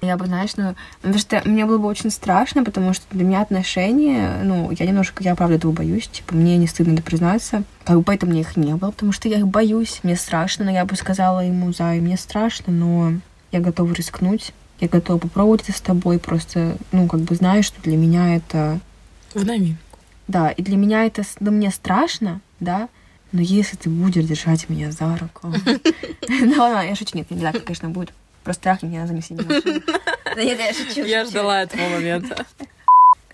Я 0.02 0.18
бы, 0.18 0.26
знаешь, 0.26 0.56
ну, 0.58 0.74
потому 1.02 1.20
что 1.20 1.44
мне 1.46 1.64
было 1.68 1.78
бы 1.78 1.88
очень 1.88 2.10
страшно, 2.10 2.64
потому 2.64 2.92
что 2.94 3.06
для 3.12 3.24
меня 3.24 3.42
отношения, 3.42 4.42
ну, 4.44 4.72
я 4.72 4.88
немножко, 4.88 5.24
я 5.24 5.36
правда 5.36 5.56
этого 5.58 5.72
боюсь, 5.72 6.08
типа, 6.08 6.34
мне 6.34 6.58
не 6.58 6.66
стыдно 6.66 6.94
это 6.94 7.04
признаться, 7.04 7.64
как 7.84 7.98
бы 7.98 8.04
поэтому 8.04 8.32
мне 8.32 8.42
их 8.42 8.58
не 8.58 8.74
было, 8.74 8.90
потому 8.90 9.12
что 9.12 9.30
я 9.30 9.38
их 9.38 9.48
боюсь, 9.48 10.00
мне 10.02 10.16
страшно, 10.16 10.66
но 10.66 10.72
я 10.72 10.86
бы 10.86 10.96
сказала 10.96 11.42
ему, 11.42 11.72
Зай, 11.72 12.00
мне 12.00 12.18
страшно, 12.18 12.74
но 12.74 13.14
я 13.52 13.60
готова 13.60 13.94
рискнуть, 13.94 14.54
я 14.80 14.88
готова 14.88 15.20
попробовать 15.20 15.62
это 15.70 15.74
с 15.74 15.82
тобой, 15.82 16.18
просто, 16.18 16.78
ну, 16.92 17.08
как 17.08 17.20
бы 17.20 17.36
знаешь, 17.36 17.66
что 17.66 17.80
для 17.84 17.96
меня 17.96 18.36
это 18.36 18.80
В 19.36 19.46
новинку. 19.46 20.00
да, 20.28 20.50
и 20.50 20.64
для 20.64 20.78
меня 20.78 21.06
это, 21.06 21.22
да, 21.40 21.52
мне 21.52 21.70
страшно, 21.70 22.42
да, 22.60 22.90
но 23.34 23.42
если 23.42 23.78
ты 23.78 23.88
будешь 23.88 24.26
держать 24.26 24.68
меня 24.68 24.92
за 24.92 25.16
руку... 25.16 25.54
Ну 26.28 26.56
ладно, 26.58 26.90
я 26.90 26.96
шучу, 26.96 27.16
нет, 27.16 27.30
не 27.30 27.40
так, 27.40 27.64
конечно, 27.64 27.90
будет. 27.90 28.14
Просто 28.44 28.64
трахни 28.64 28.88
меня 28.88 29.08
за. 29.08 29.14
Да 29.14 30.44
нет, 30.44 30.60
я 30.60 30.74
шучу. 30.74 31.06
Я 31.06 31.26
ждала 31.26 31.64
этого 31.64 31.82
момента. 31.90 32.46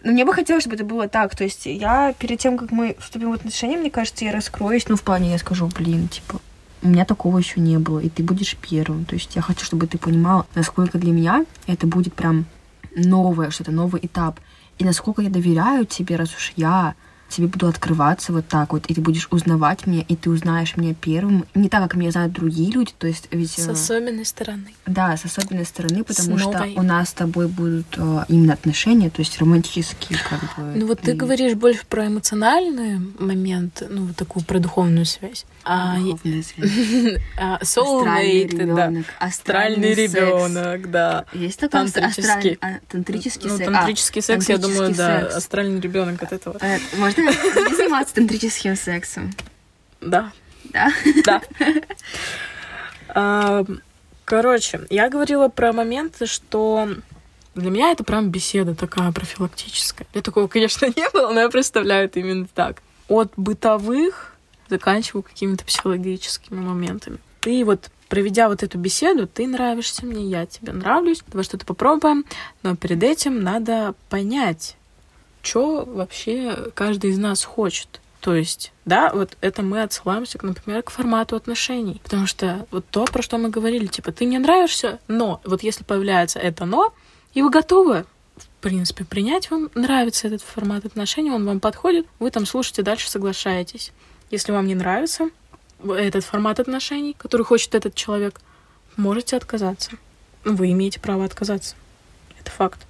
Но 0.04 0.12
мне 0.12 0.26
бы 0.26 0.34
хотелось, 0.34 0.64
чтобы 0.64 0.76
это 0.76 0.86
было 0.86 1.08
так. 1.08 1.36
То 1.36 1.44
есть 1.44 1.66
я 1.66 2.14
перед 2.14 2.40
тем, 2.40 2.58
как 2.58 2.72
мы 2.72 2.96
вступим 3.00 3.32
в 3.32 3.34
отношения, 3.34 3.78
мне 3.78 3.90
кажется, 3.90 4.26
я 4.26 4.32
раскроюсь. 4.32 4.88
Ну, 4.88 4.96
в 4.96 5.04
плане, 5.04 5.32
я 5.32 5.38
скажу, 5.38 5.68
блин, 5.68 6.08
типа, 6.08 6.40
у 6.82 6.88
меня 6.88 7.06
такого 7.06 7.38
еще 7.38 7.60
не 7.60 7.78
было, 7.78 8.00
и 8.00 8.10
ты 8.10 8.24
будешь 8.24 8.56
первым. 8.56 9.06
То 9.06 9.16
есть 9.16 9.36
я 9.36 9.42
хочу, 9.42 9.66
чтобы 9.66 9.88
ты 9.88 9.98
понимала, 9.98 10.46
насколько 10.56 10.98
для 10.98 11.12
меня 11.12 11.46
это 11.66 11.88
будет 11.88 12.14
прям 12.14 12.46
новое, 12.96 13.50
что-то 13.50 13.72
новый 13.72 14.06
этап. 14.06 14.40
И 14.78 14.86
насколько 14.86 15.22
я 15.22 15.30
доверяю 15.30 15.86
тебе, 15.86 16.16
раз 16.16 16.36
уж 16.36 16.54
я 16.56 16.96
тебе 17.30 17.48
буду 17.48 17.68
открываться 17.68 18.34
вот 18.34 18.48
так 18.48 18.74
вот, 18.74 18.86
и 18.88 18.94
ты 18.94 19.02
будешь 19.02 19.28
узнавать 19.32 19.86
меня, 19.88 20.04
и 20.08 20.16
ты 20.16 20.30
узнаешь 20.30 20.78
меня 20.78 20.94
первым. 20.94 21.46
Не 21.56 21.70
так, 21.70 21.82
как 21.84 21.96
меня 21.96 22.12
знают 22.12 22.34
другие 22.34 22.72
люди, 22.72 22.92
то 22.98 23.08
есть 23.08 23.28
ведь... 23.32 23.52
С 23.52 23.68
э, 23.68 23.72
особенной 23.72 24.26
стороны. 24.26 24.74
да, 24.86 25.16
с 25.18 25.26
особенной 25.26 25.66
стороны, 25.66 26.04
потому 26.04 26.38
С 26.38 26.42
что 26.42 26.52
новой. 26.52 26.74
у 26.76 26.82
нас 26.82 27.10
с 27.10 27.14
тобой 27.14 27.48
будут 27.48 27.88
э, 27.98 28.24
именно 28.30 28.54
отношения, 28.54 29.10
то 29.10 29.22
есть 29.22 29.38
романтические, 29.40 30.20
как 30.30 30.40
бы. 30.58 30.74
Ну 30.76 30.88
вот 30.88 31.02
ты 31.02 31.12
и 31.12 31.14
говоришь 31.16 31.54
больше 31.56 31.86
про 31.88 32.08
эмоциональный 32.08 33.00
момент, 33.20 33.84
ну 33.90 34.06
вот 34.08 34.16
такую 34.16 34.44
про 34.46 34.60
духовную 34.60 35.06
связь. 35.06 35.46
А, 35.64 35.98
духовная 35.98 36.44
связь. 36.44 36.72
а 37.38 37.56
Астральный 37.58 38.44
soulmate, 38.46 38.52
да. 38.52 38.64
ребенок, 38.64 39.06
Астральный 39.20 40.08
да. 40.88 41.26
Есть 41.34 41.60
такой 41.60 41.82
астра- 41.82 42.02
Тантрический. 42.02 42.54
астраль- 42.54 42.58
а, 42.62 42.80
тантрический 42.90 43.50
Ну, 43.50 43.58
секс. 43.58 43.70
тантрический 43.72 44.22
секс, 44.22 44.50
я 44.50 44.58
думаю, 44.58 44.94
да, 44.96 45.28
астральный 45.28 45.80
ребенок 45.80 46.22
от 46.24 46.32
этого. 46.34 46.58
Э, 46.62 46.78
можно 46.98 47.17
не 47.70 47.76
заниматься 47.76 48.16
тантрическим 48.16 48.76
сексом? 48.76 49.32
Да, 50.02 50.32
Да? 50.74 50.92
да. 53.14 53.66
Короче, 54.26 54.82
я 54.90 55.10
говорила 55.10 55.48
про 55.48 55.72
моменты, 55.72 56.26
что 56.26 56.90
для 57.56 57.72
меня 57.72 57.92
это 57.92 58.04
прям 58.04 58.30
беседа 58.30 58.76
такая 58.76 59.12
профилактическая. 59.12 60.06
Я 60.14 60.22
такого, 60.22 60.48
конечно, 60.48 60.86
не 60.96 61.10
было, 61.12 61.32
но 61.32 61.42
я 61.42 61.50
представляю 61.50 62.06
это 62.06 62.20
именно 62.20 62.48
так. 62.54 62.82
От 63.08 63.32
бытовых 63.38 64.36
заканчиваю 64.68 65.24
какими-то 65.24 65.64
психологическими 65.64 66.60
моментами. 66.60 67.20
Ты 67.40 67.64
вот 67.64 67.90
проведя 68.10 68.50
вот 68.50 68.64
эту 68.64 68.78
беседу, 68.78 69.28
ты 69.28 69.48
нравишься 69.48 70.06
мне, 70.06 70.30
я 70.30 70.46
тебе 70.46 70.74
нравлюсь, 70.74 71.24
давай 71.28 71.44
что-то 71.46 71.66
попробуем, 71.66 72.26
но 72.64 72.76
перед 72.76 73.04
этим 73.04 73.42
надо 73.42 73.96
понять, 74.10 74.76
что 75.48 75.86
вообще 75.86 76.72
каждый 76.76 77.12
из 77.12 77.18
нас 77.18 77.44
хочет. 77.44 78.02
То 78.20 78.36
есть, 78.36 78.74
да, 78.86 79.12
вот 79.14 79.38
это 79.42 79.62
мы 79.62 79.82
отсылаемся, 79.82 80.38
например, 80.42 80.84
к 80.84 80.90
формату 80.90 81.36
отношений. 81.36 82.02
Потому 82.04 82.28
что 82.28 82.66
вот 82.72 82.86
то, 82.90 83.06
про 83.06 83.22
что 83.22 83.38
мы 83.38 83.50
говорили, 83.50 83.86
типа, 83.86 84.12
ты 84.12 84.26
мне 84.26 84.40
нравишься, 84.40 85.00
но 85.08 85.40
вот 85.46 85.64
если 85.64 85.84
появляется 85.84 86.40
это 86.40 86.66
но, 86.66 86.94
и 87.34 87.42
вы 87.42 87.50
готовы, 87.50 88.06
в 88.36 88.48
принципе, 88.62 89.06
принять 89.06 89.50
вам 89.50 89.70
нравится 89.76 90.28
этот 90.28 90.42
формат 90.42 90.86
отношений, 90.86 91.32
он 91.32 91.46
вам 91.46 91.60
подходит, 91.60 92.06
вы 92.20 92.32
там 92.32 92.46
слушаете, 92.46 92.82
дальше 92.82 93.10
соглашаетесь. 93.10 93.94
Если 94.30 94.52
вам 94.52 94.68
не 94.68 94.76
нравится 94.76 95.30
этот 95.88 96.26
формат 96.26 96.60
отношений, 96.60 97.16
который 97.18 97.44
хочет 97.44 97.76
этот 97.76 97.96
человек, 97.96 98.42
можете 98.98 99.38
отказаться. 99.38 99.92
Вы 100.44 100.72
имеете 100.72 101.00
право 101.00 101.24
отказаться. 101.24 101.76
Это 102.40 102.52
факт. 102.52 102.86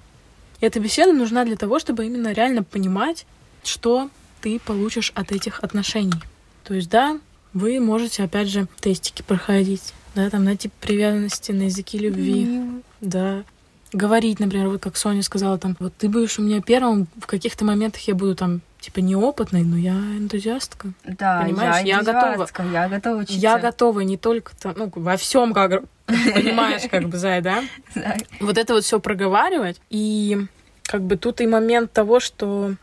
И 0.60 0.66
эта 0.66 0.80
беседа 0.80 1.12
нужна 1.12 1.44
для 1.44 1.56
того, 1.56 1.78
чтобы 1.78 2.06
именно 2.06 2.32
реально 2.32 2.62
понимать, 2.62 3.26
что 3.62 4.10
ты 4.40 4.58
получишь 4.58 5.12
от 5.14 5.32
этих 5.32 5.60
отношений. 5.60 6.20
То 6.64 6.74
есть, 6.74 6.90
да, 6.90 7.18
вы 7.52 7.80
можете, 7.80 8.24
опять 8.24 8.48
же, 8.48 8.66
тестики 8.80 9.22
проходить, 9.22 9.94
да, 10.14 10.28
там 10.30 10.44
на 10.44 10.56
тип 10.56 10.72
привязанности, 10.80 11.52
на 11.52 11.62
языки 11.62 11.98
любви, 11.98 12.82
да, 13.00 13.44
говорить, 13.92 14.38
например, 14.38 14.68
вот 14.68 14.82
как 14.82 14.96
Соня 14.96 15.22
сказала, 15.22 15.58
там, 15.58 15.76
вот 15.80 15.94
ты 15.96 16.08
будешь 16.08 16.38
у 16.38 16.42
меня 16.42 16.60
первым, 16.60 17.06
в 17.20 17.26
каких-то 17.26 17.64
моментах 17.64 18.02
я 18.02 18.14
буду 18.14 18.34
там, 18.34 18.60
типа, 18.80 19.00
неопытной, 19.00 19.62
но 19.64 19.76
я 19.76 19.92
энтузиастка. 19.92 20.92
Да, 21.04 21.42
Понимаешь, 21.42 21.84
я 21.84 21.98
готова. 22.02 22.28
энтузиастка, 22.30 22.62
Я 22.64 22.88
готова 22.88 23.20
учиться. 23.20 23.40
Я 23.40 23.58
готова 23.58 24.00
не 24.00 24.16
только 24.16 24.52
там, 24.56 24.74
ну, 24.76 24.92
во 24.94 25.16
всем, 25.16 25.52
как 25.52 25.82
понимаешь, 26.06 26.82
как 26.90 27.08
бы, 27.08 27.18
Зай, 27.18 27.40
да? 27.40 27.64
Да. 27.94 28.16
Вот 28.40 28.56
это 28.56 28.74
вот 28.74 28.84
все 28.84 29.00
проговаривать. 29.00 29.80
И 29.90 30.46
как 30.84 31.02
бы 31.02 31.16
тут 31.16 31.40
и 31.40 31.46
момент 31.46 31.92
того, 31.92 32.20
что, 32.20 32.74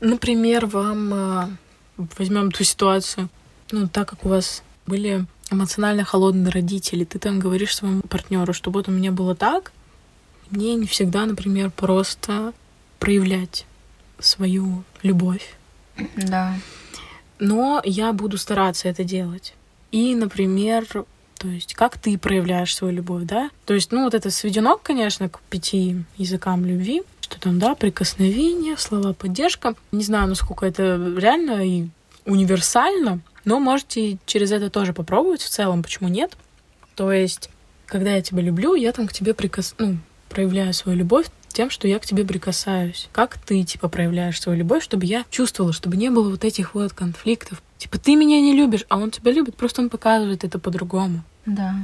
например, 0.00 0.66
вам 0.66 1.58
возьмем 1.96 2.50
ту 2.50 2.64
ситуацию, 2.64 3.28
ну, 3.70 3.88
так 3.88 4.08
как 4.08 4.24
у 4.24 4.28
вас 4.28 4.62
были 4.86 5.26
эмоционально 5.50 6.04
холодные 6.04 6.50
родители, 6.50 7.04
ты 7.04 7.18
там 7.18 7.38
говоришь 7.38 7.76
своему 7.76 8.02
партнеру, 8.02 8.52
что 8.52 8.70
вот 8.70 8.88
у 8.88 8.92
меня 8.92 9.12
было 9.12 9.34
так, 9.34 9.72
мне 10.50 10.74
не 10.74 10.86
всегда, 10.86 11.26
например, 11.26 11.70
просто 11.70 12.52
проявлять 12.98 13.66
свою 14.18 14.84
любовь. 15.02 15.54
Да. 16.16 16.54
Но 17.38 17.82
я 17.84 18.12
буду 18.12 18.38
стараться 18.38 18.88
это 18.88 19.04
делать. 19.04 19.54
И, 19.90 20.14
например, 20.14 20.86
то 21.38 21.48
есть 21.48 21.74
как 21.74 21.98
ты 21.98 22.16
проявляешь 22.18 22.74
свою 22.74 22.94
любовь, 22.94 23.24
да? 23.24 23.50
То 23.64 23.74
есть, 23.74 23.92
ну, 23.92 24.04
вот 24.04 24.14
это 24.14 24.30
сведено, 24.30 24.76
конечно, 24.76 25.28
к 25.28 25.40
пяти 25.42 25.96
языкам 26.16 26.64
любви, 26.64 27.02
что 27.20 27.40
там, 27.40 27.58
да, 27.58 27.74
прикосновение, 27.74 28.76
слова 28.76 29.12
поддержка. 29.12 29.74
Не 29.92 30.04
знаю, 30.04 30.28
насколько 30.28 30.66
это 30.66 30.96
реально 31.16 31.66
и 31.66 31.88
универсально, 32.24 33.20
но 33.44 33.60
можете 33.60 34.18
через 34.26 34.52
это 34.52 34.70
тоже 34.70 34.92
попробовать 34.92 35.42
в 35.42 35.48
целом, 35.48 35.82
почему 35.82 36.08
нет. 36.08 36.36
То 36.94 37.12
есть, 37.12 37.50
когда 37.86 38.14
я 38.14 38.22
тебя 38.22 38.42
люблю, 38.42 38.74
я 38.74 38.92
там 38.92 39.06
к 39.06 39.12
тебе 39.12 39.34
прикос... 39.34 39.74
ну, 39.78 39.98
проявляю 40.28 40.72
свою 40.72 40.98
любовь 40.98 41.26
тем, 41.54 41.70
что 41.70 41.88
я 41.88 41.98
к 41.98 42.04
тебе 42.04 42.24
прикасаюсь. 42.24 43.08
Как 43.12 43.38
ты, 43.38 43.62
типа, 43.62 43.88
проявляешь 43.88 44.40
свою 44.40 44.58
любовь, 44.58 44.82
чтобы 44.84 45.06
я 45.06 45.24
чувствовала, 45.30 45.72
чтобы 45.72 45.96
не 45.96 46.10
было 46.10 46.30
вот 46.30 46.44
этих 46.44 46.74
вот 46.74 46.92
конфликтов. 46.92 47.62
Типа, 47.78 47.98
ты 47.98 48.16
меня 48.16 48.40
не 48.40 48.54
любишь, 48.54 48.84
а 48.88 48.98
он 48.98 49.10
тебя 49.10 49.32
любит, 49.32 49.56
просто 49.56 49.80
он 49.80 49.88
показывает 49.88 50.44
это 50.44 50.58
по-другому. 50.58 51.22
Да. 51.46 51.74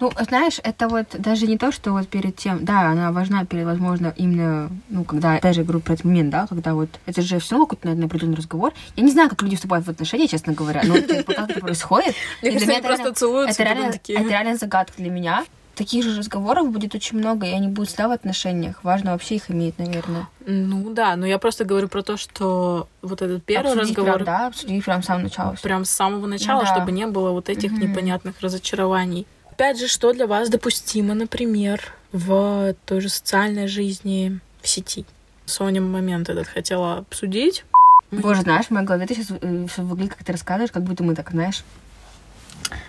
Ну, 0.00 0.10
знаешь, 0.28 0.58
это 0.64 0.88
вот 0.88 1.14
даже 1.16 1.46
не 1.46 1.56
то, 1.56 1.70
что 1.70 1.92
вот 1.92 2.08
перед 2.08 2.34
тем, 2.34 2.64
да, 2.64 2.88
она 2.90 3.12
важна 3.12 3.44
перед, 3.44 3.64
возможно, 3.64 4.12
именно, 4.16 4.68
ну, 4.88 5.04
когда, 5.04 5.38
даже 5.38 5.62
говорю 5.62 5.78
про 5.78 5.92
этот 5.92 6.04
момент, 6.04 6.30
да, 6.30 6.48
когда 6.48 6.74
вот, 6.74 6.88
это 7.06 7.22
же 7.22 7.38
все 7.38 7.52
равно 7.52 7.66
какой-то, 7.66 7.86
наверное, 7.86 8.06
определенный 8.08 8.36
разговор. 8.36 8.72
Я 8.96 9.04
не 9.04 9.12
знаю, 9.12 9.30
как 9.30 9.42
люди 9.42 9.54
вступают 9.54 9.86
в 9.86 9.90
отношения, 9.90 10.26
честно 10.26 10.54
говоря, 10.54 10.82
но 10.84 10.98
типа, 10.98 11.34
как 11.34 11.50
это 11.50 11.60
происходит. 11.60 12.16
Мне 12.42 12.50
кажется, 12.50 12.72
они 12.72 12.82
просто 12.82 13.14
целуются, 13.14 13.62
это 13.62 14.28
реально 14.28 14.56
загадка 14.56 14.94
для 14.96 15.10
меня. 15.10 15.44
Таких 15.74 16.04
же 16.04 16.18
разговоров 16.18 16.70
будет 16.70 16.94
очень 16.94 17.16
много, 17.18 17.46
и 17.46 17.50
они 17.50 17.68
будут 17.68 17.88
всегда 17.88 18.08
в 18.08 18.12
отношениях. 18.12 18.84
Важно 18.84 19.12
вообще 19.12 19.36
их 19.36 19.50
иметь, 19.50 19.78
наверное. 19.78 20.28
Ну 20.46 20.92
да, 20.92 21.16
но 21.16 21.24
я 21.26 21.38
просто 21.38 21.64
говорю 21.64 21.88
про 21.88 22.02
то, 22.02 22.18
что 22.18 22.88
вот 23.00 23.22
этот 23.22 23.42
первый 23.44 23.72
Обсудить 23.72 23.96
разговор 23.96 24.14
прям, 24.16 24.26
да, 24.26 24.46
обсудить 24.48 24.84
прям 24.84 25.02
с 25.02 25.06
самого 25.06 25.22
начала. 25.22 25.56
прям 25.62 25.84
с 25.86 25.90
самого 25.90 26.26
начала, 26.26 26.60
Ну 26.60 26.66
да. 26.66 26.74
чтобы 26.74 26.92
не 26.92 27.06
было 27.06 27.30
вот 27.30 27.48
этих 27.48 27.72
Мгм. 27.72 27.80
непонятных 27.88 28.40
разочарований. 28.42 29.26
Опять 29.50 29.78
же, 29.78 29.88
что 29.88 30.12
для 30.12 30.26
вас 30.26 30.50
допустимо, 30.50 31.14
например, 31.14 31.80
в 32.12 32.74
той 32.84 33.00
же 33.00 33.08
социальной 33.08 33.66
жизни 33.66 34.40
в 34.60 34.68
сети? 34.68 35.06
Соня 35.46 35.80
момент 35.80 36.28
этот 36.28 36.48
хотела 36.48 36.98
обсудить. 36.98 37.64
Боже, 38.10 38.42
знаешь, 38.42 38.66
в 38.66 38.70
моей 38.72 38.86
голове 38.86 39.06
ты 39.06 39.14
сейчас 39.14 39.26
все 39.70 39.82
выглядит, 39.82 40.14
как 40.14 40.24
ты 40.24 40.32
рассказываешь, 40.32 40.70
как 40.70 40.82
будто 40.82 41.02
мы 41.02 41.14
так, 41.14 41.30
знаешь, 41.30 41.64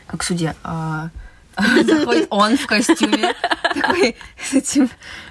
как 0.08 0.22
суде. 0.22 0.54
а, 0.64 1.10
Заходит 1.86 2.28
он 2.30 2.58
в 2.58 2.66
костюме, 2.66 3.34
такой 3.74 4.16
с 4.41 4.54
этим, 4.54 4.89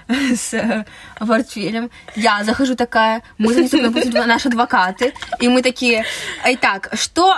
с 0.08 0.54
э, 0.54 0.84
портфелем. 1.18 1.90
Я 2.16 2.44
захожу 2.44 2.74
такая, 2.76 3.22
мы 3.38 3.54
допустим, 3.54 4.12
наши 4.26 4.48
адвокаты, 4.48 5.12
и 5.40 5.48
мы 5.48 5.62
такие, 5.62 6.04
итак, 6.46 6.90
что, 6.94 7.36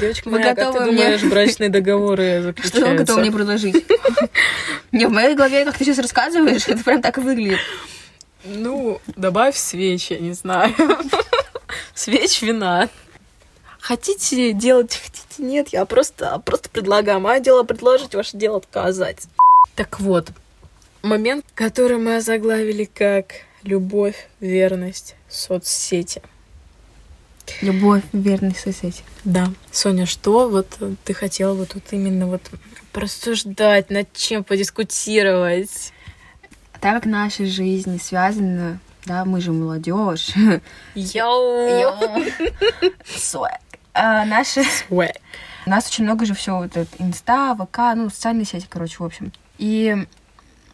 Девочка 0.00 0.28
Вы 0.28 0.38
моя, 0.38 0.54
как 0.54 0.66
готовы 0.66 0.84
ты 0.86 0.92
мне- 0.92 1.02
думаешь, 1.04 1.22
брачные 1.22 1.68
договоры 1.70 2.54
что 2.64 2.86
он 2.86 2.96
готов 2.96 3.18
мне 3.18 3.30
заключаются? 3.30 3.32
предложить? 3.32 3.86
Не, 4.92 5.06
в 5.06 5.10
моей 5.10 5.34
голове, 5.34 5.64
как 5.64 5.76
ты 5.76 5.84
сейчас 5.84 5.98
рассказываешь, 5.98 6.66
это 6.66 6.82
прям 6.82 7.00
так 7.02 7.18
и 7.18 7.20
выглядит. 7.20 7.60
Ну, 8.44 9.00
добавь 9.16 9.56
свечи, 9.56 10.14
не 10.14 10.32
знаю. 10.32 10.74
Свеч 11.94 12.42
вина. 12.42 12.88
Хотите 13.88 14.52
делать, 14.52 14.94
хотите 15.02 15.42
нет, 15.42 15.68
я 15.68 15.86
просто, 15.86 16.42
просто 16.44 16.68
предлагаю. 16.68 17.20
Мое 17.20 17.40
дело 17.40 17.62
предложить, 17.62 18.14
ваше 18.14 18.36
дело 18.36 18.58
отказать. 18.58 19.26
Так 19.76 19.98
вот, 19.98 20.28
момент, 21.00 21.46
который 21.54 21.96
мы 21.96 22.16
озаглавили 22.16 22.84
как 22.84 23.36
любовь, 23.62 24.28
верность, 24.40 25.14
соцсети. 25.26 26.20
Любовь, 27.62 28.02
верность, 28.12 28.60
соцсети. 28.60 29.02
Да. 29.24 29.48
Соня, 29.72 30.04
что 30.04 30.50
вот 30.50 30.66
ты 31.04 31.14
хотела 31.14 31.54
вот 31.54 31.70
тут 31.70 31.84
именно 31.90 32.26
вот 32.26 32.42
просуждать, 32.92 33.88
над 33.88 34.12
чем 34.12 34.44
подискутировать? 34.44 35.94
Так 36.78 36.96
как 36.96 37.06
наша 37.06 37.46
жизнь 37.46 37.98
связана, 38.02 38.80
да, 39.06 39.24
мы 39.24 39.40
же 39.40 39.52
молодежь. 39.52 40.34
Йоу! 40.94 41.94
Swag. 43.16 43.60
А, 43.94 44.24
Наши 44.24 44.60
Swag. 44.60 45.16
У 45.66 45.70
нас 45.70 45.86
очень 45.88 46.04
много 46.04 46.24
же 46.24 46.34
всего 46.34 46.58
вот 46.58 46.76
это 46.76 46.88
инста, 46.98 47.54
ВК, 47.54 47.78
ну, 47.94 48.08
социальные 48.08 48.46
сети, 48.46 48.66
короче, 48.68 48.96
в 48.98 49.02
общем. 49.02 49.32
И 49.58 50.06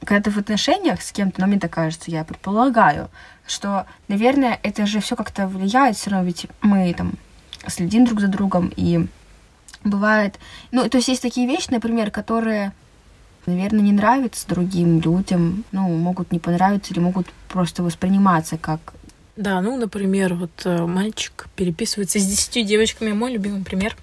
когда 0.05 0.23
ты 0.23 0.31
в 0.31 0.39
отношениях 0.39 1.03
с 1.03 1.11
кем-то, 1.11 1.41
но 1.41 1.47
мне 1.47 1.59
так 1.59 1.73
кажется, 1.73 2.11
я 2.11 2.25
предполагаю, 2.25 3.11
что, 3.47 3.87
наверное, 4.09 4.59
это 4.63 4.87
же 4.87 5.01
все 5.01 5.17
как-то 5.17 5.49
влияет, 5.49 5.97
все 5.97 6.11
равно 6.11 6.27
ведь 6.27 6.47
мы 6.61 6.93
там 6.95 7.15
следим 7.67 8.05
друг 8.05 8.21
за 8.21 8.29
другом, 8.29 8.73
и 8.77 9.07
бывает... 9.83 10.39
Ну, 10.71 10.89
то 10.89 10.99
есть 10.99 11.09
есть 11.09 11.23
такие 11.23 11.47
вещи, 11.47 11.71
например, 11.71 12.11
которые, 12.11 12.73
наверное, 13.47 13.81
не 13.81 13.93
нравятся 13.93 14.47
другим 14.47 15.01
людям, 15.01 15.65
ну, 15.73 15.89
могут 15.89 16.33
не 16.33 16.39
понравиться 16.39 16.93
или 16.93 17.01
могут 17.01 17.27
просто 17.49 17.83
восприниматься 17.83 18.59
как 18.59 18.95
Да, 19.37 19.61
ну, 19.61 19.77
например, 19.77 20.35
вот 20.35 20.63
э, 20.65 20.87
мальчик 20.87 21.49
переписывается 21.57 22.21
с 22.21 22.25
десятью 22.25 22.65
девочками, 22.65 23.13
мой 23.13 23.33
любимый 23.33 23.65
пример. 23.65 23.97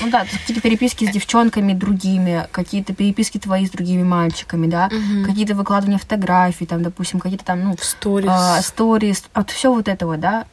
Ну 0.00 0.10
да, 0.10 0.24
какие-то 0.24 0.62
переписки 0.62 1.04
с 1.04 1.10
девчонками 1.10 1.72
другими, 1.72 2.46
какие-то 2.52 2.94
переписки 2.94 3.38
твои 3.38 3.66
с 3.66 3.70
другими 3.70 4.04
мальчиками, 4.04 4.68
да, 4.68 4.88
какие-то 5.26 5.54
выкладывания 5.54 5.98
фотографий, 5.98 6.66
там, 6.66 6.82
допустим, 6.82 7.18
какие-то 7.18 7.44
там, 7.44 7.64
ну, 7.64 7.76
сторис. 7.80 8.28
а, 8.30 8.62
сторис, 8.62 9.24
вот 9.34 9.50
все 9.50 9.72
вот 9.72 9.88
этого, 9.88 10.16
да, 10.16 10.46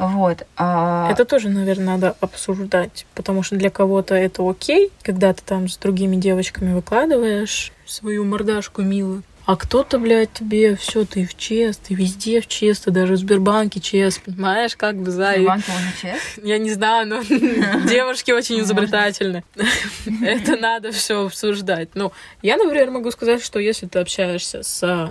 вот. 0.00 0.46
а, 0.56 1.10
Это 1.10 1.24
тоже, 1.26 1.50
наверное, 1.50 1.86
надо 1.86 2.16
обсуждать, 2.20 3.06
потому 3.14 3.42
что 3.42 3.56
для 3.56 3.70
кого-то 3.70 4.14
это 4.14 4.48
окей, 4.48 4.90
когда 5.02 5.34
ты 5.34 5.42
там 5.44 5.68
с 5.68 5.76
другими 5.76 6.16
девочками 6.16 6.72
выкладываешь 6.72 7.72
свою 7.86 8.24
мордашку 8.24 8.82
милую. 8.82 9.22
А 9.50 9.56
кто-то, 9.56 9.98
блядь, 9.98 10.32
тебе 10.32 10.76
все, 10.76 11.04
ты 11.04 11.26
в 11.26 11.36
ЧС, 11.36 11.76
ты 11.78 11.94
везде 11.94 12.40
в 12.40 12.46
ЧС, 12.46 12.82
ты 12.82 12.92
даже 12.92 13.14
в 13.14 13.16
Сбербанке 13.16 13.80
ЧС, 13.80 14.20
понимаешь, 14.20 14.76
как 14.76 14.94
бы 14.94 15.10
за... 15.10 15.34
в 15.38 15.44
банке 15.44 15.72
можно 15.72 15.92
честно. 16.00 16.46
Я 16.46 16.58
не 16.58 16.70
знаю, 16.70 17.08
но 17.08 17.20
девушки 17.88 18.30
очень 18.30 18.60
изобретательны. 18.60 19.42
Это 20.22 20.56
надо 20.56 20.92
все 20.92 21.26
обсуждать. 21.26 21.88
Ну, 21.94 22.12
я, 22.42 22.58
например, 22.58 22.92
могу 22.92 23.10
сказать, 23.10 23.42
что 23.44 23.58
если 23.58 23.88
ты 23.88 23.98
общаешься 23.98 24.62
с 24.62 25.10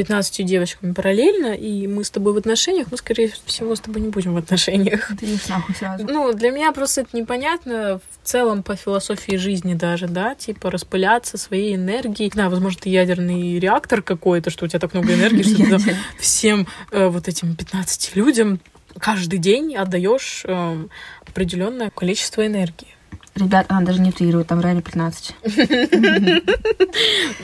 15 0.00 0.46
девочками 0.46 0.94
параллельно, 0.94 1.52
и 1.52 1.86
мы 1.86 2.04
с 2.04 2.10
тобой 2.10 2.32
в 2.32 2.38
отношениях, 2.38 2.86
мы, 2.90 2.96
скорее 2.96 3.30
всего, 3.44 3.76
с 3.76 3.80
тобой 3.80 4.00
не 4.00 4.08
будем 4.08 4.32
в 4.32 4.38
отношениях. 4.38 5.10
Ты 5.20 5.26
не 5.26 5.38
нахуй 5.46 5.74
сразу. 5.74 6.06
Ну, 6.08 6.32
для 6.32 6.52
меня 6.52 6.72
просто 6.72 7.02
это 7.02 7.14
непонятно 7.14 7.98
в 7.98 8.26
целом 8.26 8.62
по 8.62 8.76
философии 8.76 9.36
жизни 9.36 9.74
даже, 9.74 10.08
да, 10.08 10.34
типа 10.34 10.70
распыляться 10.70 11.36
своей 11.36 11.74
энергией. 11.74 12.30
Не 12.30 12.32
знаю, 12.32 12.48
возможно, 12.48 12.80
ты 12.80 12.88
ядерный 12.88 13.58
реактор 13.58 14.00
какой-то, 14.00 14.48
что 14.48 14.64
у 14.64 14.68
тебя 14.68 14.78
так 14.78 14.94
много 14.94 15.12
энергии, 15.12 15.42
что 15.42 15.78
ты 15.78 15.94
всем 16.18 16.66
э, 16.92 17.08
вот 17.08 17.28
этим 17.28 17.54
15 17.54 18.16
людям 18.16 18.58
каждый 18.98 19.38
день 19.38 19.76
отдаешь 19.76 20.44
э, 20.46 20.86
определенное 21.26 21.90
количество 21.90 22.46
энергии. 22.46 22.96
Ребят, 23.34 23.66
она 23.68 23.82
даже 23.82 24.00
не 24.00 24.10
утрирует, 24.10 24.48
там 24.48 24.60
реально 24.60 24.82
15. 24.82 25.34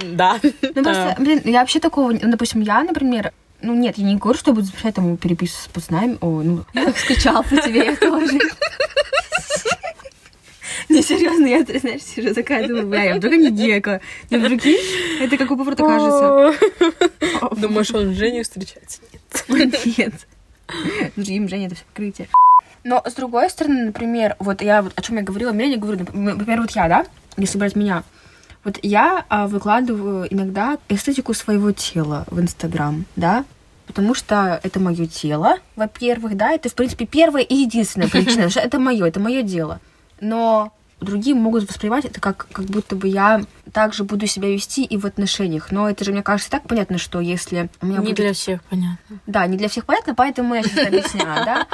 Да. 0.03 0.41
Ну 0.43 0.83
просто, 0.83 1.17
блин, 1.19 1.41
я 1.45 1.61
вообще 1.61 1.81
такого, 1.81 2.13
ну, 2.13 2.31
допустим, 2.31 2.61
я, 2.61 2.83
например, 2.83 3.33
ну 3.63 3.75
нет, 3.75 3.97
я 3.99 4.05
не 4.05 4.17
говорю, 4.17 4.39
что 4.39 4.51
я 4.51 4.55
буду 4.55 4.67
запрещать 4.67 4.95
там 4.95 5.17
переписку 5.17 5.63
с 5.63 5.69
пацанами. 5.69 6.19
О, 6.21 6.43
ну, 6.43 6.65
я 6.75 6.85
так 6.87 6.99
скучал 6.99 7.43
по 7.43 7.57
тебе, 7.57 7.87
я 7.87 7.97
тоже. 7.97 8.39
Не, 10.89 11.03
серьезно, 11.03 11.47
я, 11.47 11.65
знаешь, 11.65 12.03
сижу 12.03 12.33
такая, 12.33 12.67
думаю, 12.69 12.87
бля, 12.87 13.03
я 13.05 13.17
вдруг 13.17 13.35
не 13.35 13.51
гека. 13.51 14.01
Ну, 14.31 14.41
прикинь, 14.41 14.79
это 15.21 15.37
как 15.37 15.51
у 15.51 15.57
поворота 15.57 15.83
кажется. 15.83 16.55
Думаешь, 17.57 17.91
он 17.93 18.15
с 18.15 18.17
Женей 18.17 18.43
встречается? 18.45 19.01
Нет. 19.49 19.75
Нет. 21.17 21.29
Им 21.29 21.49
Женя, 21.49 21.67
это 21.67 21.75
все 21.75 21.85
покрытие. 21.87 22.29
Но, 22.85 23.03
с 23.05 23.15
другой 23.15 23.51
стороны, 23.51 23.87
например, 23.87 24.37
вот 24.39 24.63
я, 24.63 24.83
вот 24.83 24.93
о 24.97 25.03
чем 25.03 25.17
я 25.17 25.23
говорила, 25.23 25.53
я 25.53 25.67
не 25.67 25.77
говорю, 25.77 26.07
например, 26.13 26.61
вот 26.61 26.71
я, 26.71 26.89
да, 26.89 27.07
если 27.37 27.59
брать 27.59 27.75
меня, 27.75 28.05
вот 28.63 28.79
я 28.83 29.25
а, 29.29 29.47
выкладываю 29.47 30.27
иногда 30.33 30.79
эстетику 30.89 31.35
своего 31.35 31.73
тела 31.73 32.25
в 32.31 32.41
Инстаграм, 32.41 33.05
да, 33.17 33.45
потому 33.87 34.15
что 34.15 34.61
это 34.63 34.81
мое 34.81 35.07
тело, 35.07 35.59
во-первых, 35.77 36.37
да, 36.37 36.53
это, 36.53 36.69
в 36.69 36.75
принципе, 36.75 37.07
первая 37.07 37.43
и 37.43 37.55
единственная 37.55 38.09
причина, 38.09 38.51
что 38.51 38.61
это 38.61 38.79
мое, 38.79 39.07
это 39.07 39.21
мое 39.21 39.43
дело. 39.43 39.81
Но 40.21 40.73
другие 41.01 41.37
могут 41.37 41.69
воспринимать 41.69 42.05
это 42.05 42.21
как, 42.21 42.47
как 42.51 42.65
будто 42.67 42.97
бы 42.97 43.09
я 43.09 43.43
также 43.73 44.05
буду 44.05 44.27
себя 44.27 44.49
вести 44.49 44.85
и 44.85 44.97
в 44.97 45.05
отношениях. 45.05 45.71
Но 45.71 45.89
это 45.89 46.05
же, 46.05 46.13
мне 46.13 46.23
кажется, 46.23 46.51
так 46.51 46.63
понятно, 46.67 46.99
что 46.99 47.21
если 47.21 47.69
у 47.83 47.87
меня 47.87 47.99
Не 47.99 48.05
будет... 48.05 48.17
для 48.17 48.33
всех, 48.33 48.63
понятно. 48.65 49.19
Да, 49.27 49.47
не 49.47 49.57
для 49.57 49.69
всех 49.69 49.85
понятно, 49.85 50.15
поэтому 50.15 50.55
я 50.55 50.63
сейчас 50.63 50.87
объясняю, 50.87 51.45
да. 51.45 51.67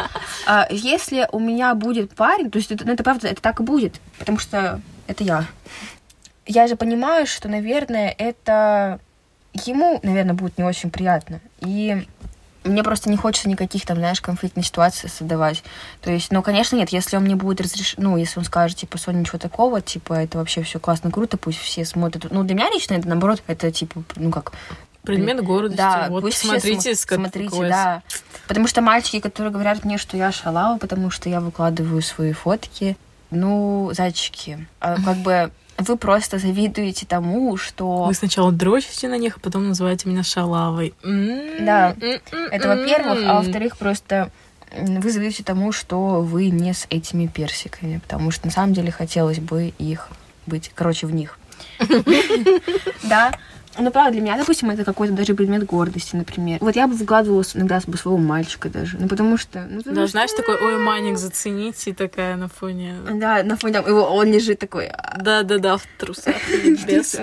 А, 0.47 0.67
Если 0.71 1.29
у 1.31 1.39
меня 1.39 1.75
будет 1.75 2.15
парень, 2.15 2.51
то 2.51 2.59
есть 2.59 2.73
это, 2.73 2.85
ну, 2.85 2.93
это 2.93 3.05
правда, 3.05 3.29
это 3.29 3.41
так 3.41 3.61
и 3.61 3.63
будет, 3.63 4.01
потому 4.19 4.39
что 4.39 4.81
это 5.07 5.23
я. 5.23 5.45
Я 6.47 6.67
же 6.67 6.77
понимаю, 6.77 7.27
что, 7.27 7.49
наверное, 7.49 8.15
это 8.19 8.99
ему, 9.55 10.01
наверное, 10.03 10.35
будет 10.35 10.59
не 10.59 10.65
очень 10.65 10.91
приятно. 10.91 11.41
И 11.61 12.07
мне 12.65 12.83
просто 12.83 13.11
не 13.11 13.17
хочется 13.17 13.49
никаких 13.49 13.85
там, 13.87 13.97
знаешь, 13.99 14.21
конфликтных 14.21 14.67
ситуаций 14.67 15.09
создавать. 15.09 15.63
То 16.01 16.11
есть, 16.11 16.31
ну, 16.33 16.43
конечно, 16.43 16.77
нет, 16.77 16.91
если 16.91 17.17
он 17.17 17.25
мне 17.25 17.37
будет 17.37 17.61
разрешить, 17.61 17.99
ну, 17.99 18.17
если 18.17 18.39
он 18.39 18.45
скажет, 18.45 18.79
типа, 18.79 18.99
Соня, 18.99 19.19
ничего 19.19 19.39
такого, 19.39 19.81
типа, 19.81 20.15
это 20.15 20.39
вообще 20.39 20.63
все 20.63 20.79
классно, 20.79 21.11
круто, 21.11 21.37
пусть 21.37 21.59
все 21.59 21.85
смотрят. 21.85 22.31
Ну, 22.31 22.43
для 22.45 22.55
меня 22.55 22.71
лично 22.71 22.95
это, 22.95 23.09
наоборот, 23.09 23.43
это, 23.47 23.71
типа, 23.71 24.03
ну, 24.17 24.31
как, 24.31 24.53
Предмет 25.03 25.43
гордости. 25.43 25.77
да, 25.77 26.07
вот 26.09 26.23
пусть 26.23 26.37
все 26.39 26.49
смотрите, 26.49 26.93
смо- 26.93 26.95
с 26.95 27.07
как- 27.07 27.19
смотрите, 27.19 27.51
какой 27.51 27.69
да. 27.69 28.03
Потому 28.47 28.69
что 28.69 28.81
мальчики, 28.83 29.19
которые 29.19 29.53
говорят 29.53 29.85
мне, 29.85 29.99
что 29.99 30.17
я 30.17 30.31
шалава, 30.31 30.79
потому 30.79 31.11
что 31.11 31.29
я 31.29 31.41
выкладываю 31.41 32.01
свои 32.03 32.33
фотки, 32.33 32.97
ну, 33.31 33.91
зайчики, 33.95 34.67
а, 34.79 34.97
как 35.03 35.17
бы 35.17 35.51
вы 35.83 35.97
просто 35.97 36.39
завидуете 36.39 37.07
тому, 37.07 37.57
что... 37.57 38.05
Вы 38.05 38.15
сначала 38.15 38.53
дрочите 38.53 39.09
на 39.09 39.19
них, 39.19 39.37
а 39.37 39.41
потом 39.41 39.69
называете 39.69 40.09
меня 40.09 40.23
шалавой. 40.23 40.95
Да, 41.03 41.95
это 42.51 42.69
во-первых, 42.69 43.19
а 43.27 43.35
во-вторых, 43.35 43.77
просто 43.77 44.31
вы 44.77 45.11
завидуете 45.11 45.45
тому, 45.45 45.73
что 45.73 46.23
вы 46.23 46.49
не 46.49 46.73
с 46.73 46.87
этими 46.91 47.27
персиками, 47.27 47.99
потому 47.99 48.31
что 48.31 48.47
на 48.47 48.53
самом 48.53 48.73
деле 48.73 48.91
хотелось 48.91 49.39
бы 49.39 49.73
их 49.79 50.09
быть, 50.47 50.71
короче, 50.75 51.07
в 51.07 51.15
них. 51.15 51.39
Да. 53.03 53.33
Ну, 53.79 53.91
правда, 53.91 54.13
для 54.13 54.21
меня, 54.21 54.37
допустим, 54.37 54.69
это 54.71 54.85
какой-то 54.85 55.15
даже 55.15 55.35
предмет 55.35 55.65
гордости, 55.65 56.15
например. 56.15 56.59
Вот 56.61 56.77
я 56.77 56.87
бы 56.87 56.95
выкладывала 56.95 57.43
с- 57.43 57.57
иногда 57.57 57.81
бы 57.87 57.97
своего 57.97 58.19
мальчика 58.19 58.69
даже. 58.69 58.99
Ну, 58.99 59.09
потому 59.09 59.39
что... 59.39 59.67
Ну, 59.69 59.79
потому 59.79 59.97
Да, 59.97 60.03
что- 60.03 60.11
знаешь, 60.13 60.31
такой, 60.33 60.57
ой, 60.57 60.77
маник, 60.79 61.17
зацените, 61.17 61.91
и 61.91 61.93
такая 61.95 62.37
на 62.37 62.49
фоне... 62.49 62.97
Да, 63.15 63.43
на 63.43 63.57
фоне 63.57 63.79
его 63.79 64.03
он 64.15 64.31
лежит 64.31 64.59
такой. 64.59 64.91
Да-да-да, 65.19 65.79
в 65.79 65.87
трусах. 65.99 66.37
без. 66.87 67.17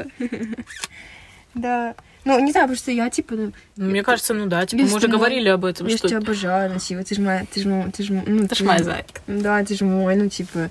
Да. 1.53 1.95
Ну, 2.25 2.39
не 2.39 2.51
знаю, 2.51 2.67
просто 2.67 2.91
я, 2.91 3.09
типа, 3.09 3.35
ну, 3.35 3.53
Ну, 3.77 3.85
Мне 3.89 4.03
кажется, 4.03 4.33
ну 4.33 4.45
да, 4.47 4.65
типа, 4.65 4.83
мы 4.83 4.93
уже 4.93 5.07
говорили 5.07 5.47
об 5.49 5.65
этом, 5.65 5.87
я 5.87 5.97
что... 5.97 6.07
тебя 6.09 6.17
обожаю, 6.17 6.73
ну, 6.73 6.79
типа, 6.79 7.03
ты 7.03 7.15
ж 7.15 7.19
моя, 7.19 7.45
ты 7.51 7.61
ж 7.61 7.65
мой, 7.65 7.91
ты 7.91 8.03
ж 8.03 8.09
мой, 8.09 8.23
ну, 8.27 8.47
Ты 8.47 8.55
ж 8.55 8.61
моя 8.61 8.83
зайка. 8.83 9.21
Да, 9.27 9.63
ты 9.63 9.75
ж 9.75 9.81
мой, 9.81 10.15
ну, 10.15 10.27
типа. 10.29 10.69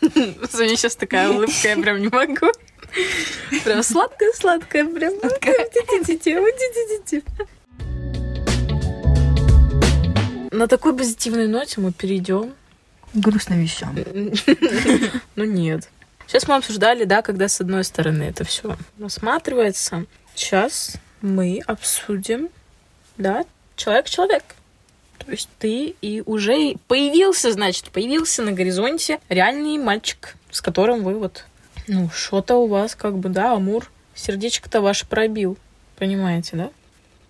Соня 0.50 0.76
сейчас 0.76 0.96
такая 0.96 1.28
улыбка, 1.30 1.68
я 1.68 1.76
прям 1.76 2.00
не 2.00 2.08
могу. 2.08 2.46
Прям 3.64 3.82
сладкая-сладкая, 3.82 4.86
прям. 4.86 5.14
Ти-ти-ти-ти. 5.20 7.22
На 10.50 10.68
такой 10.68 10.96
позитивной 10.96 11.48
ноте 11.48 11.80
мы 11.80 11.92
перейдем. 11.92 12.54
Грустным 13.12 13.60
вещам. 13.60 13.96
Ну 15.36 15.44
нет. 15.44 15.88
Сейчас 16.26 16.48
мы 16.48 16.56
обсуждали, 16.56 17.04
да, 17.04 17.22
когда 17.22 17.48
с 17.48 17.60
одной 17.60 17.84
стороны 17.84 18.24
это 18.24 18.44
все 18.44 18.76
рассматривается. 18.98 20.06
Сейчас 20.34 20.96
мы 21.20 21.60
обсудим, 21.66 22.48
да, 23.18 23.44
человек-человек. 23.76 24.44
То 25.18 25.30
есть 25.30 25.48
ты 25.58 25.94
и 26.00 26.22
уже 26.26 26.76
появился, 26.88 27.52
значит, 27.52 27.90
появился 27.90 28.42
на 28.42 28.52
горизонте 28.52 29.20
реальный 29.28 29.78
мальчик, 29.78 30.36
с 30.50 30.60
которым 30.60 31.02
вы 31.02 31.18
вот, 31.18 31.44
ну, 31.86 32.08
что-то 32.10 32.56
у 32.56 32.66
вас 32.66 32.94
как 32.94 33.18
бы, 33.18 33.28
да, 33.28 33.52
Амур, 33.52 33.90
сердечко-то 34.14 34.80
ваше 34.80 35.06
пробил. 35.06 35.58
Понимаете, 35.96 36.56
да? 36.56 36.70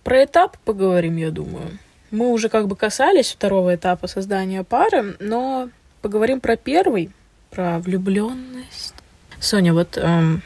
Про 0.03 0.23
этап 0.25 0.57
поговорим, 0.59 1.17
я 1.17 1.31
думаю. 1.31 1.77
Мы 2.11 2.31
уже 2.31 2.49
как 2.49 2.67
бы 2.67 2.75
касались 2.75 3.31
второго 3.31 3.75
этапа 3.75 4.07
создания 4.07 4.63
пары, 4.63 5.15
но 5.19 5.69
поговорим 6.01 6.39
про 6.39 6.55
первый, 6.55 7.11
про 7.51 7.79
влюбленность. 7.79 8.93
Соня, 9.39 9.73
вот 9.73 9.97
эм, 9.97 10.41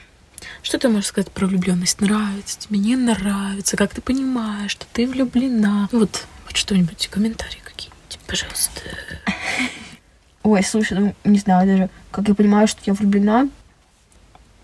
что 0.62 0.80
ты 0.80 0.90
можешь 0.90 1.08
сказать 1.08 1.32
про 1.32 1.46
влюбленность? 1.46 2.02
Нравится 2.02 2.60
тебе, 2.60 2.80
не 2.80 2.96
нравится? 2.96 3.78
Как 3.78 3.94
ты 3.94 4.02
понимаешь, 4.02 4.72
что 4.72 4.86
ты 4.92 5.06
влюблена? 5.08 5.90
Ну 5.92 6.00
Вот, 6.00 6.26
вот 6.46 6.56
что-нибудь, 6.56 7.08
комментарии 7.08 7.60
какие-нибудь, 7.64 8.20
пожалуйста. 8.26 8.82
Ой, 10.44 10.64
слушай, 10.64 10.98
ну, 10.98 11.16
не 11.24 11.40
знаю 11.40 11.68
даже, 11.68 11.90
как 12.12 12.28
я 12.28 12.36
понимаю, 12.36 12.68
что 12.68 12.80
я 12.86 12.94
влюблена, 12.94 13.50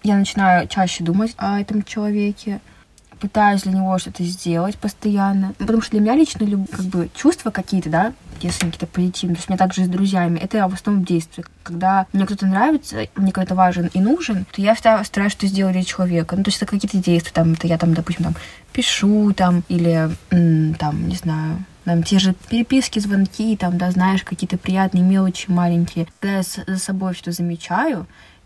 я 0.05 0.15
начинаю 0.15 0.67
чаще 0.67 1.03
думать 1.03 1.33
о 1.37 1.59
этом 1.59 1.83
человеке, 1.83 2.61
пытаюсь 3.19 3.63
для 3.63 3.71
него 3.71 3.97
что-то 3.97 4.23
сделать 4.23 4.77
постоянно. 4.77 5.47
Ну, 5.59 5.65
Потому 5.65 5.81
что 5.81 5.91
для 5.91 6.01
меня 6.01 6.15
лично 6.15 6.45
как 6.71 6.85
бы 6.85 7.09
чувства 7.15 7.49
какие-то, 7.49 7.89
да, 7.89 8.13
если 8.41 8.65
какие-то 8.65 8.87
позитивные, 8.87 9.35
то 9.35 9.39
есть 9.39 9.49
у 9.49 9.53
меня 9.53 9.57
также 9.57 9.85
с 9.85 9.87
друзьями, 9.87 10.37
это 10.37 10.67
в 10.67 10.73
основном 10.73 11.05
действие. 11.05 11.45
Когда 11.63 12.05
мне 12.13 12.25
кто-то 12.25 12.45
нравится, 12.45 13.07
мне 13.15 13.31
кто-то 13.31 13.55
важен 13.55 13.89
и 13.93 13.99
нужен, 13.99 14.45
то 14.51 14.61
я 14.61 14.75
всегда 14.75 15.03
стараюсь 15.03 15.31
что 15.31 15.47
сделать 15.47 15.73
для 15.73 15.83
человека. 15.83 16.35
Ну, 16.35 16.43
то 16.43 16.49
есть 16.49 16.61
это 16.61 16.69
какие-то 16.69 16.97
действия, 16.97 17.31
там, 17.33 17.53
это 17.53 17.65
я 17.65 17.77
там, 17.77 17.93
допустим, 17.93 18.25
там, 18.25 18.35
пишу, 18.73 19.33
там, 19.33 19.63
или, 19.69 20.09
там, 20.29 21.07
не 21.07 21.15
знаю, 21.15 21.63
там, 21.85 22.03
те 22.03 22.19
же 22.19 22.35
переписки, 22.49 22.99
звонки, 22.99 23.55
там, 23.57 23.77
да, 23.77 23.89
знаешь, 23.91 24.23
какие-то 24.23 24.57
приятные 24.57 25.03
мелочи 25.03 25.49
маленькие. 25.49 26.07
Когда 26.19 26.37
я 26.37 26.43
за 26.43 26.77
собой 26.77 27.13
что 27.13 27.31
замечаю, 27.31 28.05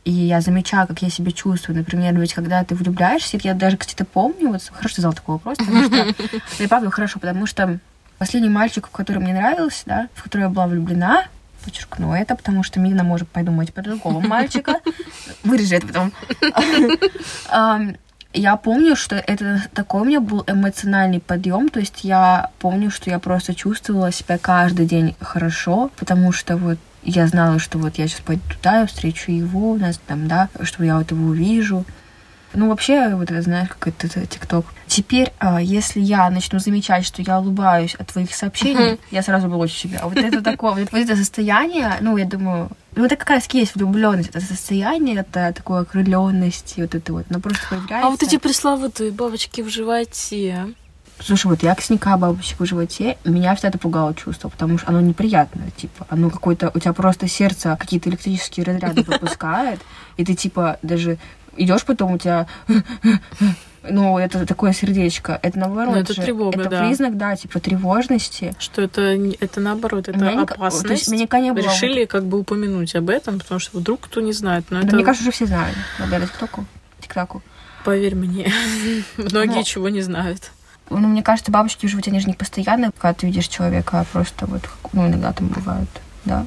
и 0.09 0.11
я 0.11 0.41
замечаю, 0.41 0.87
как 0.87 1.03
я 1.03 1.09
себя 1.09 1.31
чувствую. 1.31 1.77
Например, 1.77 2.17
ведь 2.19 2.33
когда 2.33 2.63
ты 2.63 2.73
влюбляешься, 2.73 3.39
я 3.43 3.53
даже, 3.53 3.77
кстати, 3.77 4.01
помню, 4.01 4.49
вот 4.49 4.63
хорошо 4.71 4.95
задал 4.95 5.13
такой 5.13 5.35
вопрос, 5.35 5.59
потому 5.59 5.83
что, 5.83 5.95
это 6.59 6.67
правда 6.67 6.89
хорошо, 6.89 7.19
потому 7.19 7.45
что 7.45 7.79
последний 8.17 8.49
мальчик, 8.49 8.89
который 8.91 9.19
мне 9.19 9.33
нравился, 9.33 9.83
да, 9.85 10.07
в 10.15 10.23
который 10.23 10.41
я 10.41 10.49
была 10.49 10.65
влюблена, 10.65 11.25
подчеркну 11.63 12.13
это, 12.15 12.35
потому 12.35 12.63
что 12.63 12.79
Мина 12.79 13.03
может 13.03 13.27
подумать 13.27 13.71
про 13.71 13.83
другого 13.83 14.19
мальчика. 14.19 14.79
Вырежи 15.43 15.75
это 15.75 15.87
потом. 15.87 16.11
Я 18.31 18.57
помню, 18.57 18.95
что 18.95 19.15
это 19.15 19.63
такой 19.73 20.01
у 20.01 20.05
меня 20.05 20.19
был 20.19 20.43
эмоциональный 20.45 21.19
подъем, 21.19 21.67
то 21.69 21.79
есть 21.79 22.03
я 22.03 22.51
помню, 22.59 22.91
что 22.91 23.09
я 23.09 23.17
просто 23.17 23.55
чувствовала 23.55 24.11
себя 24.11 24.37
каждый 24.37 24.85
день 24.85 25.15
хорошо, 25.19 25.89
потому 25.97 26.31
что 26.31 26.55
вот 26.55 26.77
я 27.03 27.27
знала, 27.27 27.59
что 27.59 27.77
вот 27.77 27.97
я 27.97 28.07
сейчас 28.07 28.21
пойду 28.21 28.43
туда, 28.49 28.81
я 28.81 28.85
встречу 28.85 29.31
его, 29.31 29.71
у 29.71 29.77
нас 29.77 29.99
там, 30.07 30.27
да, 30.27 30.49
что 30.61 30.83
я 30.83 30.97
вот 30.97 31.11
его 31.11 31.27
увижу. 31.27 31.85
Ну, 32.53 32.69
вообще, 32.69 33.13
вот 33.13 33.29
знаешь, 33.29 33.69
как 33.69 33.89
это, 33.89 34.07
это 34.07 34.25
ТикТок. 34.25 34.65
Теперь, 34.87 35.31
а, 35.37 35.61
если 35.61 35.99
я 35.99 36.27
начну 36.31 36.57
замечать, 36.57 37.05
что 37.05 37.21
я 37.21 37.39
улыбаюсь 37.39 37.93
от 37.93 38.07
твоих 38.07 38.33
сообщений, 38.33 38.99
я 39.11 39.21
сразу 39.21 39.47
блочу 39.47 39.75
себя. 39.75 39.99
А 40.01 40.07
вот 40.07 40.17
это 40.17 40.41
такое, 40.41 40.73
вот 40.73 40.93
это 40.93 41.15
состояние, 41.15 41.97
ну, 42.01 42.17
я 42.17 42.25
думаю, 42.25 42.71
ну, 42.95 43.05
это 43.05 43.15
как 43.15 43.29
раз 43.29 43.47
есть 43.53 43.75
влюбленность, 43.75 44.29
это 44.29 44.41
состояние, 44.41 45.17
это 45.17 45.53
такое 45.55 45.81
окрыленность, 45.81 46.73
вот 46.77 46.95
это 46.95 47.13
вот, 47.13 47.25
оно 47.29 47.39
просто 47.39 47.61
появляется. 47.69 48.07
А 48.07 48.09
вот 48.09 48.23
эти 48.23 48.37
пресловутые 48.37 49.11
бабочки 49.11 49.61
в 49.61 49.69
животе. 49.69 50.73
Слушай, 51.21 51.47
вот 51.47 51.63
я 51.63 51.75
косняка 51.75 52.17
бабочек 52.17 52.59
в 52.59 52.65
животе, 52.65 53.17
меня 53.25 53.53
всегда 53.53 53.69
это 53.69 53.77
пугало 53.77 54.13
чувство, 54.15 54.49
потому 54.49 54.77
что 54.77 54.87
оно 54.87 55.01
неприятное, 55.01 55.69
типа, 55.71 56.07
оно 56.09 56.29
какое-то, 56.29 56.71
у 56.73 56.79
тебя 56.79 56.93
просто 56.93 57.27
сердце 57.27 57.75
какие-то 57.79 58.09
электрические 58.09 58.65
разряды 58.65 59.03
выпускает, 59.07 59.79
и 60.17 60.25
ты, 60.25 60.33
типа, 60.33 60.79
даже 60.81 61.17
идешь 61.57 61.83
потом, 61.83 62.13
у 62.13 62.17
тебя 62.17 62.47
ну, 63.89 64.17
это 64.17 64.45
такое 64.45 64.73
сердечко. 64.73 65.39
Это 65.41 65.57
наоборот. 65.59 65.95
Ну, 65.95 66.01
это 66.01 66.13
же. 66.13 66.21
тревога, 66.21 66.59
Это 66.59 66.69
да. 66.69 66.87
признак, 66.87 67.17
да, 67.17 67.35
типа 67.35 67.59
тревожности. 67.59 68.53
Что 68.59 68.81
это, 68.81 69.01
это 69.39 69.59
наоборот, 69.61 70.07
это 70.07 70.17
меня 70.17 70.41
опасность. 70.41 70.87
то 70.87 70.93
есть 70.93 71.07
меня 71.09 71.23
никогда 71.23 71.45
не 71.45 71.53
было 71.53 71.63
Решили 71.63 72.05
как 72.05 72.25
бы 72.25 72.39
упомянуть 72.39 72.95
об 72.95 73.09
этом, 73.09 73.39
потому 73.39 73.59
что 73.59 73.77
вдруг 73.77 74.01
кто 74.01 74.21
не 74.21 74.33
знает. 74.33 74.65
Но 74.69 74.81
Да, 74.81 74.87
это, 74.87 74.95
мне 74.95 75.05
кажется, 75.05 75.23
уже 75.23 75.31
все 75.31 75.45
знают. 75.45 75.75
Благодаря 75.97 76.27
ТикТоку. 76.27 76.65
ТикТоку. 76.99 77.41
поверь 77.83 78.15
мне, 78.15 78.51
многие 79.17 79.63
чего 79.63 79.89
не 79.89 80.01
знают. 80.01 80.51
Ну, 80.89 81.07
мне 81.07 81.23
кажется, 81.23 81.51
бабочки 81.51 81.85
в 81.85 81.89
животе, 81.89 82.11
они 82.11 82.19
же 82.19 82.27
не 82.27 82.33
постоянно, 82.33 82.91
когда 82.91 83.13
ты 83.13 83.27
видишь 83.27 83.47
человека, 83.47 83.99
а 83.99 84.05
просто 84.05 84.45
вот, 84.47 84.63
ну, 84.93 85.07
иногда 85.07 85.31
там 85.33 85.47
бывают, 85.47 85.89
да? 86.25 86.45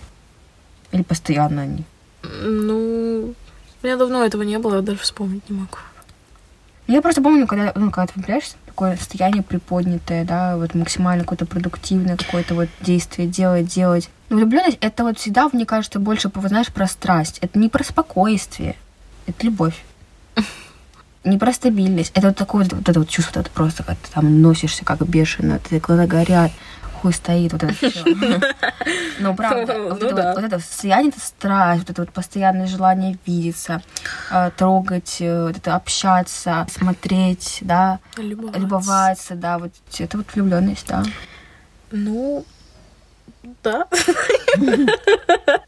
Или 0.90 1.02
постоянно 1.02 1.62
они. 1.62 1.84
Ну, 2.22 3.34
У 3.82 3.86
меня 3.86 3.96
давно 3.96 4.24
этого 4.24 4.42
не 4.42 4.58
было, 4.58 4.76
я 4.76 4.82
даже 4.82 4.98
вспомнить 4.98 5.48
не 5.48 5.56
могу. 5.56 5.78
Я 6.88 7.00
просто 7.00 7.22
помню, 7.22 7.46
когда, 7.46 7.72
ну, 7.74 7.90
когда 7.90 8.08
ты 8.08 8.12
влюбляешься, 8.16 8.56
такое 8.66 8.96
состояние 8.96 9.42
приподнятое, 9.42 10.24
да, 10.24 10.56
вот 10.56 10.74
максимально 10.74 11.24
какое-то 11.24 11.46
продуктивное 11.46 12.16
какое-то 12.16 12.54
вот 12.54 12.68
действие 12.80 13.28
делать, 13.28 13.66
делать. 13.66 14.10
Но 14.28 14.36
влюбленность 14.36 14.78
это 14.80 15.04
вот 15.04 15.18
всегда, 15.18 15.48
мне 15.52 15.66
кажется, 15.66 16.00
больше, 16.00 16.30
знаешь, 16.34 16.68
про 16.68 16.86
страсть. 16.86 17.38
Это 17.40 17.58
не 17.58 17.68
про 17.68 17.84
спокойствие, 17.84 18.76
это 19.26 19.46
любовь. 19.46 19.84
Не 21.24 21.38
про 21.38 21.52
стабильность. 21.52 22.10
Это 22.14 22.28
вот 22.28 22.36
такое 22.36 22.64
вот, 22.64 22.72
вот 22.72 22.88
это 22.88 22.98
вот 22.98 23.08
чувство, 23.08 23.38
вот 23.40 23.46
это 23.46 23.54
просто, 23.54 23.82
когда 23.84 23.98
ты 24.02 24.10
там 24.12 24.40
носишься 24.42 24.84
как 24.84 25.06
бешено, 25.06 25.58
твои 25.60 25.78
глаза 25.78 26.06
горят, 26.06 26.50
хуй 27.00 27.12
стоит, 27.12 27.52
вот 27.52 27.62
это 27.62 27.74
все. 27.74 28.04
Но 29.20 29.34
правда, 29.34 29.74
Ну 29.78 29.88
вот 29.90 30.02
это 30.02 30.32
вот- 30.34 30.44
это 30.44 30.58
состояние, 30.58 31.10
это 31.10 31.20
страсть, 31.20 31.80
вот 31.82 31.90
это 31.90 32.02
вот 32.02 32.10
постоянное 32.12 32.66
желание 32.66 33.18
видеться, 33.24 33.82
э, 34.32 34.50
трогать, 34.56 35.18
э, 35.20 35.46
вот 35.46 35.56
это 35.56 35.76
общаться, 35.76 36.66
смотреть, 36.70 37.58
да, 37.60 38.00
любоваться, 38.16 39.34
да, 39.36 39.58
вот 39.58 39.72
это 39.98 40.16
вот 40.16 40.26
влюбленность, 40.34 40.86
да. 40.88 41.04
Ну, 41.92 42.44
да. 43.62 43.88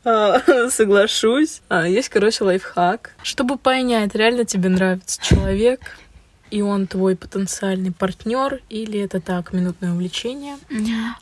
А, 0.05 0.69
Соглашусь. 0.71 1.61
А, 1.69 1.87
Есть, 1.89 2.09
короче, 2.09 2.45
лайфхак. 2.45 3.13
Чтобы 3.23 3.57
понять, 3.57 4.15
реально 4.15 4.45
тебе 4.45 4.69
нравится 4.69 5.21
человек, 5.23 5.81
и 6.51 6.63
он 6.63 6.87
твой 6.87 7.17
потенциальный 7.17 7.91
партнер, 7.91 8.61
или 8.69 9.01
это 9.01 9.21
так, 9.21 9.53
минутное 9.53 9.93
увлечение. 9.93 10.57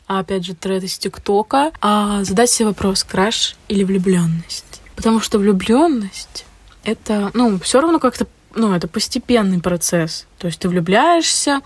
А 0.07 0.19
опять 0.19 0.45
же, 0.45 0.53
тред 0.53 0.83
из 0.83 0.97
ТикТока. 0.97 1.71
А 1.81 2.23
задать 2.23 2.49
себе 2.49 2.67
вопрос, 2.67 3.03
краш 3.03 3.55
или 3.67 3.83
влюбленность. 3.83 4.81
Потому 4.95 5.21
что 5.21 5.39
влюбленность 5.39 6.45
это, 6.83 7.31
ну, 7.33 7.57
все 7.59 7.81
равно 7.81 7.99
как-то, 7.99 8.27
ну, 8.55 8.73
это 8.73 8.87
постепенный 8.87 9.59
процесс. 9.59 10.27
То 10.37 10.47
есть 10.47 10.59
ты 10.59 10.69
влюбляешься, 10.69 11.61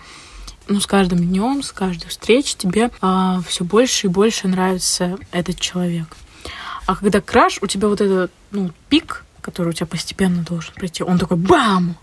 ну, 0.68 0.80
с 0.80 0.86
каждым 0.86 1.18
днем, 1.18 1.62
с 1.62 1.72
каждой 1.72 2.08
встречи 2.08 2.56
тебе 2.56 2.90
все 3.46 3.64
больше 3.64 4.06
и 4.06 4.10
больше 4.10 4.48
нравится 4.48 5.18
этот 5.32 5.58
человек. 5.58 6.16
А 6.86 6.96
когда 6.96 7.20
краш, 7.20 7.58
у 7.60 7.66
тебя 7.66 7.88
вот 7.88 8.00
этот, 8.00 8.30
ну, 8.50 8.70
пик, 8.88 9.24
который 9.40 9.68
у 9.68 9.72
тебя 9.72 9.86
постепенно 9.86 10.42
должен 10.42 10.72
прийти, 10.74 11.02
он 11.02 11.18
такой 11.18 11.36
бам! 11.36 11.96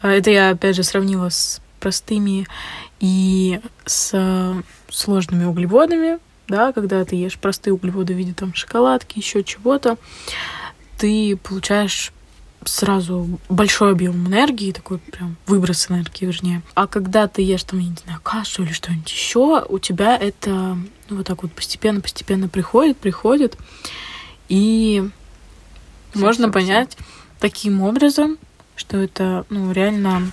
А 0.00 0.10
Это 0.10 0.30
я, 0.30 0.50
опять 0.50 0.76
же, 0.76 0.82
сравнила 0.82 1.28
с 1.28 1.60
простыми 1.80 2.46
и 3.00 3.60
с 3.84 4.10
э, 4.12 4.62
сложными 4.88 5.44
углеводами, 5.44 6.18
да, 6.48 6.72
когда 6.72 7.04
ты 7.04 7.16
ешь 7.16 7.38
простые 7.38 7.74
углеводы 7.74 8.14
в 8.14 8.16
виде 8.16 8.32
там 8.32 8.54
шоколадки, 8.54 9.18
еще 9.18 9.42
чего-то, 9.42 9.98
ты 10.98 11.36
получаешь 11.36 12.12
сразу 12.66 13.40
большой 13.48 13.92
объем 13.92 14.26
энергии, 14.26 14.72
такой 14.72 14.98
прям 14.98 15.36
выброс 15.46 15.90
энергии, 15.90 16.26
вернее. 16.26 16.62
А 16.74 16.86
когда 16.86 17.28
ты 17.28 17.42
ешь 17.42 17.64
там, 17.64 17.80
я 17.80 17.88
не 17.88 17.96
знаю, 18.04 18.20
кашу 18.22 18.64
или 18.64 18.72
что-нибудь 18.72 19.10
еще, 19.10 19.64
у 19.68 19.78
тебя 19.78 20.16
это 20.16 20.76
ну, 21.08 21.16
вот 21.16 21.26
так 21.26 21.42
вот 21.42 21.52
постепенно-постепенно 21.52 22.48
приходит, 22.48 22.96
приходит. 22.96 23.56
И 24.48 25.08
можно 26.14 26.46
всё, 26.46 26.52
понять 26.52 26.96
таким 27.40 27.82
образом, 27.82 28.38
что 28.74 28.98
это 28.98 29.46
ну, 29.50 29.72
реально 29.72 30.30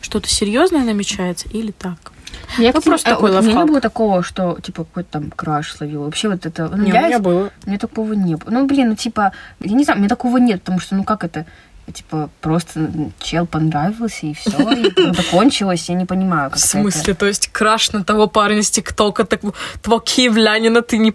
что-то 0.00 0.28
серьезное 0.28 0.84
намечается 0.84 1.48
или 1.48 1.70
так. 1.70 2.12
Я 2.58 2.72
Ну, 2.74 2.80
просто 2.80 3.10
такой 3.10 3.30
у 3.30 3.42
меня 3.42 3.52
не 3.54 3.64
было 3.64 3.80
такого, 3.80 4.22
что, 4.22 4.58
типа, 4.62 4.84
какой-то 4.84 5.10
там 5.10 5.30
краш 5.30 5.72
словил. 5.72 6.04
Вообще 6.04 6.28
вот 6.28 6.46
это... 6.46 6.68
ну, 6.68 6.84
Не, 6.84 6.92
у 6.92 6.94
я- 6.94 7.06
меня 7.06 7.18
было. 7.18 7.50
У 7.64 7.68
меня 7.68 7.78
такого 7.78 8.12
не 8.12 8.34
было. 8.36 8.50
Ну, 8.50 8.66
блин, 8.66 8.88
ну, 8.90 8.96
типа, 8.96 9.32
я 9.60 9.74
не 9.76 9.84
знаю, 9.84 9.98
у 9.98 10.00
меня 10.00 10.08
такого 10.08 10.38
нет, 10.38 10.60
потому 10.62 10.80
что, 10.80 10.94
ну, 10.94 11.04
как 11.04 11.24
это? 11.24 11.46
Типа, 11.92 12.30
просто 12.40 12.88
чел 13.20 13.46
понравился, 13.46 14.26
и 14.26 14.34
все, 14.34 14.50
и 14.72 14.92
ну, 14.96 15.12
закончилось, 15.14 15.88
я 15.88 15.96
не 15.96 16.06
понимаю, 16.06 16.50
как 16.50 16.58
В 16.60 16.62
смысле, 16.62 17.14
то 17.14 17.26
есть 17.26 17.48
краш 17.48 17.92
на 17.92 18.04
того 18.04 18.28
парня 18.28 18.62
с 18.62 18.70
ТикТока, 18.70 19.24
так 19.24 19.40
твоего 19.82 20.00
киевлянина 20.00 20.82
ты 20.82 20.98
не... 20.98 21.12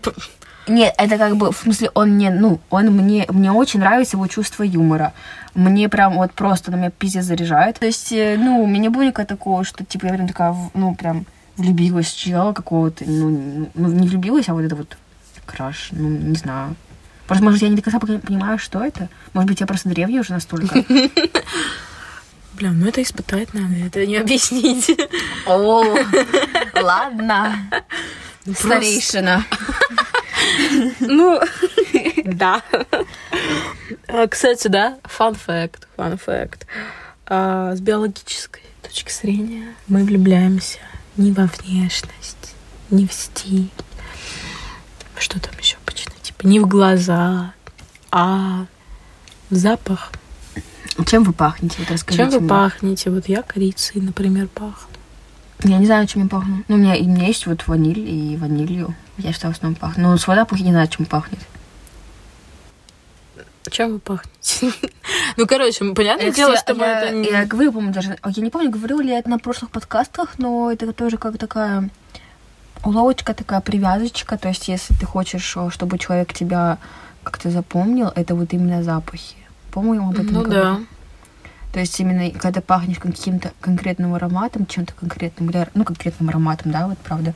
Нет, 0.68 0.94
это 0.98 1.18
как 1.18 1.38
бы, 1.38 1.52
в 1.52 1.58
смысле, 1.58 1.92
он 1.94 2.12
мне, 2.12 2.32
ну, 2.32 2.60
он 2.70 2.88
мне, 2.88 3.26
мне 3.30 3.52
очень 3.52 3.80
нравится 3.80 4.18
его 4.18 4.28
чувство 4.28 4.64
юмора. 4.64 5.14
Мне 5.54 5.90
прям 5.90 6.16
вот 6.16 6.34
просто 6.34 6.72
на 6.72 6.76
меня 6.76 6.90
пиздец 6.90 7.26
заряжает. 7.26 7.80
То 7.80 7.86
есть, 7.86 8.12
э, 8.12 8.36
ну, 8.38 8.64
у 8.64 8.68
меня 8.68 8.80
не 8.80 8.90
было 8.90 9.04
никакого 9.04 9.28
такого, 9.28 9.64
что, 9.64 9.86
типа, 9.86 10.08
я 10.08 10.14
прям 10.14 10.28
такая, 10.28 10.56
ну, 10.74 10.96
прям 10.96 11.26
влюбилась 11.56 12.08
в 12.08 12.18
чела 12.18 12.54
какого-то, 12.54 13.06
ну, 13.06 13.30
ну, 13.30 13.70
ну, 13.76 13.88
не 13.90 14.08
влюбилась, 14.08 14.50
а 14.50 14.54
вот 14.54 14.64
это 14.64 14.76
вот 14.76 14.98
краш, 15.46 15.90
ну, 15.92 16.10
не 16.10 16.36
знаю. 16.36 16.76
Просто, 17.28 17.44
может, 17.44 17.62
я 17.62 17.70
не 17.70 17.76
до 17.76 17.82
конца 17.82 18.00
понимаю, 18.00 18.58
что 18.58 18.84
это. 18.84 19.10
Может 19.34 19.50
быть, 19.50 19.62
я 19.62 19.68
просто 19.68 19.90
древняя 19.90 20.22
уже 20.22 20.34
настолько. 20.34 20.84
Бля, 22.54 22.72
ну 22.72 22.88
это 22.88 23.02
испытать 23.02 23.54
надо, 23.54 23.76
это 23.76 24.06
не 24.06 24.16
объяснить. 24.16 24.98
О, 25.46 25.84
ладно. 26.82 27.56
Старейшина. 28.54 29.44
Ну, 31.00 31.40
да. 32.26 32.62
А, 34.08 34.28
Кстати, 34.28 34.68
да, 34.68 34.98
fact, 35.04 35.88
fun 35.98 36.20
fact. 36.26 36.62
А, 37.28 37.76
С 37.76 37.82
биологической 37.82 38.64
точки 38.82 39.12
зрения 39.12 39.76
мы 39.88 40.04
влюбляемся 40.04 40.80
не 41.18 41.32
во 41.32 41.48
внешность, 41.48 42.56
не 42.90 43.08
в 43.08 43.14
стиль. 43.14 43.70
Что 45.18 45.40
там 45.40 45.54
еще 45.60 45.78
обычно? 45.86 46.14
Типа 46.22 46.46
не 46.46 46.60
в 46.60 46.68
глаза, 46.68 47.54
а 48.12 48.66
в 49.50 49.56
запах. 49.56 50.12
Чем 51.08 51.24
вы 51.24 51.34
пахнете? 51.34 51.76
Вот 51.80 51.92
расскажите 51.92 52.32
Чем 52.32 52.42
вы 52.42 52.48
пахнете? 52.48 53.10
Вот 53.10 53.28
я 53.28 53.42
корицей, 53.42 54.02
например, 54.02 54.48
пахну. 54.48 54.88
Я 55.64 55.78
не 55.78 55.86
знаю, 55.86 56.08
чем 56.08 56.24
я 56.24 56.30
пахну. 56.30 56.64
Ну, 56.68 56.76
у 56.76 56.78
меня, 56.78 56.96
у 56.96 57.04
меня 57.04 57.28
есть 57.28 57.48
вот 57.48 57.68
ваниль 57.68 58.00
и 58.00 58.38
ванилью. 58.38 58.96
Я 59.18 59.34
что 59.34 59.48
в 59.48 59.52
основном 59.52 59.80
пахну. 59.80 60.10
Но 60.12 60.18
с 60.18 60.26
запах 60.26 60.60
я 60.60 60.66
не 60.66 60.72
знаю, 60.72 60.88
чем 60.88 61.06
пахнет. 61.06 61.40
Чем 63.72 63.94
вы 63.94 64.00
пахнете? 64.00 64.72
Ну, 65.38 65.48
короче, 65.48 65.84
понятное 65.94 66.28
Это 66.28 66.36
дело, 66.36 66.56
что 66.56 66.76
мы 66.76 66.82
я, 66.86 67.02
это 67.02 67.16
не- 67.16 67.30
я 67.30 67.46
говорю, 67.46 67.72
по-моему, 67.72 67.94
даже... 67.94 68.18
Я 68.24 68.44
не 68.44 68.50
помню, 68.52 68.70
говорила 68.70 69.02
ли 69.02 69.10
я 69.10 69.20
это 69.20 69.30
на 69.30 69.40
прошлых 69.40 69.72
подкастах, 69.72 70.38
но 70.38 70.72
это 70.72 70.94
тоже 70.94 71.18
как 71.18 71.38
такая 71.38 71.90
уловочка, 72.84 73.34
такая 73.34 73.62
привязочка. 73.62 74.38
То 74.38 74.50
есть, 74.50 74.68
если 74.68 74.94
ты 74.94 75.06
хочешь, 75.06 75.58
чтобы 75.72 75.98
человек 75.98 76.34
тебя 76.34 76.78
как-то 77.24 77.50
запомнил, 77.50 78.12
это 78.16 78.36
вот 78.36 78.54
именно 78.54 78.84
запахи. 78.84 79.36
По-моему, 79.72 80.10
об 80.10 80.16
этом 80.16 80.28
Ну 80.28 80.44
говорила. 80.44 80.64
да. 80.76 80.80
То 81.74 81.80
есть 81.82 82.00
именно 82.00 82.30
когда 82.40 82.62
пахнешь 82.62 83.00
каким-то 83.00 83.52
конкретным 83.60 84.14
ароматом, 84.14 84.66
чем-то 84.66 84.94
конкретным, 84.94 85.52
ну, 85.74 85.84
конкретным 85.84 86.30
ароматом, 86.30 86.72
да, 86.72 86.88
вот 86.88 86.98
правда. 87.00 87.34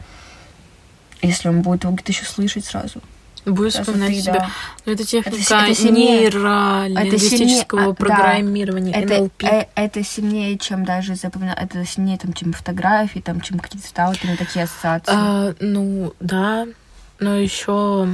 Если 1.22 1.50
он 1.50 1.62
будет 1.62 1.84
его 1.84 1.94
где-то 1.94 2.12
еще 2.12 2.26
слышать 2.26 2.66
сразу. 2.66 3.02
Будет 3.46 3.74
вспоминать 3.74 4.10
ты, 4.10 4.22
себя. 4.22 4.34
да. 4.34 4.50
Но 4.86 4.92
это 4.92 5.06
техника 5.06 5.38
это 5.38 5.74
сильнее. 5.74 6.22
нейролингвистического 6.22 7.08
Это 7.08 7.20
сильнее, 7.20 7.70
а, 7.72 7.88
да. 7.88 7.94
программирования, 7.94 8.92
Это, 8.94 9.18
НЛП. 9.20 9.44
э, 9.44 9.68
это 9.76 10.04
сильнее, 10.04 10.58
чем 10.58 10.86
даже 10.86 11.16
запоминать, 11.16 11.58
это 11.58 11.86
сильнее, 11.86 12.18
там, 12.18 12.34
чем 12.34 12.54
фотографии, 12.54 13.20
там, 13.20 13.42
чем 13.42 13.60
какие-то 13.60 13.88
сталкеры, 13.88 14.36
такие 14.38 14.66
ассоциации. 14.66 15.14
А, 15.16 15.54
ну, 15.60 16.14
да. 16.20 16.68
Но 17.20 17.36
еще, 17.36 18.08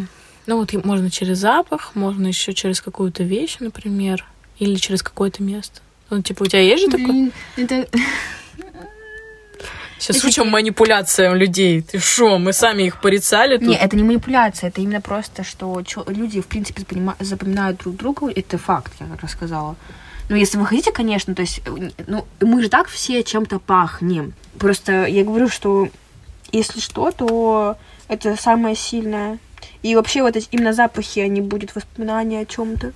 ну 0.45 0.57
вот 0.57 0.73
можно 0.85 1.09
через 1.09 1.39
запах, 1.39 1.95
можно 1.95 2.27
еще 2.27 2.53
через 2.53 2.81
какую-то 2.81 3.23
вещь, 3.23 3.57
например, 3.59 4.25
или 4.59 4.75
через 4.75 5.01
какое-то 5.03 5.43
место. 5.43 5.81
Ну, 6.09 6.21
типа, 6.21 6.43
у 6.43 6.45
тебя 6.45 6.61
есть 6.61 6.83
же 6.83 6.89
такое? 6.91 7.07
Блин, 7.07 7.31
это... 7.57 7.87
Сейчас 9.97 10.23
учим 10.23 10.49
манипуляциям 10.49 11.35
людей. 11.35 11.81
Ты 11.81 11.99
шо, 11.99 12.37
мы 12.37 12.53
сами 12.53 12.83
их 12.83 12.99
порицали 12.99 13.57
тут? 13.57 13.67
Не, 13.67 13.75
это 13.75 13.95
не 13.95 14.03
манипуляция, 14.03 14.69
это 14.69 14.81
именно 14.81 15.01
просто, 15.01 15.43
что 15.43 15.81
люди, 16.07 16.41
в 16.41 16.47
принципе, 16.47 16.83
запоминают 17.19 17.79
друг 17.79 17.95
друга. 17.95 18.29
Это 18.29 18.57
факт, 18.57 18.93
я 18.99 19.07
как 19.07 19.21
рассказала. 19.21 19.75
Ну, 20.27 20.35
если 20.35 20.57
вы 20.57 20.65
хотите, 20.65 20.91
конечно, 20.91 21.35
то 21.35 21.41
есть, 21.41 21.61
э, 21.65 21.89
ну, 22.07 22.25
мы 22.41 22.61
же 22.61 22.69
так 22.69 22.87
все 22.87 23.23
чем-то 23.23 23.59
пахнем. 23.59 24.33
Просто 24.57 25.05
я 25.05 25.23
говорю, 25.23 25.49
что 25.49 25.89
если 26.51 26.79
что, 26.79 27.11
то 27.11 27.77
это 28.07 28.35
самое 28.35 28.75
сильное. 28.75 29.37
И 29.83 29.95
вообще 29.95 30.23
вот 30.23 30.35
эти 30.35 30.47
именно 30.51 30.73
запахи, 30.73 31.19
они 31.19 31.41
будут 31.41 31.75
воспоминания 31.75 32.39
о 32.39 32.45
чем-то. 32.45 32.91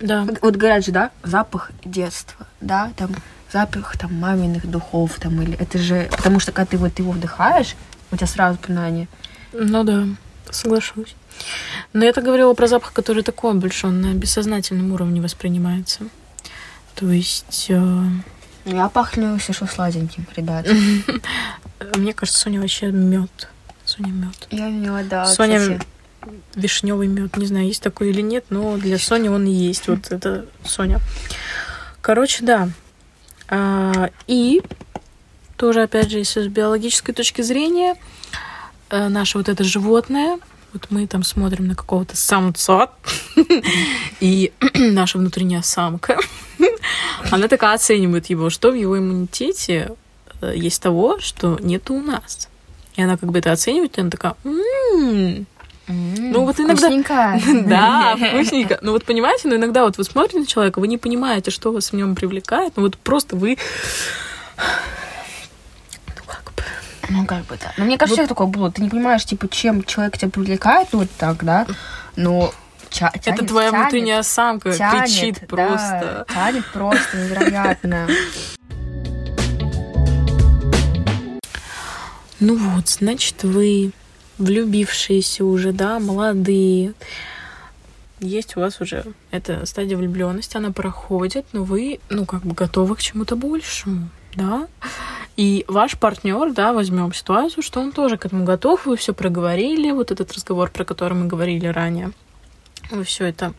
Да. 0.00 0.26
Вот 0.40 0.54
говорят 0.54 0.84
же, 0.84 0.92
да, 0.92 1.10
запах 1.24 1.72
детства, 1.84 2.46
да, 2.60 2.92
там 2.96 3.10
запах 3.52 3.96
там 3.96 4.14
маминых 4.14 4.66
духов, 4.66 5.18
там, 5.20 5.40
или 5.42 5.56
это 5.58 5.78
же, 5.78 6.08
потому 6.10 6.40
что 6.40 6.52
когда 6.52 6.70
ты 6.70 6.76
вот 6.76 6.98
его 6.98 7.12
вдыхаешь, 7.12 7.74
у 8.10 8.16
тебя 8.16 8.26
сразу 8.26 8.56
воспоминания. 8.58 9.08
Ну 9.52 9.84
да, 9.84 10.06
соглашусь. 10.50 11.14
Но 11.92 12.04
я-то 12.04 12.20
говорила 12.20 12.52
про 12.54 12.66
запах, 12.66 12.92
который 12.92 13.22
такой 13.22 13.54
больше, 13.54 13.86
он 13.86 14.00
на 14.00 14.14
бессознательном 14.14 14.92
уровне 14.92 15.20
воспринимается. 15.20 16.00
То 16.94 17.10
есть, 17.10 17.66
э, 17.68 17.78
Ну, 17.78 18.20
Я 18.76 18.88
пахну 18.88 19.38
все, 19.38 19.52
что 19.52 19.66
сладеньким, 19.66 20.26
ребят. 20.36 20.66
мне 21.96 22.12
кажется, 22.12 22.40
Соня 22.40 22.60
вообще 22.60 22.90
мед. 22.90 23.48
Соня 23.84 24.10
мед. 24.10 24.48
Я 24.50 24.68
него, 24.68 24.98
да, 25.08 25.24
Соня, 25.26 25.80
вишневый 26.54 27.06
мед. 27.06 27.36
Не 27.36 27.46
знаю, 27.46 27.66
есть 27.66 27.82
такой 27.82 28.10
или 28.10 28.20
нет, 28.20 28.46
но 28.50 28.76
для 28.76 28.98
Сони 28.98 29.28
он 29.28 29.46
и 29.46 29.52
есть. 29.52 29.88
Вот 29.88 30.10
это 30.10 30.46
Соня. 30.64 30.98
Короче, 32.00 32.44
да. 32.44 32.68
А, 33.48 34.10
и 34.26 34.62
тоже, 35.56 35.82
опять 35.82 36.10
же, 36.10 36.18
если 36.18 36.42
с 36.42 36.46
биологической 36.46 37.12
точки 37.12 37.42
зрения, 37.42 37.96
э, 38.90 39.08
наше 39.08 39.38
вот 39.38 39.48
это 39.48 39.64
животное, 39.64 40.38
вот 40.72 40.86
мы 40.90 41.06
там 41.06 41.22
смотрим 41.22 41.66
на 41.66 41.74
какого-то 41.74 42.16
самца, 42.16 42.90
и 44.20 44.52
наша 44.74 45.18
внутренняя 45.18 45.62
самка, 45.62 46.18
она 47.30 47.48
такая 47.48 47.74
оценивает 47.74 48.26
его, 48.26 48.50
что 48.50 48.70
в 48.70 48.74
его 48.74 48.98
иммунитете 48.98 49.92
э, 50.40 50.52
есть 50.54 50.82
того, 50.82 51.18
что 51.18 51.58
нету 51.60 51.94
у 51.94 52.02
нас. 52.02 52.48
И 52.96 53.02
она 53.02 53.16
как 53.16 53.30
бы 53.30 53.38
это 53.38 53.52
оценивает, 53.52 53.96
и 53.96 54.00
она 54.00 54.10
такая, 54.10 54.36
«М, 55.88 56.32
Ну 56.32 56.44
вот 56.44 56.58
иногда- 56.60 56.74
Вкусненько. 56.88 57.40
да, 57.68 58.16
вкусненько. 58.28 58.78
Ну 58.82 58.92
вот 58.92 59.04
понимаете, 59.04 59.48
но 59.48 59.56
иногда 59.56 59.84
вот 59.84 59.96
вы 59.98 60.04
смотрите 60.04 60.40
на 60.40 60.46
человека, 60.46 60.80
вы 60.80 60.88
не 60.88 60.98
понимаете, 60.98 61.50
что 61.50 61.72
вас 61.72 61.90
в 61.92 61.96
нем 61.96 62.14
привлекает, 62.14 62.74
ну 62.76 62.82
вот 62.82 62.96
просто 62.98 63.36
вы... 63.36 63.56
Ну 66.06 66.22
как 66.26 66.44
бы... 66.54 66.62
Ну, 67.10 67.26
как 67.26 67.44
бы, 67.46 67.58
да. 67.60 67.72
Но 67.78 67.84
мне 67.84 67.96
кажется, 67.96 68.20
всех 68.22 68.28
такое 68.28 68.46
было. 68.48 68.70
Ты 68.70 68.82
не 68.82 68.90
понимаешь, 68.90 69.24
типа, 69.24 69.48
чем 69.48 69.82
человек 69.84 70.18
тебя 70.18 70.30
привлекает, 70.30 70.88
ну, 70.92 70.98
вот 71.00 71.08
так, 71.16 71.42
да? 71.44 71.66
Но 72.16 72.52
ча- 72.90 73.10
Это 73.14 73.30
тянет- 73.30 73.46
твоя 73.48 73.70
тянет, 73.70 73.82
внутренняя 73.82 74.22
самка 74.22 74.72
тянет, 74.72 75.04
кричит 75.04 75.38
да, 75.40 75.46
просто. 75.46 76.26
тянет 76.34 76.66
просто 76.72 77.16
невероятно. 77.16 78.08
Ну 82.40 82.56
вот, 82.56 82.88
значит, 82.88 83.42
вы 83.42 83.90
влюбившиеся 84.38 85.44
уже, 85.44 85.72
да, 85.72 85.98
молодые. 85.98 86.94
Есть 88.20 88.56
у 88.56 88.60
вас 88.60 88.80
уже 88.80 89.04
эта 89.30 89.64
стадия 89.66 89.96
влюбленности, 89.96 90.56
она 90.56 90.72
проходит, 90.72 91.46
но 91.52 91.62
вы, 91.62 92.00
ну, 92.10 92.26
как 92.26 92.42
бы 92.42 92.54
готовы 92.54 92.96
к 92.96 93.00
чему-то 93.00 93.36
большему, 93.36 94.08
да? 94.34 94.66
И 95.36 95.64
ваш 95.68 95.96
партнер, 95.96 96.52
да, 96.52 96.72
возьмем 96.72 97.12
ситуацию, 97.12 97.62
что 97.62 97.80
он 97.80 97.92
тоже 97.92 98.16
к 98.16 98.26
этому 98.26 98.44
готов, 98.44 98.86
вы 98.86 98.96
все 98.96 99.14
проговорили, 99.14 99.92
вот 99.92 100.10
этот 100.10 100.32
разговор, 100.32 100.70
про 100.70 100.84
который 100.84 101.14
мы 101.14 101.26
говорили 101.26 101.68
ранее. 101.68 102.10
Вы 102.90 103.04
все 103.04 103.26
это 103.26 103.52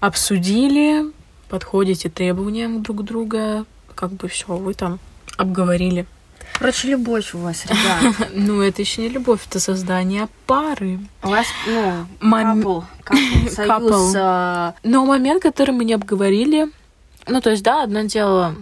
обсудили, 0.00 1.12
подходите 1.48 2.08
требованиям 2.08 2.82
друг 2.82 3.04
друга, 3.04 3.66
как 3.94 4.12
бы 4.12 4.26
все, 4.26 4.56
вы 4.56 4.74
там 4.74 4.98
обговорили. 5.36 6.06
Короче, 6.58 6.88
любовь 6.88 7.34
у 7.34 7.38
вас, 7.38 7.64
ребят. 7.66 8.30
Ну, 8.34 8.60
это 8.62 8.82
еще 8.82 9.02
не 9.02 9.08
любовь, 9.08 9.40
это 9.48 9.60
создание 9.60 10.28
пары. 10.46 11.00
У 11.22 11.28
вас, 11.28 11.46
ну, 11.66 12.06
капл, 12.20 12.80
капл, 13.56 14.12
а, 14.16 14.74
Но 14.82 15.04
момент, 15.04 15.42
который 15.42 15.72
мы 15.72 15.84
не 15.84 15.94
обговорили, 15.94 16.68
ну, 17.26 17.40
то 17.40 17.50
есть, 17.50 17.62
да, 17.62 17.82
одно 17.82 18.02
дело 18.02 18.56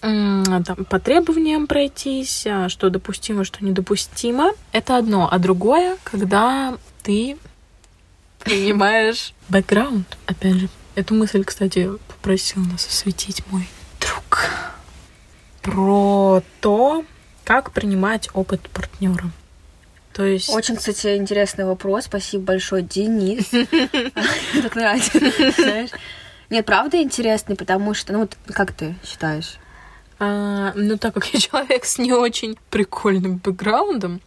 там, 0.00 0.84
по 0.88 0.98
требованиям 0.98 1.68
пройтись, 1.68 2.44
а, 2.46 2.68
что 2.68 2.90
допустимо, 2.90 3.44
что 3.44 3.64
недопустимо, 3.64 4.50
это 4.72 4.96
одно. 4.96 5.28
А 5.30 5.38
другое, 5.38 5.96
когда 6.02 6.76
ты 7.02 7.36
принимаешь 8.40 9.32
бэкграунд, 9.48 10.18
опять 10.26 10.54
же. 10.54 10.68
Эту 10.94 11.14
мысль, 11.14 11.42
кстати, 11.42 11.90
попросил 12.08 12.62
нас 12.64 12.86
осветить 12.86 13.42
мой 13.50 13.66
друг. 13.98 14.50
Про 15.62 16.42
то, 16.60 17.04
как 17.52 17.72
принимать 17.72 18.30
опыт 18.32 18.60
партнера. 18.70 19.30
То 20.14 20.24
есть... 20.24 20.48
Очень, 20.48 20.76
кстати, 20.76 21.16
интересный 21.16 21.64
вопрос. 21.64 22.04
Спасибо 22.04 22.44
большое, 22.44 22.82
Денис. 22.82 23.50
Так 24.62 24.74
нравится, 24.74 25.18
знаешь. 25.18 25.90
Нет, 26.50 26.64
правда 26.66 27.02
интересный, 27.02 27.56
потому 27.56 27.94
что, 27.94 28.12
ну 28.12 28.20
вот, 28.20 28.36
как 28.46 28.72
ты 28.72 28.94
считаешь? 29.04 29.56
А, 30.18 30.72
ну, 30.74 30.96
так 30.96 31.14
как 31.14 31.26
я 31.32 31.40
человек 31.40 31.84
с 31.84 31.98
не 31.98 32.12
очень 32.12 32.56
прикольным 32.70 33.36
бэкграундом, 33.36 34.20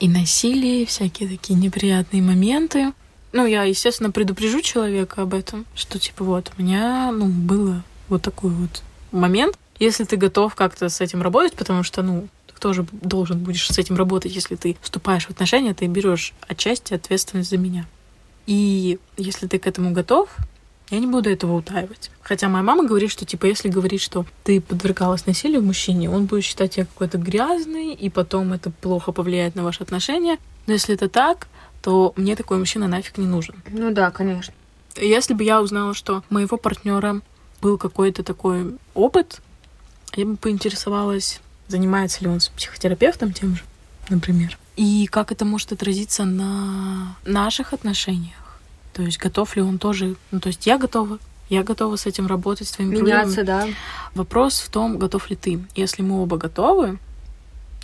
и 0.00 0.08
насилие, 0.08 0.82
и 0.82 0.86
всякие 0.86 1.28
такие 1.28 1.58
неприятные 1.58 2.22
моменты. 2.22 2.92
Ну, 3.32 3.46
я, 3.46 3.62
естественно, 3.64 4.10
предупрежу 4.10 4.60
человека 4.62 5.22
об 5.22 5.34
этом, 5.34 5.66
что, 5.74 5.98
типа, 5.98 6.24
вот, 6.24 6.50
у 6.56 6.62
меня, 6.62 7.10
ну, 7.12 7.26
было 7.26 7.82
вот 8.08 8.22
такой 8.22 8.50
вот 8.50 8.82
момент. 9.12 9.56
Если 9.78 10.04
ты 10.04 10.16
готов 10.16 10.54
как-то 10.54 10.88
с 10.88 11.00
этим 11.00 11.22
работать, 11.22 11.54
потому 11.54 11.82
что, 11.82 12.02
ну, 12.02 12.28
тоже 12.60 12.86
должен 12.92 13.38
будешь 13.38 13.66
с 13.66 13.78
этим 13.78 13.96
работать, 13.96 14.34
если 14.34 14.56
ты 14.56 14.76
вступаешь 14.80 15.26
в 15.26 15.30
отношения, 15.30 15.74
ты 15.74 15.86
берешь 15.86 16.32
отчасти 16.46 16.94
ответственность 16.94 17.50
за 17.50 17.58
меня. 17.58 17.86
И 18.46 18.98
если 19.16 19.46
ты 19.46 19.58
к 19.58 19.66
этому 19.66 19.92
готов, 19.92 20.28
я 20.90 20.98
не 20.98 21.06
буду 21.06 21.30
этого 21.30 21.54
утаивать. 21.56 22.10
Хотя 22.22 22.48
моя 22.48 22.62
мама 22.62 22.86
говорит, 22.86 23.10
что, 23.10 23.24
типа, 23.24 23.46
если 23.46 23.68
говорить, 23.68 24.02
что 24.02 24.26
ты 24.44 24.60
подвергалась 24.60 25.26
насилию 25.26 25.62
мужчине, 25.62 26.10
он 26.10 26.26
будет 26.26 26.44
считать 26.44 26.74
тебя 26.74 26.84
какой-то 26.84 27.18
грязный, 27.18 27.94
и 27.94 28.10
потом 28.10 28.52
это 28.52 28.70
плохо 28.70 29.12
повлияет 29.12 29.54
на 29.54 29.64
ваши 29.64 29.82
отношения. 29.82 30.38
Но 30.66 30.74
если 30.74 30.94
это 30.94 31.08
так, 31.08 31.48
то 31.82 32.12
мне 32.16 32.36
такой 32.36 32.58
мужчина 32.58 32.86
нафиг 32.86 33.18
не 33.18 33.26
нужен. 33.26 33.56
Ну 33.70 33.92
да, 33.92 34.10
конечно. 34.10 34.54
Если 34.96 35.34
бы 35.34 35.42
я 35.42 35.60
узнала, 35.60 35.94
что 35.94 36.22
у 36.30 36.34
моего 36.34 36.56
партнера 36.56 37.20
был 37.60 37.78
какой-то 37.78 38.22
такой 38.22 38.76
опыт, 38.94 39.40
я 40.14 40.26
бы 40.26 40.36
поинтересовалась, 40.36 41.40
занимается 41.68 42.22
ли 42.22 42.30
он 42.30 42.40
с 42.40 42.48
психотерапевтом 42.48 43.32
тем 43.32 43.56
же, 43.56 43.62
например. 44.08 44.58
И 44.76 45.06
как 45.10 45.32
это 45.32 45.44
может 45.44 45.72
отразиться 45.72 46.24
на 46.24 47.16
наших 47.24 47.72
отношениях. 47.72 48.58
То 48.92 49.02
есть 49.02 49.18
готов 49.18 49.56
ли 49.56 49.62
он 49.62 49.78
тоже... 49.78 50.16
Ну, 50.30 50.40
то 50.40 50.48
есть 50.48 50.66
я 50.66 50.78
готова. 50.78 51.18
Я 51.48 51.62
готова 51.62 51.96
с 51.96 52.06
этим 52.06 52.26
работать, 52.26 52.68
с 52.68 52.72
твоими 52.72 52.96
проблемами. 52.96 53.22
Меняться, 53.24 53.44
да. 53.44 53.66
Вопрос 54.14 54.60
в 54.60 54.70
том, 54.70 54.98
готов 54.98 55.28
ли 55.30 55.36
ты. 55.36 55.64
Если 55.74 56.02
мы 56.02 56.22
оба 56.22 56.38
готовы, 56.38 56.98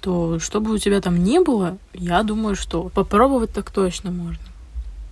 то 0.01 0.39
что 0.39 0.61
бы 0.61 0.73
у 0.73 0.79
тебя 0.79 1.01
там 1.01 1.23
ни 1.23 1.39
было, 1.39 1.77
я 1.93 2.23
думаю, 2.23 2.57
что 2.57 2.85
попробовать 2.89 3.53
так 3.53 3.71
точно 3.71 4.11
можно. 4.11 4.43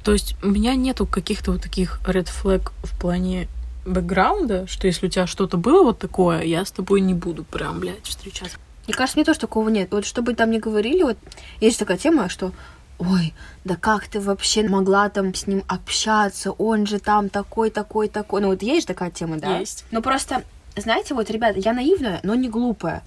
То 0.02 0.12
есть 0.12 0.36
у 0.42 0.48
меня 0.48 0.74
нету 0.74 1.04
каких-то 1.06 1.52
вот 1.52 1.62
таких 1.62 2.00
red 2.04 2.26
flag 2.26 2.70
в 2.82 2.98
плане 2.98 3.48
бэкграунда, 3.89 4.66
что 4.66 4.86
если 4.86 5.07
у 5.07 5.11
тебя 5.11 5.26
что-то 5.26 5.57
было 5.57 5.82
вот 5.82 5.99
такое, 5.99 6.43
я 6.43 6.64
с 6.64 6.70
тобой 6.70 7.01
не 7.01 7.14
буду 7.14 7.45
прям, 7.45 7.80
блядь, 7.80 8.07
встречаться. 8.07 8.59
Мне 8.86 8.95
кажется, 8.95 9.18
мне 9.18 9.24
тоже 9.24 9.41
такого 9.41 9.68
нет. 9.68 9.91
Вот 9.91 10.07
чтобы 10.07 10.34
там 10.34 10.51
не 10.51 10.59
говорили, 10.59 11.03
вот 11.03 11.18
есть 11.61 11.78
такая 11.78 11.99
тема, 11.99 12.28
что 12.28 12.53
ой, 12.99 13.34
да 13.64 13.76
как 13.76 14.09
ты 14.09 14.20
вообще 14.20 14.68
могла 14.68 15.09
там 15.09 15.34
с 15.34 15.47
ним 15.47 15.62
общаться, 15.68 16.53
он 16.53 16.86
же 16.86 16.99
там 16.99 17.28
такой, 17.28 17.70
такой, 17.70 18.09
такой. 18.09 18.41
Ну 18.41 18.49
вот 18.49 18.62
есть 18.62 18.86
такая 18.86 19.11
тема, 19.11 19.36
да? 19.39 19.59
Есть. 19.59 19.84
Ну 19.91 20.03
просто, 20.03 20.43
знаете, 20.76 21.14
вот, 21.14 21.30
ребята, 21.30 21.59
я 21.59 21.72
наивная, 21.72 22.20
но 22.22 22.34
не 22.34 22.49
глупая. 22.49 23.03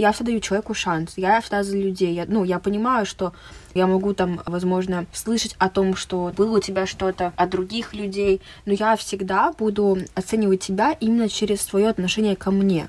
Я 0.00 0.12
всегда 0.12 0.30
даю 0.30 0.40
человеку 0.40 0.72
шанс. 0.72 1.12
Я 1.16 1.42
всегда 1.42 1.62
за 1.62 1.76
людей. 1.76 2.14
Я, 2.14 2.24
ну, 2.26 2.42
я 2.42 2.58
понимаю, 2.58 3.04
что 3.04 3.34
я 3.74 3.86
могу 3.86 4.14
там, 4.14 4.40
возможно, 4.46 5.04
слышать 5.12 5.54
о 5.58 5.68
том, 5.68 5.94
что 5.94 6.32
было 6.34 6.56
у 6.56 6.60
тебя 6.60 6.86
что-то 6.86 7.34
от 7.36 7.50
других 7.50 7.92
людей, 7.92 8.40
но 8.64 8.72
я 8.72 8.96
всегда 8.96 9.52
буду 9.52 9.98
оценивать 10.14 10.62
тебя 10.62 10.96
именно 11.00 11.28
через 11.28 11.60
свое 11.60 11.90
отношение 11.90 12.34
ко 12.34 12.50
мне. 12.50 12.88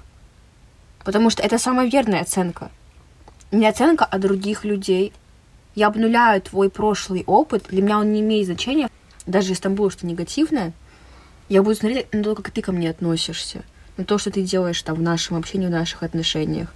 Потому 1.03 1.29
что 1.29 1.43
это 1.43 1.57
самая 1.57 1.89
верная 1.89 2.21
оценка. 2.21 2.71
Не 3.51 3.67
оценка 3.67 4.05
от 4.05 4.21
других 4.21 4.63
людей. 4.63 5.11
Я 5.75 5.87
обнуляю 5.87 6.41
твой 6.41 6.69
прошлый 6.69 7.25
опыт. 7.27 7.65
Для 7.71 7.81
меня 7.81 7.99
он 7.99 8.13
не 8.13 8.21
имеет 8.21 8.45
значения. 8.45 8.89
Даже 9.25 9.49
если 9.49 9.63
там 9.63 9.75
было 9.75 9.91
что-то 9.91 10.07
негативное, 10.07 10.71
я 11.49 11.61
буду 11.61 11.75
смотреть 11.75 12.13
на 12.13 12.23
то, 12.23 12.35
как 12.35 12.51
ты 12.51 12.61
ко 12.61 12.71
мне 12.71 12.89
относишься. 12.89 13.63
На 13.97 14.05
то, 14.05 14.17
что 14.17 14.31
ты 14.31 14.43
делаешь 14.43 14.81
там 14.81 14.95
в 14.95 15.01
нашем 15.01 15.35
общении, 15.35 15.67
в 15.67 15.71
наших 15.71 16.03
отношениях. 16.03 16.73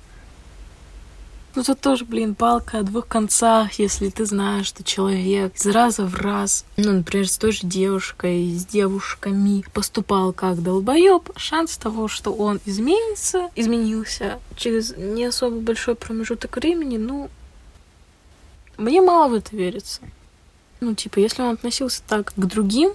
Ну, 1.55 1.63
тут 1.63 1.79
тоже, 1.79 2.03
блин, 2.03 2.35
палка 2.35 2.79
о 2.79 2.83
двух 2.83 3.07
концах, 3.07 3.73
если 3.79 4.09
ты 4.09 4.25
знаешь, 4.25 4.65
что 4.65 4.83
человек 4.83 5.55
из 5.55 5.65
раза 5.67 6.05
в 6.05 6.15
раз, 6.15 6.65
ну, 6.75 6.91
например, 6.91 7.29
с 7.29 7.37
той 7.37 7.53
же 7.53 7.61
девушкой, 7.65 8.51
с 8.53 8.65
девушками 8.65 9.63
поступал 9.73 10.33
как 10.33 10.61
долбоеб, 10.61 11.29
шанс 11.37 11.77
того, 11.77 12.09
что 12.09 12.33
он 12.33 12.59
изменится, 12.65 13.49
изменился 13.55 14.39
через 14.57 14.97
не 14.97 15.23
особо 15.25 15.59
большой 15.61 15.95
промежуток 15.95 16.57
времени, 16.57 16.97
ну, 16.97 17.29
мне 18.77 19.01
мало 19.01 19.29
в 19.29 19.33
это 19.35 19.55
верится. 19.55 20.01
Ну, 20.81 20.93
типа, 20.93 21.19
если 21.19 21.41
он 21.41 21.53
относился 21.53 22.01
так 22.05 22.33
к 22.35 22.45
другим, 22.45 22.91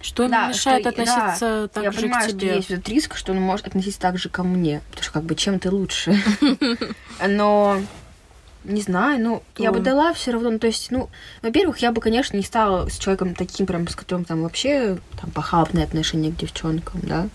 что 0.00 0.22
ему 0.22 0.32
Да, 0.32 0.48
мешает 0.48 0.80
что- 0.80 0.88
относиться 0.88 1.70
так 1.74 1.84
я 1.84 1.92
же 1.92 2.00
понимаю, 2.00 2.24
к 2.24 2.30
что 2.30 2.38
тебе? 2.38 2.54
есть 2.56 2.70
этот 2.70 2.88
риск, 2.88 3.16
что 3.16 3.32
он 3.32 3.40
может 3.42 3.66
относиться 3.66 4.00
так 4.00 4.16
же 4.16 4.28
ко 4.30 4.42
мне. 4.44 4.80
Потому 4.90 5.02
что 5.02 5.12
как 5.12 5.24
бы 5.24 5.34
чем 5.34 5.58
ты 5.58 5.70
лучше. 5.70 6.16
Но 7.28 7.82
не 8.68 8.80
знаю, 8.82 9.22
ну, 9.22 9.42
я 9.56 9.72
бы 9.72 9.78
То- 9.78 9.84
дала 9.84 10.12
все 10.12 10.30
равно. 10.32 10.50
Ну, 10.50 10.58
то 10.58 10.66
есть, 10.66 10.90
ну, 10.90 11.08
во-первых, 11.42 11.78
я 11.78 11.90
бы, 11.92 12.00
конечно, 12.00 12.36
не 12.36 12.42
стала 12.42 12.88
с 12.88 12.98
человеком 12.98 13.34
таким, 13.34 13.66
прям, 13.66 13.88
с 13.88 13.96
которым 13.96 14.24
там 14.24 14.42
вообще 14.42 14.98
там 15.20 15.30
похабные 15.30 15.84
отношения 15.84 16.30
к 16.30 16.36
девчонкам, 16.36 17.00
да. 17.02 17.28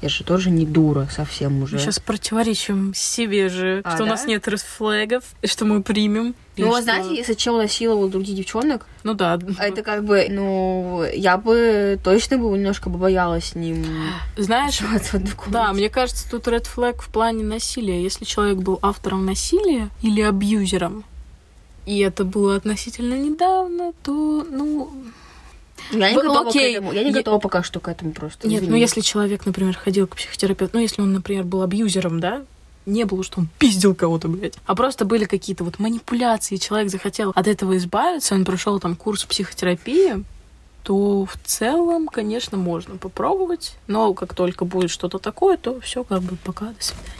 Я 0.00 0.08
же 0.08 0.22
тоже 0.22 0.50
не 0.50 0.64
дура 0.64 1.08
совсем 1.10 1.60
уже. 1.62 1.74
Мы 1.76 1.80
сейчас 1.82 1.98
противоречим 1.98 2.94
себе 2.94 3.48
же, 3.48 3.80
А, 3.84 3.94
что 3.94 4.04
у 4.04 4.06
да? 4.06 4.12
нас 4.12 4.26
нет 4.26 4.46
рефлегов, 4.46 5.24
и 5.42 5.48
что 5.48 5.64
мы 5.64 5.82
примем. 5.82 6.36
Ну, 6.56 6.70
что- 6.72 6.82
знаете, 6.82 7.16
если 7.16 7.34
чел 7.34 7.56
насиловал 7.56 8.08
других 8.08 8.36
девчонок, 8.36 8.86
Ну 9.02 9.14
да. 9.14 9.38
это 9.58 9.82
как 9.82 10.04
бы, 10.04 10.26
ну, 10.30 11.02
я 11.12 11.36
бы 11.36 11.98
точно 12.04 12.38
бы 12.38 12.56
немножко 12.56 12.90
бы 12.90 12.98
боялась 12.98 13.46
с 13.50 13.54
ним 13.56 13.84
Знаешь, 14.36 14.80
да, 15.48 15.72
мне 15.72 15.88
кажется, 15.90 16.30
тут 16.30 16.46
red 16.46 16.66
flag 16.72 17.00
в 17.00 17.08
плане 17.08 17.42
насилия. 17.42 18.00
Если 18.00 18.24
человек 18.24 18.58
был 18.58 18.78
автором 18.82 19.26
насилия 19.26 19.88
или 20.02 20.20
абьюзером, 20.20 21.04
и 21.86 21.98
это 22.00 22.24
было 22.24 22.54
относительно 22.56 23.14
недавно, 23.14 23.92
то, 24.04 24.46
ну... 24.48 24.92
Я 25.92 26.10
не 26.10 26.16
Ну, 26.16 26.22
готова 26.22 26.48
окей. 26.48 26.74
к 26.74 26.76
этому. 26.78 26.92
Я 26.92 27.02
не 27.02 27.10
Я- 27.10 27.14
готова 27.16 27.38
пока 27.38 27.62
что 27.62 27.80
к 27.80 27.88
этому 27.88 28.12
просто. 28.12 28.46
Нет, 28.48 28.58
извини. 28.62 28.70
ну 28.72 28.76
если 28.76 29.00
человек, 29.00 29.46
например, 29.46 29.76
ходил 29.76 30.06
к 30.06 30.16
психотерапевту, 30.16 30.76
ну 30.76 30.82
если 30.82 31.02
он, 31.02 31.12
например, 31.12 31.44
был 31.44 31.62
абьюзером, 31.62 32.20
да, 32.20 32.44
не 32.86 33.04
было, 33.04 33.22
что 33.22 33.40
он 33.40 33.48
пиздил 33.58 33.94
кого-то, 33.94 34.28
блядь. 34.28 34.54
А 34.66 34.74
просто 34.74 35.04
были 35.04 35.24
какие-то 35.24 35.64
вот 35.64 35.78
манипуляции, 35.78 36.56
человек 36.56 36.90
захотел 36.90 37.32
от 37.34 37.46
этого 37.46 37.76
избавиться, 37.76 38.34
он 38.34 38.44
прошел 38.44 38.80
там 38.80 38.96
курс 38.96 39.24
психотерапии, 39.24 40.24
то 40.84 41.26
в 41.26 41.36
целом, 41.44 42.08
конечно, 42.08 42.56
можно 42.56 42.96
попробовать. 42.96 43.76
Но 43.88 44.14
как 44.14 44.34
только 44.34 44.64
будет 44.64 44.90
что-то 44.90 45.18
такое, 45.18 45.58
то 45.58 45.80
все 45.80 46.02
как 46.02 46.22
бы 46.22 46.36
пока, 46.36 46.66
до 46.66 46.82
свидания. 46.82 47.14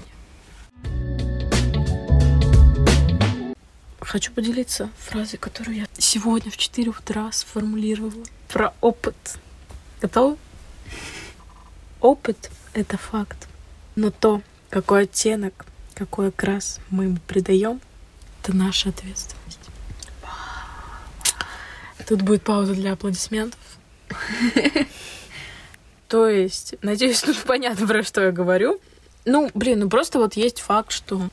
Хочу 4.01 4.33
поделиться 4.33 4.89
фразой, 4.97 5.37
которую 5.39 5.77
я 5.77 5.87
сегодня 5.99 6.51
в 6.51 6.57
4 6.57 6.89
утра 6.91 7.31
сформулировала. 7.31 8.25
Про 8.49 8.73
опыт. 8.81 9.39
Готовы? 10.01 10.37
Опыт— 12.01 12.51
это 12.73 12.97
факт. 12.97 13.49
Но 13.95 14.11
то, 14.11 14.43
какой 14.71 15.03
оттенок, 15.03 15.67
какой 15.95 16.29
окрас 16.29 16.81
мы 16.91 17.05
ему 17.05 17.19
придаем, 17.27 17.81
это 18.43 18.57
наша 18.57 18.91
ответственность. 18.91 19.59
Тут 22.07 22.23
будет 22.23 22.43
пауза 22.43 22.75
для 22.75 22.93
аплодисментов. 22.93 23.61
То 26.09 26.27
есть, 26.27 26.77
надеюсь, 26.81 27.21
тут 27.21 27.37
понятно, 27.43 27.87
про 27.87 28.03
что 28.03 28.23
я 28.23 28.33
говорю. 28.33 28.81
Ну, 29.27 29.51
блин, 29.53 29.81
ну 29.81 29.91
просто 29.91 30.19
вот 30.19 30.35
есть 30.35 30.61
факт, 30.61 30.91
что 30.91 31.29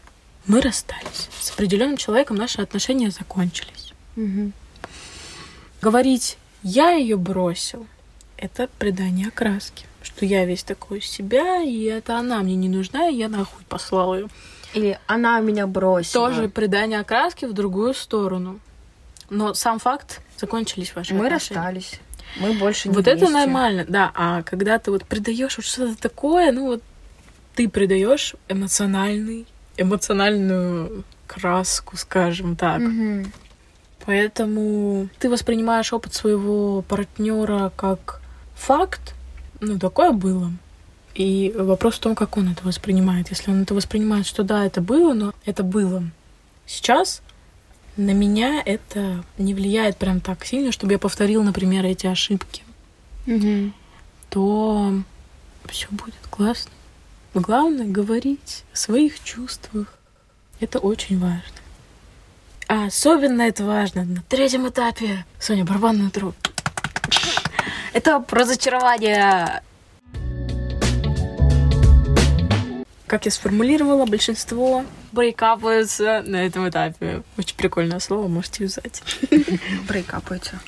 мы 0.47 0.59
расстались. 0.59 1.29
С 1.39 1.51
определенным 1.51 1.95
человеком 1.95 2.35
наши 2.35 2.61
отношения 2.61 3.09
закончились. 3.09 3.93
Мгм. 4.17 4.51
Говорить 5.81 6.37
«я 6.65 6.89
ее 6.91 7.15
бросил»— 7.15 7.85
это 8.37 8.67
придание 8.79 9.27
окраски. 9.27 9.85
Что 10.01 10.25
я 10.25 10.45
весь 10.45 10.63
такой 10.63 10.99
из 10.99 11.05
себя, 11.05 11.61
и 11.61 11.83
это 11.83 12.17
она 12.17 12.39
мне 12.41 12.55
не 12.55 12.69
нужна, 12.69 13.07
и 13.09 13.15
я 13.15 13.29
нахуй 13.29 13.63
послал 13.69 14.15
ее. 14.15 14.27
Или 14.73 14.99
она 15.07 15.39
меня 15.39 15.67
бросила. 15.67 16.27
Тоже 16.29 16.49
придание 16.49 16.99
окраски 16.99 17.45
в 17.45 17.53
другую 17.53 17.93
сторону. 17.93 18.59
Но 19.29 19.53
сам 19.53 19.79
факт 19.79 20.21
закончились 20.37 20.93
ваши 20.95 21.13
Мы 21.13 21.25
отношения. 21.27 21.59
расстались. 21.59 21.99
Мы 22.39 22.53
больше 22.53 22.89
не 22.89 22.95
Вот 22.95 23.07
это 23.07 23.19
вместе. 23.25 23.33
нормально, 23.33 23.85
да. 23.87 24.11
А 24.13 24.43
когда 24.43 24.77
ты 24.79 24.91
вот 24.91 25.05
придаешь 25.05 25.57
вот 25.57 25.65
что-то 25.65 25.95
такое, 25.99 26.51
ну 26.51 26.65
вот 26.65 26.83
ты 27.55 27.69
придаешь 27.69 28.35
эмоциональный, 28.49 29.45
эмоциональную 29.77 31.03
краску, 31.27 31.95
скажем 31.97 32.55
так. 32.55 32.79
Мгм. 32.79 33.31
Поэтому 34.05 35.09
ты 35.19 35.29
воспринимаешь 35.29 35.91
опыт 35.93 36.13
своего 36.13 36.81
партнера 36.83 37.71
как 37.75 38.21
факт, 38.55 39.13
ну 39.61 39.79
такое 39.79 40.11
было. 40.11 40.51
И 41.15 41.53
вопрос 41.57 41.95
в 41.95 41.99
том, 41.99 42.13
как 42.13 42.37
он 42.37 42.51
это 42.51 42.63
воспринимает. 42.65 43.29
Если 43.29 43.49
он 43.49 43.63
это 43.63 43.73
воспринимает, 43.73 44.25
что 44.25 44.43
да, 44.43 44.65
это 44.65 44.81
было, 44.81 45.13
но 45.13 45.33
это 45.45 45.63
было. 45.63 46.03
Сейчас 46.65 47.21
на 47.97 48.11
меня 48.11 48.61
это 48.63 49.23
не 49.37 49.53
влияет 49.53 49.97
прям 49.97 50.19
так 50.19 50.45
сильно, 50.45 50.71
чтобы 50.71 50.93
я 50.93 50.99
повторил, 50.99 51.43
например, 51.43 51.85
эти 51.85 52.07
ошибки 52.07 52.63
Мгм. 53.25 53.73
то 54.29 54.93
все 55.67 55.87
будет 55.91 56.15
классно. 56.29 56.71
Главное 57.33 57.85
говорить 57.85 58.63
о 58.73 58.77
своих 58.77 59.23
чувствах. 59.23 59.97
Это 60.59 60.79
очень 60.79 61.19
важно. 61.19 61.41
А 62.67 62.85
особенно 62.85 63.43
это 63.43 63.63
важно 63.63 64.03
на 64.03 64.21
третьем 64.23 64.67
этапе. 64.67 65.25
Соня, 65.39 65.65
барабанную. 65.65 66.11
Это 67.93 68.19
про 68.19 68.41
разочарование. 68.41 69.61
Как 73.07 73.25
я 73.25 73.31
сформулировала, 73.31 74.05
большинство 74.05 74.83
брейкапаются 75.11 76.23
на 76.25 76.45
этом 76.45 76.67
этапе. 76.67 77.21
Очень 77.37 77.55
прикольное 77.55 77.99
слово, 77.99 78.27
можете 78.27 78.63
юзать. 78.63 79.03
Брейкапаются. 79.87 80.59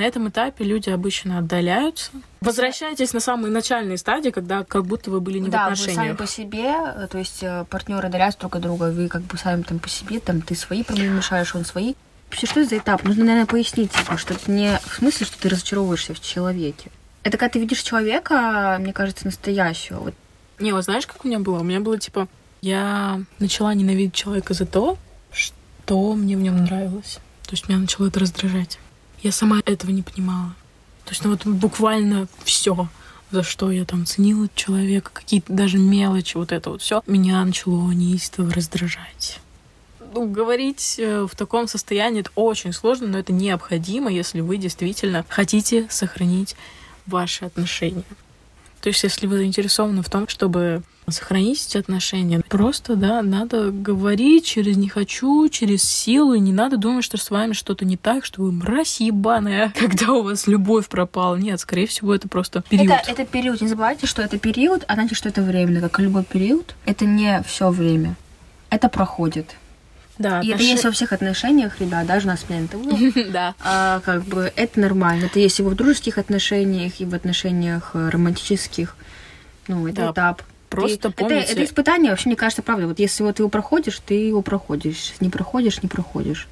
На 0.00 0.04
этом 0.04 0.30
этапе 0.30 0.64
люди 0.64 0.88
обычно 0.88 1.36
отдаляются. 1.36 2.10
Возвращайтесь 2.40 3.12
на 3.12 3.20
самые 3.20 3.52
начальные 3.52 3.98
стадии, 3.98 4.30
когда 4.30 4.64
как 4.64 4.86
будто 4.86 5.10
вы 5.10 5.20
были 5.20 5.40
не 5.40 5.50
да, 5.50 5.66
в 5.66 5.70
вы 5.72 5.76
сами 5.76 5.90
отношениях. 5.90 6.16
по 6.16 6.26
себе, 6.26 6.74
э, 7.04 7.06
то 7.06 7.18
есть 7.18 7.44
партнеры 7.68 8.08
отдаляются 8.08 8.40
друг 8.40 8.56
от 8.56 8.62
друга, 8.62 8.84
вы 8.84 9.08
как 9.08 9.20
бы 9.20 9.36
сами 9.36 9.60
там 9.60 9.78
по 9.78 9.90
себе, 9.90 10.18
там 10.20 10.40
ты 10.40 10.54
свои 10.54 10.84
проблемы 10.84 11.18
решаешь, 11.18 11.54
он 11.54 11.66
свои. 11.66 11.92
Вообще, 12.30 12.46
что 12.46 12.60
это 12.60 12.70
за 12.70 12.78
этап? 12.78 13.04
Нужно, 13.04 13.26
наверное, 13.26 13.44
пояснить, 13.44 13.92
типа, 13.92 14.16
что 14.16 14.32
это 14.32 14.50
не 14.50 14.78
в 14.86 14.94
смысле, 14.94 15.26
что 15.26 15.38
ты 15.38 15.50
разочаровываешься 15.50 16.14
в 16.14 16.20
человеке. 16.20 16.90
Это 17.22 17.36
когда 17.36 17.50
ты 17.50 17.58
видишь 17.58 17.82
человека, 17.82 18.78
мне 18.80 18.94
кажется, 18.94 19.26
настоящего. 19.26 19.98
Вот 19.98 20.14
Не, 20.60 20.72
вот 20.72 20.82
знаешь, 20.82 21.06
как 21.06 21.26
у 21.26 21.28
меня 21.28 21.40
было? 21.40 21.60
У 21.60 21.62
меня 21.62 21.80
было 21.80 21.98
типа, 21.98 22.26
я 22.62 23.20
начала 23.38 23.74
ненавидеть 23.74 24.14
человека 24.14 24.54
за 24.54 24.64
то, 24.64 24.96
что 25.30 26.14
мне 26.14 26.38
в 26.38 26.40
нем 26.40 26.56
нравилось. 26.56 27.18
То 27.42 27.50
есть 27.50 27.68
меня 27.68 27.78
начало 27.78 28.06
это 28.06 28.20
раздражать. 28.20 28.78
Я 29.22 29.32
сама 29.32 29.60
этого 29.64 29.90
не 29.90 30.02
понимала. 30.02 30.54
То 31.04 31.10
есть, 31.10 31.24
ну 31.24 31.30
вот 31.30 31.44
буквально 31.46 32.28
все, 32.44 32.88
за 33.30 33.42
что 33.42 33.70
я 33.70 33.84
там 33.84 34.06
ценила 34.06 34.48
человека, 34.54 35.10
какие-то 35.12 35.52
даже 35.52 35.78
мелочи, 35.78 36.36
вот 36.36 36.52
это 36.52 36.70
вот 36.70 36.82
все, 36.82 37.02
меня 37.06 37.44
начало 37.44 37.90
неистово 37.90 38.52
раздражать. 38.52 39.40
Ну, 40.12 40.28
говорить 40.28 40.96
э, 40.98 41.26
в 41.30 41.36
таком 41.36 41.68
состоянии 41.68 42.20
это 42.20 42.30
очень 42.34 42.72
сложно, 42.72 43.06
но 43.06 43.18
это 43.18 43.32
необходимо, 43.32 44.10
если 44.10 44.40
вы 44.40 44.56
действительно 44.56 45.24
хотите 45.28 45.86
сохранить 45.88 46.56
ваши 47.06 47.44
отношения. 47.44 48.04
То 48.80 48.88
есть, 48.88 49.02
если 49.02 49.26
вы 49.26 49.36
заинтересованы 49.36 50.02
в 50.02 50.08
том, 50.08 50.26
чтобы 50.28 50.82
сохранить 51.08 51.66
эти 51.66 51.76
отношения, 51.76 52.40
просто, 52.48 52.96
да, 52.96 53.22
надо 53.22 53.70
говорить 53.70 54.46
через 54.46 54.76
«не 54.76 54.88
хочу», 54.88 55.48
через 55.48 55.82
силу, 55.82 56.34
и 56.34 56.40
не 56.40 56.52
надо 56.52 56.76
думать, 56.76 57.04
что 57.04 57.16
с 57.16 57.30
вами 57.30 57.52
что-то 57.52 57.84
не 57.84 57.96
так, 57.96 58.24
что 58.24 58.42
вы 58.42 58.52
мразь 58.52 59.00
ебаная, 59.00 59.72
когда 59.78 60.12
у 60.12 60.22
вас 60.22 60.46
любовь 60.46 60.88
пропала. 60.88 61.36
Нет, 61.36 61.60
скорее 61.60 61.86
всего, 61.86 62.14
это 62.14 62.28
просто 62.28 62.62
период. 62.68 62.90
Это, 62.90 63.10
это 63.10 63.26
период. 63.26 63.60
Не 63.60 63.68
забывайте, 63.68 64.06
что 64.06 64.22
это 64.22 64.38
период, 64.38 64.84
а 64.88 64.94
значит, 64.94 65.16
что 65.18 65.28
это 65.28 65.42
временно. 65.42 65.80
Как 65.80 66.00
и 66.00 66.02
любой 66.04 66.24
период, 66.24 66.74
это 66.86 67.04
не 67.04 67.42
все 67.46 67.70
время. 67.70 68.16
Это 68.70 68.88
проходит. 68.88 69.56
Да, 70.20 70.40
И 70.42 70.48
это 70.48 70.58
отнош- 70.58 70.66
есть 70.66 70.84
во 70.84 70.90
всех 70.90 71.12
отношениях, 71.14 71.80
ребят, 71.80 72.06
даже 72.06 72.26
у 72.26 72.28
нас 72.28 72.40
с 72.40 72.44
это 72.44 72.76
было. 72.76 72.98
Да. 73.32 73.54
А, 73.64 74.00
как 74.04 74.22
бы 74.24 74.52
это 74.54 74.78
нормально. 74.78 75.24
Это 75.24 75.40
есть 75.40 75.58
и 75.60 75.62
в 75.62 75.74
дружеских 75.74 76.18
отношениях, 76.18 77.00
и 77.00 77.06
в 77.06 77.14
отношениях 77.14 77.92
э, 77.94 78.10
романтических. 78.10 78.96
Ну, 79.66 79.86
это 79.88 79.96
Да, 79.96 80.12
этап. 80.12 80.42
просто 80.68 81.08
Ты- 81.08 81.14
помните- 81.14 81.44
Это, 81.44 81.52
это 81.52 81.64
испытание, 81.64 82.10
вообще, 82.10 82.28
мне 82.28 82.36
кажется, 82.36 82.60
правда. 82.62 82.86
Вот 82.86 82.98
если 82.98 83.22
вот 83.22 83.38
его 83.38 83.48
проходишь, 83.48 83.98
ты 84.04 84.12
его 84.14 84.42
проходишь. 84.42 85.14
Не 85.20 85.30
проходишь, 85.30 85.82
не 85.82 85.88
проходишь. 85.88 86.48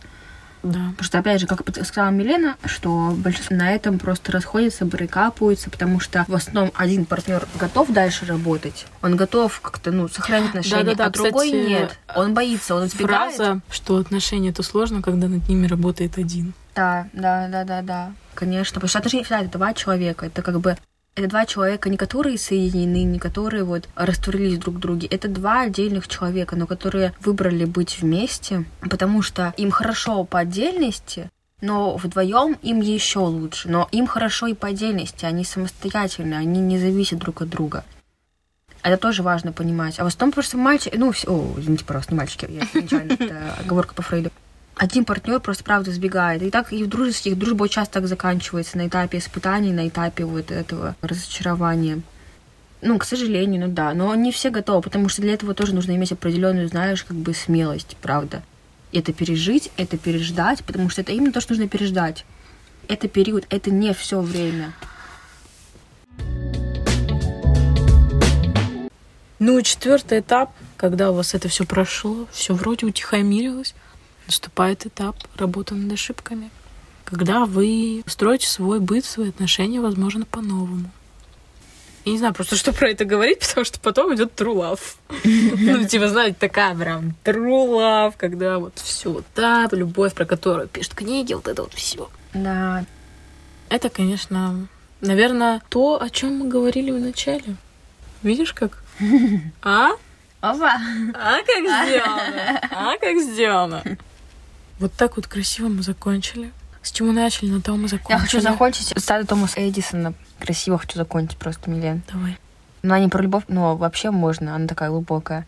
Да. 0.62 0.80
Потому 0.90 1.04
что, 1.04 1.18
опять 1.18 1.40
же, 1.40 1.46
как 1.46 1.62
сказала 1.84 2.10
Милена, 2.10 2.56
что 2.64 3.14
большинство 3.16 3.56
на 3.56 3.72
этом 3.72 3.98
просто 3.98 4.32
расходятся, 4.32 4.84
брейкапаются, 4.84 5.70
потому 5.70 6.00
что 6.00 6.24
в 6.28 6.34
основном 6.34 6.72
один 6.74 7.04
партнер 7.04 7.46
готов 7.58 7.90
дальше 7.90 8.26
работать, 8.26 8.86
он 9.02 9.16
готов 9.16 9.60
как-то, 9.60 9.92
ну, 9.92 10.08
сохранить 10.08 10.50
отношения, 10.50 10.84
Да-да-да, 10.84 11.06
а 11.06 11.10
другой 11.10 11.48
кстати, 11.48 11.68
нет. 11.68 11.98
Он 12.14 12.34
боится, 12.34 12.74
он 12.74 12.86
избегает. 12.86 13.36
Фраза, 13.36 13.60
что 13.70 13.96
отношения 13.96 14.50
это 14.50 14.62
сложно, 14.62 15.02
когда 15.02 15.28
над 15.28 15.48
ними 15.48 15.66
работает 15.66 16.18
один. 16.18 16.54
Да, 16.74 17.08
да, 17.12 17.48
да, 17.48 17.64
да, 17.64 17.82
да. 17.82 18.12
Конечно, 18.34 18.74
потому 18.74 18.88
что 18.88 18.98
отношения 18.98 19.24
всегда 19.24 19.42
это 19.42 19.58
два 19.58 19.74
человека. 19.74 20.26
Это 20.26 20.42
как 20.42 20.60
бы 20.60 20.76
это 21.14 21.28
два 21.28 21.46
человека, 21.46 21.90
не 21.90 21.96
которые 21.96 22.38
соединены, 22.38 23.02
не 23.02 23.18
которые 23.18 23.64
вот 23.64 23.88
растворились 23.96 24.58
друг 24.58 24.76
в 24.76 24.78
друге. 24.78 25.08
Это 25.08 25.28
два 25.28 25.62
отдельных 25.62 26.06
человека, 26.06 26.54
но 26.56 26.66
которые 26.66 27.12
выбрали 27.20 27.64
быть 27.64 28.00
вместе, 28.00 28.64
потому 28.80 29.22
что 29.22 29.52
им 29.56 29.70
хорошо 29.70 30.24
по 30.24 30.38
отдельности, 30.38 31.30
но 31.60 31.96
вдвоем 31.96 32.56
им 32.62 32.80
еще 32.80 33.20
лучше. 33.20 33.68
Но 33.68 33.88
им 33.90 34.06
хорошо 34.06 34.46
и 34.46 34.54
по 34.54 34.68
отдельности, 34.68 35.24
они 35.24 35.44
самостоятельны, 35.44 36.34
они 36.34 36.60
не 36.60 36.78
зависят 36.78 37.18
друг 37.18 37.42
от 37.42 37.48
друга. 37.48 37.84
Это 38.82 38.96
тоже 38.96 39.22
важно 39.22 39.52
понимать. 39.52 39.98
А 39.98 40.04
в 40.04 40.06
основном 40.06 40.32
просто 40.32 40.56
мальчики, 40.56 40.96
ну, 40.96 41.10
все, 41.10 41.28
о, 41.28 41.54
извините, 41.58 41.84
пожалуйста, 41.84 42.12
не 42.12 42.18
мальчики, 42.18 42.46
я 42.48 42.60
нечаянно, 42.80 43.12
это 43.12 43.54
оговорка 43.58 43.94
по 43.94 44.02
Фрейду. 44.02 44.30
Один 44.78 45.04
партнер 45.04 45.40
просто 45.40 45.64
правда 45.64 45.90
сбегает. 45.90 46.40
И 46.40 46.50
так 46.50 46.72
и 46.72 46.84
в 46.84 46.88
дружеских 46.88 47.36
дружба 47.36 47.68
часто 47.68 47.94
так 47.94 48.06
заканчивается 48.06 48.78
на 48.78 48.86
этапе 48.86 49.18
испытаний, 49.18 49.72
на 49.72 49.88
этапе 49.88 50.24
вот 50.24 50.52
этого 50.52 50.94
разочарования. 51.02 52.00
Ну, 52.80 52.96
к 52.96 53.04
сожалению, 53.04 53.66
ну 53.66 53.74
да. 53.74 53.92
Но 53.92 54.14
не 54.14 54.30
все 54.30 54.50
готовы, 54.50 54.82
потому 54.82 55.08
что 55.08 55.20
для 55.20 55.34
этого 55.34 55.52
тоже 55.52 55.74
нужно 55.74 55.96
иметь 55.96 56.12
определенную, 56.12 56.68
знаешь, 56.68 57.02
как 57.02 57.16
бы 57.16 57.34
смелость, 57.34 57.96
правда. 58.00 58.44
Это 58.92 59.12
пережить, 59.12 59.72
это 59.76 59.98
переждать, 59.98 60.62
потому 60.62 60.90
что 60.90 61.00
это 61.00 61.10
именно 61.10 61.32
то, 61.32 61.40
что 61.40 61.54
нужно 61.54 61.68
переждать. 61.68 62.24
Это 62.86 63.08
период, 63.08 63.46
это 63.50 63.72
не 63.72 63.92
все 63.94 64.20
время. 64.20 64.72
Ну, 69.40 69.60
четвертый 69.62 70.20
этап, 70.20 70.52
когда 70.76 71.10
у 71.10 71.14
вас 71.14 71.34
это 71.34 71.48
все 71.48 71.64
прошло, 71.64 72.28
все 72.30 72.54
вроде 72.54 72.86
утихомирилось, 72.86 73.74
наступает 74.28 74.86
этап 74.86 75.16
работы 75.36 75.74
над 75.74 75.92
ошибками, 75.92 76.50
когда 77.04 77.46
вы 77.46 78.04
строите 78.06 78.46
свой 78.46 78.78
быт, 78.78 79.04
свои 79.04 79.30
отношения, 79.30 79.80
возможно, 79.80 80.24
по-новому. 80.24 80.90
Я 82.04 82.12
не 82.12 82.18
знаю 82.18 82.34
просто, 82.34 82.56
что 82.56 82.72
про 82.72 82.90
это 82.90 83.04
говорить, 83.04 83.40
потому 83.48 83.64
что 83.64 83.80
потом 83.80 84.14
идет 84.14 84.32
true 84.40 84.54
love. 84.54 84.80
Ну, 85.24 85.86
типа, 85.86 86.08
знаете, 86.08 86.36
такая 86.38 86.74
прям 86.74 87.14
true 87.24 87.68
love, 87.68 88.14
когда 88.16 88.58
вот 88.58 88.78
все 88.78 89.22
так, 89.34 89.72
любовь, 89.72 90.14
про 90.14 90.24
которую 90.24 90.68
пишут 90.68 90.94
книги, 90.94 91.34
вот 91.34 91.48
это 91.48 91.62
вот 91.62 91.74
все. 91.74 92.08
Да. 92.32 92.84
Это, 93.68 93.90
конечно, 93.90 94.68
наверное, 95.00 95.60
то, 95.68 96.00
о 96.00 96.08
чем 96.10 96.38
мы 96.38 96.48
говорили 96.48 96.90
в 96.90 97.00
начале. 97.00 97.56
Видишь, 98.22 98.52
как? 98.52 98.82
А? 99.62 99.90
Опа! 100.40 100.80
А 101.14 101.38
как 101.38 101.64
сделано? 101.64 102.60
А 102.70 102.96
как 102.98 103.18
сделано? 103.18 103.82
Вот 104.78 104.92
так 104.92 105.16
вот 105.16 105.26
красиво 105.26 105.68
мы 105.68 105.82
закончили. 105.82 106.52
С 106.82 106.92
чего 106.92 107.12
начали, 107.12 107.50
на 107.50 107.60
том 107.60 107.82
мы 107.82 107.88
закончили. 107.88 108.12
Я 108.12 108.18
хочу 108.18 108.40
закончить 108.40 108.86
цитату 108.88 109.26
Томаса 109.26 109.68
Эдисона. 109.68 110.14
Красиво 110.38 110.78
хочу 110.78 110.96
закончить 110.96 111.36
просто, 111.36 111.68
Милен. 111.68 112.02
Давай. 112.12 112.38
Ну, 112.82 112.94
она 112.94 113.00
не 113.00 113.08
про 113.08 113.22
любовь, 113.22 113.44
но 113.48 113.76
вообще 113.76 114.10
можно, 114.10 114.54
она 114.54 114.68
такая 114.68 114.90
глубокая. 114.90 115.46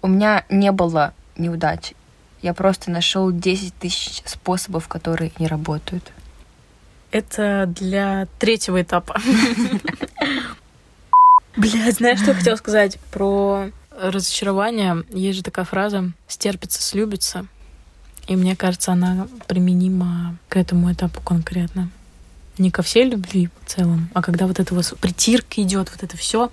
У 0.00 0.08
меня 0.08 0.44
не 0.48 0.72
было 0.72 1.12
неудач. 1.36 1.92
Я 2.40 2.54
просто 2.54 2.90
нашел 2.90 3.30
10 3.30 3.74
тысяч 3.74 4.22
способов, 4.24 4.88
которые 4.88 5.32
не 5.38 5.46
работают. 5.46 6.12
Это 7.10 7.66
для 7.66 8.26
третьего 8.38 8.82
этапа. 8.82 9.20
Бля, 11.56 11.92
знаешь, 11.92 12.18
что 12.18 12.30
я 12.30 12.36
хотела 12.36 12.56
сказать 12.56 12.98
про 13.12 13.70
разочарование? 13.90 15.04
Есть 15.10 15.38
же 15.38 15.44
такая 15.44 15.64
фраза 15.64 16.10
«стерпится, 16.26 16.82
слюбится». 16.82 17.46
И 18.26 18.36
мне 18.36 18.56
кажется, 18.56 18.92
она 18.92 19.28
применима 19.46 20.36
к 20.48 20.56
этому 20.56 20.92
этапу 20.92 21.20
конкретно. 21.20 21.90
Не 22.56 22.70
ко 22.70 22.82
всей 22.82 23.04
любви 23.04 23.50
в 23.64 23.68
целом, 23.70 24.08
а 24.14 24.22
когда 24.22 24.46
вот 24.46 24.60
это 24.60 24.74
вот 24.74 24.94
притирка 25.00 25.60
идет, 25.62 25.90
вот 25.90 26.02
это 26.02 26.16
все 26.16 26.50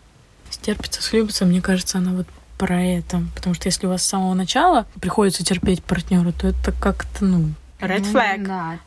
стерпится, 0.49 1.01
слюбится, 1.01 1.45
мне 1.45 1.61
кажется, 1.61 1.99
она 1.99 2.11
вот 2.11 2.27
про 2.57 2.81
это. 2.81 3.23
Потому 3.35 3.55
что 3.55 3.67
если 3.67 3.85
у 3.87 3.89
вас 3.89 4.03
с 4.03 4.07
самого 4.07 4.33
начала 4.33 4.85
приходится 4.99 5.43
терпеть 5.43 5.83
партнера, 5.83 6.31
то 6.31 6.47
это 6.47 6.71
как-то, 6.71 7.25
ну, 7.25 7.51
red 7.79 8.05
Ну, 8.05 8.11
flag. 8.11 8.45
Да. 8.45 8.79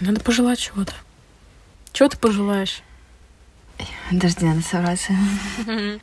Надо 0.00 0.20
пожелать 0.20 0.58
чего-то. 0.58 0.92
Чего 1.92 2.08
ты 2.08 2.16
пожелаешь? 2.16 2.82
Подожди, 4.10 4.46
надо 4.46 4.62
собраться. 4.62 5.12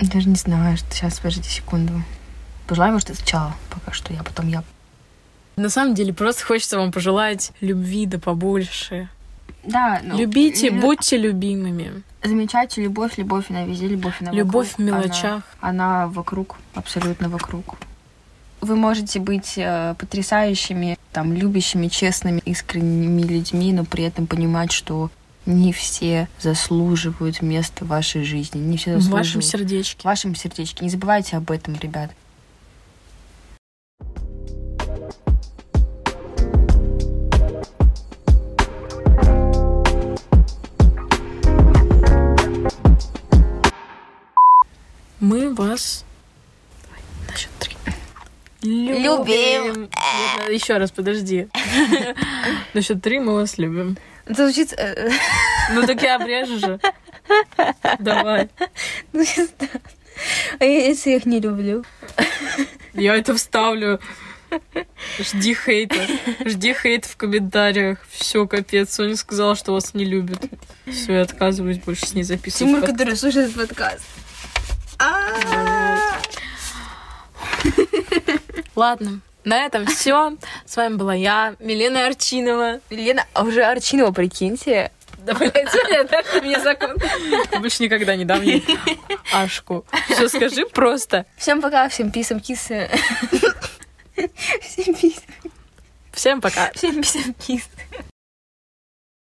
Даже 0.00 0.28
не 0.28 0.36
знаю, 0.36 0.76
что 0.76 0.86
сейчас, 0.94 1.18
подожди 1.18 1.48
секунду. 1.48 2.02
Пожелай, 2.68 2.92
может, 2.92 3.08
ты 3.08 3.14
сначала 3.14 3.54
пока 3.70 3.92
что, 3.92 4.12
я 4.12 4.22
потом 4.22 4.46
я. 4.48 4.62
На 5.56 5.70
самом 5.70 5.94
деле, 5.94 6.12
просто 6.14 6.44
хочется 6.44 6.78
вам 6.78 6.92
пожелать 6.92 7.50
любви 7.60 8.06
да 8.06 8.18
побольше. 8.18 9.08
Да, 9.64 10.00
ну, 10.04 10.16
Любите, 10.16 10.70
ну, 10.70 10.80
будьте 10.80 11.16
любимыми. 11.16 12.02
Замечайте 12.22 12.82
любовь, 12.82 13.18
любовь 13.18 13.46
она 13.50 13.64
везде, 13.64 13.88
любовь 13.88 14.16
она 14.20 14.30
Любовь 14.32 14.68
в 14.68 14.78
вокруг. 14.78 14.88
Она- 14.94 15.02
мелочах. 15.02 15.42
Она, 15.60 16.06
вокруг, 16.06 16.56
абсолютно 16.74 17.28
вокруг. 17.28 17.76
Вы 18.60 18.76
можете 18.76 19.18
быть 19.20 19.54
э, 19.56 19.94
потрясающими, 19.98 20.96
там, 21.12 21.32
любящими, 21.32 21.88
честными, 21.88 22.40
искренними 22.44 23.22
людьми, 23.22 23.72
но 23.72 23.84
при 23.84 24.04
этом 24.04 24.26
понимать, 24.26 24.72
что 24.72 25.10
не 25.46 25.72
все 25.72 26.28
заслуживают 26.40 27.40
места 27.40 27.84
в 27.84 27.88
вашей 27.88 28.24
жизни. 28.24 28.58
Не 28.58 28.76
все 28.76 28.90
В 28.96 29.00
заслуживают. 29.00 29.26
вашем 29.26 29.42
сердечке. 29.42 30.00
В 30.02 30.04
вашем 30.04 30.34
сердечке. 30.34 30.84
Не 30.84 30.90
забывайте 30.90 31.36
об 31.36 31.50
этом, 31.50 31.76
ребят. 31.80 32.10
Мы 45.20 45.52
вас... 45.54 46.04
Давай, 46.84 47.00
на 47.28 47.36
счет 47.36 47.50
три. 47.58 47.76
Любим. 48.62 49.88
Еще 50.50 50.76
раз, 50.78 50.90
подожди. 50.90 51.48
На 52.74 52.82
счет 52.82 53.00
три 53.02 53.18
мы 53.20 53.34
вас 53.34 53.56
любим. 53.58 53.96
Это 54.26 54.48
звучит... 54.50 54.72
э, 54.76 55.10
Ну 55.72 55.86
так 55.86 56.02
я 56.02 56.16
обрежу 56.16 56.58
же. 56.58 56.80
Давай. 57.98 58.48
ну, 59.12 59.24
знаю. 59.24 59.48
А 60.58 60.64
я- 60.64 60.86
если 60.88 61.10
я 61.10 61.16
их 61.16 61.26
не 61.26 61.40
люблю? 61.40 61.84
Я 62.94 63.16
это 63.16 63.34
вставлю. 63.36 64.00
Жди 65.20 65.54
хейта. 65.54 66.06
Жди 66.44 66.74
хейт 66.74 67.04
в 67.04 67.16
комментариях. 67.16 67.98
Все, 68.10 68.46
капец. 68.46 68.94
Соня 68.94 69.16
сказала, 69.16 69.54
что 69.54 69.72
вас 69.72 69.94
не 69.94 70.04
любит. 70.04 70.38
Все, 70.86 71.14
я 71.14 71.22
отказываюсь 71.22 71.78
больше 71.78 72.06
с 72.06 72.14
ней 72.14 72.24
записывать. 72.24 72.58
Тимур, 72.58 72.80
подкаст. 72.80 72.98
который 72.98 73.16
слушает 73.16 73.54
подкаст. 73.54 74.04
Ладно, 78.74 79.20
на 79.44 79.64
этом 79.64 79.86
все. 79.86 80.36
С 80.64 80.76
вами 80.76 80.94
была 80.94 81.14
я, 81.14 81.54
Милена 81.58 82.06
Арчинова. 82.06 82.80
Лена, 82.90 83.24
а 83.32 83.42
уже 83.42 83.64
Арчинова, 83.64 84.12
прикиньте. 84.12 84.92
Да, 85.18 85.34
блядь, 85.34 85.52
ты 85.52 86.40
мне 86.42 86.60
закон. 86.60 86.96
Больше 87.58 87.82
никогда 87.82 88.14
не 88.14 88.24
дам 88.24 88.40
ей 88.42 88.64
Ашку. 89.32 89.84
Все, 90.08 90.28
скажи 90.28 90.64
просто. 90.66 91.26
Всем 91.36 91.60
пока, 91.60 91.88
всем 91.88 92.10
писам, 92.10 92.40
кисы. 92.40 92.88
Всем 94.62 94.94
писам, 94.94 95.22
Всем 96.12 96.40
пока. 96.40 96.70
всем 96.74 97.02
писам, 97.02 97.34
кис. 97.34 97.68